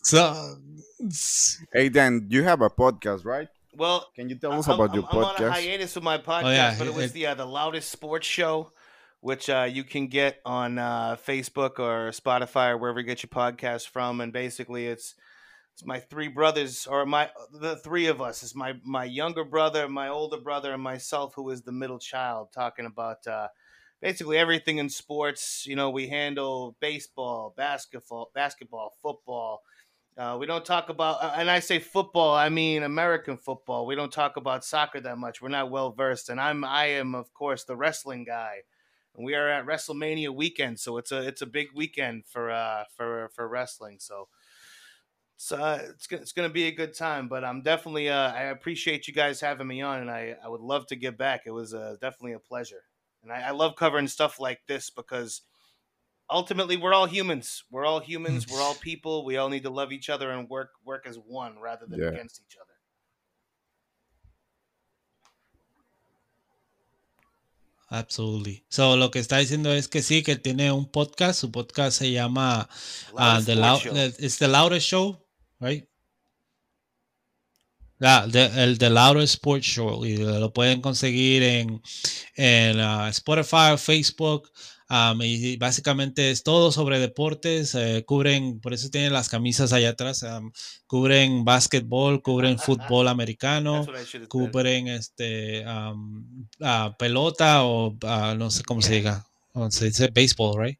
So, 0.02 0.56
Hey 1.72 1.88
Dan, 1.88 2.26
you 2.30 2.42
have 2.44 2.60
a 2.62 2.70
podcast, 2.70 3.24
right? 3.24 3.48
Well, 3.74 4.08
Can 4.14 4.28
you 4.30 4.36
tell 4.36 4.52
us 4.52 4.66
I'm, 4.68 4.74
about 4.80 4.94
your 4.94 5.04
I'm- 5.04 5.18
I'm 5.18 5.24
on 5.24 5.42
a 5.42 5.50
hiatus 5.52 5.94
with 5.96 6.04
my 6.04 6.16
podcast, 6.18 6.44
Oh, 6.44 6.50
yeah, 6.50 6.74
but 6.78 6.86
it 6.86 6.94
was 6.94 7.06
it- 7.06 7.12
the 7.12 7.26
uh, 7.26 7.34
the 7.34 7.44
loudest 7.44 7.90
sports 7.90 8.26
show, 8.26 8.72
which 9.20 9.48
uh, 9.50 9.68
you 9.70 9.84
can 9.84 10.06
get 10.08 10.40
on 10.44 10.78
uh, 10.78 11.16
Facebook 11.16 11.78
or 11.78 12.10
Spotify 12.10 12.70
or 12.70 12.78
wherever 12.78 13.00
you 13.00 13.06
get 13.06 13.22
your 13.22 13.30
podcast 13.30 13.88
from. 13.88 14.20
And 14.20 14.32
basically, 14.32 14.86
it's 14.86 15.14
it's 15.74 15.84
my 15.84 16.00
three 16.00 16.28
brothers, 16.28 16.86
or 16.86 17.04
my 17.04 17.30
the 17.52 17.76
three 17.76 18.06
of 18.06 18.20
us. 18.20 18.42
It's 18.42 18.54
my 18.54 18.74
my 18.84 19.04
younger 19.04 19.44
brother, 19.44 19.88
my 19.88 20.08
older 20.08 20.38
brother, 20.38 20.72
and 20.72 20.82
myself, 20.82 21.34
who 21.34 21.50
is 21.50 21.62
the 21.62 21.72
middle 21.72 21.98
child, 21.98 22.48
talking 22.52 22.86
about. 22.86 23.26
Uh, 23.26 23.48
Basically 24.02 24.36
everything 24.36 24.76
in 24.76 24.90
sports, 24.90 25.64
you 25.66 25.74
know, 25.74 25.88
we 25.88 26.08
handle 26.08 26.76
baseball, 26.80 27.54
basketball, 27.56 28.30
basketball, 28.34 28.92
football, 29.00 29.62
uh, 30.18 30.36
we 30.40 30.46
don't 30.46 30.64
talk 30.64 30.88
about, 30.88 31.22
uh, 31.22 31.32
and 31.36 31.50
I 31.50 31.60
say 31.60 31.78
football, 31.78 32.34
I 32.34 32.48
mean 32.48 32.82
American 32.82 33.36
football. 33.36 33.84
We 33.84 33.94
don't 33.94 34.12
talk 34.12 34.38
about 34.38 34.64
soccer 34.64 34.98
that 35.00 35.18
much. 35.18 35.42
We're 35.42 35.48
not 35.50 35.70
well 35.70 35.92
versed, 35.92 36.30
and 36.30 36.40
I'm, 36.40 36.64
I 36.64 36.86
am, 36.86 37.14
of 37.14 37.34
course, 37.34 37.64
the 37.64 37.76
wrestling 37.76 38.24
guy. 38.24 38.62
And 39.16 39.24
we 39.24 39.34
are 39.34 39.48
at 39.48 39.66
WrestleMania 39.66 40.34
weekend, 40.34 40.78
so 40.80 40.98
it's 40.98 41.12
a, 41.12 41.26
it's 41.26 41.42
a 41.42 41.46
big 41.46 41.68
weekend 41.74 42.26
for, 42.26 42.50
uh, 42.50 42.84
for, 42.94 43.30
for 43.34 43.48
wrestling. 43.48 43.98
So 43.98 44.28
it's, 45.36 45.52
uh, 45.52 45.86
it's, 45.90 46.06
it's 46.10 46.32
going 46.32 46.48
to 46.48 46.52
be 46.52 46.64
a 46.66 46.72
good 46.72 46.94
time. 46.94 47.28
But 47.28 47.44
I'm 47.44 47.62
definitely, 47.62 48.08
uh, 48.08 48.32
I 48.32 48.44
appreciate 48.44 49.08
you 49.08 49.14
guys 49.14 49.40
having 49.40 49.66
me 49.66 49.82
on, 49.82 50.00
and 50.00 50.10
I, 50.10 50.36
I 50.42 50.48
would 50.48 50.60
love 50.60 50.86
to 50.88 50.96
get 50.96 51.18
back. 51.18 51.42
It 51.46 51.50
was 51.52 51.74
uh, 51.74 51.96
definitely 52.00 52.32
a 52.32 52.38
pleasure, 52.40 52.84
and 53.22 53.32
I, 53.32 53.48
I 53.48 53.50
love 53.50 53.76
covering 53.76 54.08
stuff 54.08 54.38
like 54.40 54.60
this 54.66 54.90
because 54.90 55.42
ultimately 56.30 56.76
we're 56.76 56.94
all 56.94 57.06
humans 57.06 57.64
we're 57.70 57.84
all 57.84 58.00
humans 58.00 58.48
we're 58.48 58.62
all 58.62 58.74
people 58.78 59.24
we 59.24 59.36
all 59.36 59.48
need 59.48 59.62
to 59.62 59.70
love 59.70 59.92
each 59.92 60.08
other 60.10 60.30
and 60.30 60.48
work 60.48 60.70
work 60.84 61.06
as 61.06 61.16
one 61.18 61.58
rather 61.60 61.86
than 61.86 62.02
Yeah. 62.02 62.10
against 62.14 62.40
each 62.40 62.56
other 62.60 62.65
Absolutely. 67.88 68.64
So, 68.68 68.96
lo 68.96 69.10
que 69.10 69.20
está 69.20 69.38
diciendo 69.38 69.72
es 69.72 69.86
que 69.88 70.02
sí, 70.02 70.22
que 70.22 70.36
tiene 70.36 70.72
un 70.72 70.90
podcast. 70.90 71.40
Su 71.40 71.52
podcast 71.52 71.96
se 71.98 72.10
llama 72.10 72.68
uh, 73.12 73.16
Loudest 73.18 73.46
the, 73.46 73.52
Sports 73.52 73.60
Lou- 73.60 73.78
Show. 73.80 73.94
the- 73.94 74.26
It's 74.26 74.38
the 74.38 74.48
Loudest 74.48 74.86
Show, 74.88 75.26
right? 75.60 75.84
Yeah, 77.98 78.26
the, 78.30 78.50
el 78.62 78.76
The 78.78 78.90
Loudest 78.90 79.34
Sports 79.34 79.66
Show. 79.66 80.04
Y 80.04 80.16
lo 80.18 80.52
pueden 80.52 80.80
conseguir 80.82 81.42
en, 81.42 81.80
en 82.36 82.78
uh, 82.80 83.06
Spotify, 83.08 83.76
Facebook. 83.78 84.50
Um, 84.90 85.20
y 85.22 85.56
básicamente 85.56 86.30
es 86.30 86.42
todo 86.42 86.72
sobre 86.72 86.98
deportes. 86.98 87.74
eh, 87.74 88.04
cubren, 88.06 88.60
por 88.60 88.74
eso 88.74 88.90
tienen 88.90 89.12
las 89.12 89.28
camisas 89.28 89.72
allá 89.72 89.90
atrás. 89.90 90.22
um, 90.22 90.52
cubren 90.86 91.44
básquetbol, 91.44 92.22
cubren 92.22 92.58
fútbol 92.58 93.08
americano 93.08 93.90
cubren 94.28 94.88
este 94.88 95.64
am, 95.64 96.48
ah, 96.60 96.94
pelota 96.98 97.64
o 97.64 97.96
ah, 98.04 98.34
no 98.36 98.50
sé 98.50 98.62
cómo 98.64 98.82
se 98.82 98.94
diga 98.94 99.24
¿Cómo 99.52 99.70
se 99.70 99.86
dice 99.86 100.08
béisbol 100.12 100.62
right 100.62 100.78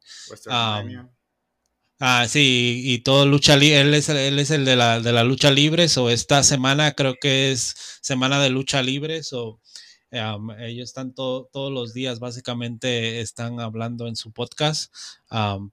ah 1.99 2.27
sí 2.27 2.81
y 2.85 2.99
todo 2.99 3.25
lucha 3.25 3.55
libre 3.55 3.81
él 3.81 3.93
es 3.93 4.09
el, 4.09 4.17
él 4.17 4.39
es 4.39 4.51
el 4.51 4.65
de 4.65 4.75
la 4.75 4.99
de 4.99 5.11
la 5.13 5.23
lucha 5.23 5.49
libre 5.51 5.87
o 5.97 6.09
esta 6.09 6.43
semana 6.43 6.91
creo 6.93 7.15
que 7.19 7.51
es 7.51 7.75
semana 8.01 8.39
de 8.41 8.49
lucha 8.49 8.81
libre 8.83 9.21
o 9.31 9.59
ellos 10.11 10.89
están 10.89 11.13
to- 11.13 11.49
todos 11.51 11.71
los 11.71 11.93
días 11.93 12.19
básicamente 12.19 13.19
están 13.21 13.59
hablando 13.59 14.07
en 14.07 14.15
su 14.15 14.31
podcast 14.31 14.93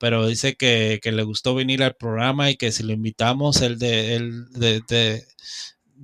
pero 0.00 0.26
dice 0.26 0.56
que, 0.56 0.98
que 1.02 1.12
le 1.12 1.22
gustó 1.22 1.54
venir 1.54 1.82
al 1.82 1.94
programa 1.94 2.50
y 2.50 2.56
que 2.56 2.72
si 2.72 2.82
lo 2.82 2.92
invitamos 2.92 3.60
él 3.62 3.78
de 3.78 4.16
él 4.16 4.46
de, 4.52 4.80
de- 4.88 5.24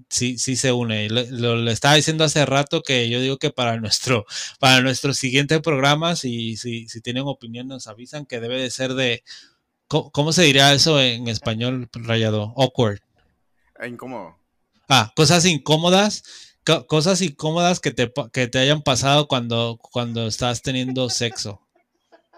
sí, 0.08 0.38
sí 0.38 0.56
se 0.56 0.72
une. 0.72 1.08
Lo, 1.08 1.22
lo- 1.30 1.56
le 1.56 1.72
estaba 1.72 1.94
diciendo 1.96 2.24
hace 2.24 2.46
rato 2.46 2.82
que 2.82 3.08
yo 3.10 3.20
digo 3.20 3.38
que 3.38 3.50
para 3.50 3.76
nuestro, 3.78 4.24
para 4.60 4.80
nuestro 4.80 5.12
siguiente 5.14 5.60
programa, 5.60 6.16
si, 6.16 6.56
si, 6.56 6.88
si 6.88 7.00
tienen 7.00 7.24
opinión, 7.26 7.66
nos 7.68 7.86
avisan 7.88 8.26
que 8.26 8.40
debe 8.40 8.60
de 8.60 8.70
ser 8.70 8.94
de. 8.94 9.22
¿Cómo, 9.88 10.10
cómo 10.12 10.32
se 10.32 10.42
diría 10.44 10.72
eso 10.72 11.00
en 11.00 11.26
español 11.28 11.88
rayado? 11.92 12.54
Awkward. 12.56 13.00
Ah, 13.78 13.88
incómodo. 13.88 14.36
Ah, 14.88 15.12
cosas 15.16 15.44
incómodas. 15.44 16.22
Co- 16.70 16.86
cosas 16.86 17.20
incómodas 17.22 17.80
que 17.80 17.90
te, 17.90 18.12
que 18.32 18.46
te 18.48 18.58
hayan 18.58 18.82
pasado 18.82 19.26
cuando, 19.28 19.78
cuando 19.80 20.26
estás 20.26 20.62
teniendo 20.62 21.08
sexo. 21.10 21.60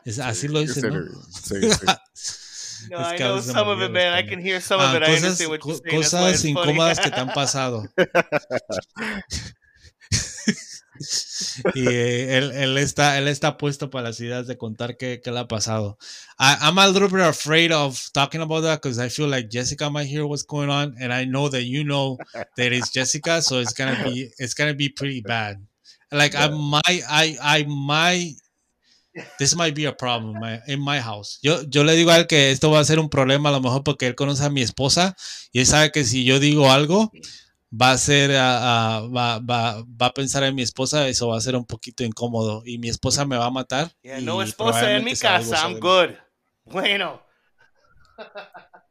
Es, 0.04 0.18
así 0.18 0.48
lo 0.48 0.60
dicen, 0.60 0.88
¿no? 0.88 1.00
sí, 1.30 1.54
sí. 1.60 1.86
no, 2.90 2.98
Es 3.00 3.12
I 3.12 3.16
que 3.16 3.22
a 3.24 3.28
know 3.28 3.40
some 3.40 3.68
of 3.70 3.80
it 3.80 3.92
man 3.92 4.12
I 4.12 4.22
can 4.28 4.40
hear 4.44 4.60
some 4.60 4.82
of 4.82 4.90
Ah, 4.90 4.96
it 4.96 5.02
I 5.02 5.06
cosas, 5.06 5.40
understand 5.40 5.50
what 5.50 5.64
you're 5.64 6.02
saying 6.02 6.02
cosas 6.02 6.44
incómodas 6.44 6.98
que 6.98 7.10
te 7.10 7.20
han 7.20 7.28
pasado. 7.34 7.84
y 11.74 11.86
eh, 11.86 12.38
él, 12.38 12.52
él 12.52 12.78
está, 12.78 13.18
él 13.18 13.28
está 13.28 13.56
puesto 13.56 13.90
para 13.90 14.08
las 14.08 14.20
ideas 14.20 14.46
de 14.46 14.56
contar 14.56 14.96
qué, 14.96 15.20
qué 15.22 15.30
le 15.30 15.40
ha 15.40 15.48
pasado. 15.48 15.98
I, 16.38 16.56
I'm 16.60 16.78
a 16.78 16.88
little 16.88 17.08
bit 17.08 17.20
afraid 17.20 17.72
of 17.72 18.00
talking 18.12 18.40
about 18.40 18.62
that 18.62 18.82
because 18.82 18.98
I 18.98 19.08
feel 19.08 19.28
like 19.28 19.48
Jessica 19.50 19.90
might 19.90 20.08
hear 20.08 20.26
what's 20.26 20.44
going 20.44 20.70
on, 20.70 20.94
and 21.00 21.12
I 21.12 21.24
know 21.24 21.48
that 21.48 21.64
you 21.64 21.84
know 21.84 22.16
that 22.56 22.72
it's 22.72 22.90
Jessica, 22.90 23.42
so 23.42 23.58
it's 23.60 23.72
gonna 23.72 24.02
be 24.04 24.30
it's 24.38 24.54
gonna 24.54 24.74
be 24.74 24.88
pretty 24.88 25.20
bad. 25.20 25.58
Like 26.12 26.34
I 26.34 26.48
might, 26.48 27.02
I, 27.08 27.36
I 27.40 27.64
might. 27.64 28.34
This 29.38 29.54
might 29.56 29.74
be 29.74 29.84
a 29.84 29.92
problem 29.92 30.36
in 30.36 30.40
my, 30.40 30.60
in 30.66 30.80
my 30.80 30.98
house. 30.98 31.38
Yo, 31.42 31.62
yo 31.68 31.84
le 31.84 31.94
digo 31.94 32.10
a 32.10 32.16
él 32.16 32.26
que 32.26 32.50
esto 32.50 32.70
va 32.70 32.80
a 32.80 32.84
ser 32.84 32.98
un 32.98 33.10
problema 33.10 33.50
a 33.50 33.52
lo 33.52 33.60
mejor 33.60 33.82
porque 33.82 34.06
él 34.06 34.14
conoce 34.14 34.44
a 34.44 34.48
mi 34.48 34.62
esposa 34.62 35.14
y 35.52 35.60
él 35.60 35.66
sabe 35.66 35.90
que 35.90 36.04
si 36.04 36.24
yo 36.24 36.38
digo 36.38 36.70
algo 36.70 37.12
va 37.72 37.92
a 37.92 37.98
ser, 37.98 38.30
va, 38.30 39.38
va, 39.38 39.82
va 39.82 40.06
a 40.06 40.12
pensar 40.12 40.42
en 40.44 40.54
mi 40.54 40.62
esposa, 40.62 41.08
eso 41.08 41.28
va 41.28 41.38
a 41.38 41.40
ser 41.40 41.56
un 41.56 41.64
poquito 41.64 42.04
incómodo 42.04 42.62
y 42.66 42.78
mi 42.78 42.88
esposa 42.88 43.24
me 43.24 43.36
va 43.36 43.46
a 43.46 43.50
matar. 43.50 43.90
yeah 44.02 44.20
y 44.20 44.24
no 44.24 44.42
esposa 44.42 44.94
en 44.94 45.04
mi 45.04 45.14
casa 45.14 45.56
I'm 45.68 45.80
good 45.80 46.14
bueno 46.64 47.22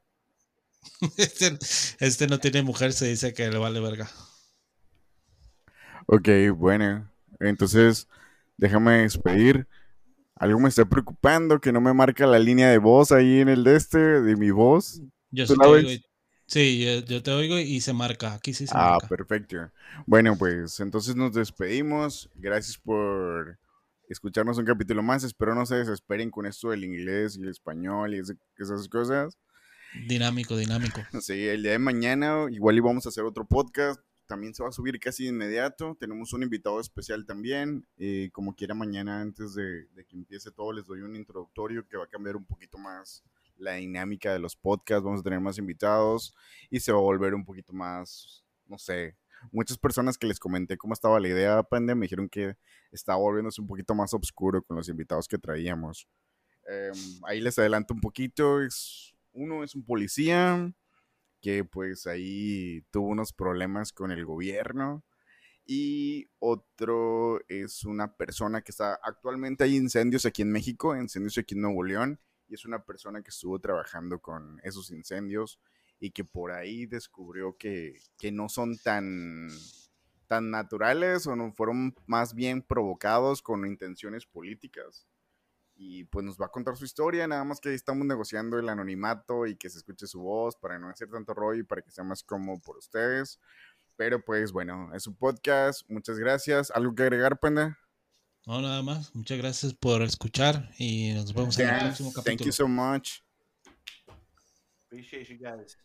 Este, 1.17 1.57
este 1.99 2.27
no 2.27 2.37
tiene 2.37 2.61
mujer, 2.61 2.93
se 2.93 3.07
dice 3.07 3.33
que 3.33 3.49
le 3.49 3.57
vale 3.57 3.79
verga. 3.79 4.07
Ok, 6.05 6.29
bueno. 6.55 7.11
Entonces, 7.39 8.07
déjame 8.57 9.01
despedir. 9.01 9.67
Algo 10.35 10.59
me 10.59 10.69
está 10.69 10.85
preocupando 10.85 11.59
que 11.59 11.71
no 11.71 11.81
me 11.81 11.93
marca 11.93 12.27
la 12.27 12.37
línea 12.37 12.69
de 12.69 12.77
voz 12.77 13.11
ahí 13.11 13.39
en 13.39 13.49
el 13.49 13.63
de 13.63 13.75
este, 13.75 13.97
de 13.97 14.35
mi 14.35 14.51
voz. 14.51 15.01
Yo 15.31 15.47
¿Tú 15.47 15.55
sí 15.87 16.03
Sí, 16.51 16.83
yo, 16.83 16.99
yo 17.05 17.23
te 17.23 17.31
oigo 17.31 17.57
y 17.59 17.79
se 17.79 17.93
marca. 17.93 18.33
Aquí 18.33 18.53
sí 18.53 18.67
se 18.67 18.73
Ah, 18.75 18.91
marca. 18.99 19.07
perfecto. 19.07 19.71
Bueno, 20.05 20.35
pues 20.37 20.81
entonces 20.81 21.15
nos 21.15 21.33
despedimos. 21.33 22.29
Gracias 22.35 22.77
por 22.77 23.57
escucharnos 24.09 24.57
un 24.57 24.65
capítulo 24.65 25.01
más. 25.01 25.23
Espero 25.23 25.55
no 25.55 25.65
se 25.65 25.75
desesperen 25.75 26.29
con 26.29 26.45
esto 26.45 26.71
del 26.71 26.83
inglés 26.83 27.37
y 27.37 27.41
el 27.43 27.47
español 27.47 28.13
y 28.13 28.19
ese- 28.19 28.35
esas 28.57 28.89
cosas. 28.89 29.37
Dinámico, 30.09 30.57
dinámico. 30.57 30.99
Sí, 31.21 31.47
el 31.47 31.63
día 31.63 31.71
de 31.71 31.79
mañana 31.79 32.45
igual 32.51 32.75
íbamos 32.75 33.05
a 33.05 33.09
hacer 33.09 33.23
otro 33.23 33.45
podcast. 33.45 34.01
También 34.27 34.53
se 34.53 34.61
va 34.61 34.67
a 34.69 34.73
subir 34.73 34.99
casi 34.99 35.23
de 35.23 35.29
inmediato. 35.29 35.95
Tenemos 35.99 36.33
un 36.33 36.43
invitado 36.43 36.81
especial 36.81 37.25
también. 37.25 37.85
Eh, 37.97 38.29
como 38.33 38.55
quiera 38.57 38.73
mañana, 38.73 39.21
antes 39.21 39.53
de, 39.55 39.85
de 39.93 40.05
que 40.05 40.17
empiece 40.17 40.51
todo, 40.51 40.73
les 40.73 40.85
doy 40.85 40.99
un 40.99 41.15
introductorio 41.15 41.87
que 41.87 41.95
va 41.95 42.03
a 42.03 42.07
cambiar 42.09 42.35
un 42.35 42.43
poquito 42.45 42.77
más 42.77 43.23
la 43.61 43.73
dinámica 43.73 44.33
de 44.33 44.39
los 44.39 44.55
podcasts. 44.55 45.03
Vamos 45.03 45.21
a 45.21 45.23
tener 45.23 45.39
más 45.39 45.57
invitados 45.57 46.35
y 46.69 46.79
se 46.79 46.91
va 46.91 46.97
a 46.97 47.01
volver 47.01 47.33
un 47.33 47.45
poquito 47.45 47.71
más, 47.73 48.43
no 48.65 48.77
sé. 48.77 49.15
Muchas 49.51 49.77
personas 49.77 50.17
que 50.17 50.27
les 50.27 50.39
comenté 50.39 50.77
cómo 50.77 50.93
estaba 50.93 51.19
la 51.19 51.27
idea, 51.27 51.63
Panda, 51.63 51.95
me 51.95 52.05
dijeron 52.05 52.29
que 52.29 52.55
estaba 52.91 53.17
volviéndose 53.17 53.61
un 53.61 53.67
poquito 53.67 53.95
más 53.95 54.13
oscuro 54.13 54.61
con 54.63 54.77
los 54.77 54.89
invitados 54.89 55.27
que 55.27 55.37
traíamos. 55.37 56.07
Em, 56.67 56.93
ahí 57.25 57.41
les 57.41 57.57
adelanto 57.57 57.93
un 57.93 58.01
poquito. 58.01 58.61
Es, 58.61 59.15
uno 59.31 59.63
es 59.63 59.73
un 59.75 59.83
policía, 59.83 60.71
que 61.41 61.63
pues 61.63 62.05
ahí 62.07 62.83
tuvo 62.91 63.07
unos 63.07 63.33
problemas 63.33 63.91
con 63.91 64.11
el 64.11 64.25
gobierno. 64.25 65.03
Y 65.65 66.29
otro 66.39 67.39
es 67.47 67.85
una 67.85 68.15
persona 68.15 68.61
que 68.61 68.71
está, 68.71 68.99
actualmente 69.03 69.63
hay 69.63 69.75
incendios 69.75 70.25
aquí 70.25 70.41
en 70.41 70.51
México, 70.51 70.95
incendios 70.95 71.37
aquí 71.37 71.55
en 71.55 71.61
Nuevo 71.61 71.83
León, 71.83 72.19
y 72.51 72.55
es 72.55 72.65
una 72.65 72.83
persona 72.83 73.21
que 73.21 73.29
estuvo 73.29 73.59
trabajando 73.59 74.19
con 74.19 74.59
esos 74.63 74.91
incendios 74.91 75.57
y 76.01 76.11
que 76.11 76.25
por 76.25 76.51
ahí 76.51 76.85
descubrió 76.85 77.55
que, 77.57 77.97
que 78.17 78.31
no 78.31 78.49
son 78.49 78.77
tan, 78.77 79.47
tan 80.27 80.51
naturales 80.51 81.27
o 81.27 81.35
no 81.37 81.53
fueron 81.53 81.95
más 82.07 82.33
bien 82.33 82.61
provocados 82.61 83.41
con 83.41 83.65
intenciones 83.65 84.25
políticas. 84.25 85.07
Y 85.75 86.03
pues 86.05 86.25
nos 86.25 86.37
va 86.39 86.47
a 86.47 86.51
contar 86.51 86.75
su 86.75 86.83
historia, 86.83 87.25
nada 87.25 87.45
más 87.45 87.61
que 87.61 87.73
estamos 87.73 88.05
negociando 88.05 88.59
el 88.59 88.67
anonimato 88.67 89.47
y 89.47 89.55
que 89.55 89.69
se 89.69 89.77
escuche 89.77 90.05
su 90.07 90.19
voz 90.19 90.57
para 90.57 90.77
no 90.77 90.89
hacer 90.89 91.09
tanto 91.09 91.33
rollo 91.33 91.61
y 91.61 91.63
para 91.63 91.81
que 91.81 91.89
sea 91.89 92.03
más 92.03 92.21
cómodo 92.21 92.59
por 92.59 92.77
ustedes. 92.77 93.39
Pero 93.95 94.23
pues 94.23 94.51
bueno, 94.51 94.93
es 94.93 95.07
un 95.07 95.15
podcast. 95.15 95.89
Muchas 95.89 96.19
gracias. 96.19 96.69
¿Algo 96.71 96.93
que 96.93 97.03
agregar, 97.03 97.39
Panda? 97.39 97.77
No, 98.45 98.61
nada 98.61 98.81
más. 98.81 99.13
Muchas 99.15 99.37
gracias 99.37 99.73
por 99.73 100.01
escuchar 100.01 100.69
y 100.77 101.11
nos 101.13 101.33
vemos 101.33 101.57
en 101.59 101.69
el 101.69 101.79
próximo 101.79 102.11
capítulo. 102.11 102.37
Thank 102.37 102.45
you 102.45 102.51
so 102.51 102.67
much. 102.67 103.21
Appreciate 104.85 105.29
you 105.29 105.37
guys. 105.37 105.77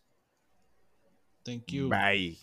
Thank 1.43 1.71
you. 1.71 1.87
Bye. 1.87 2.37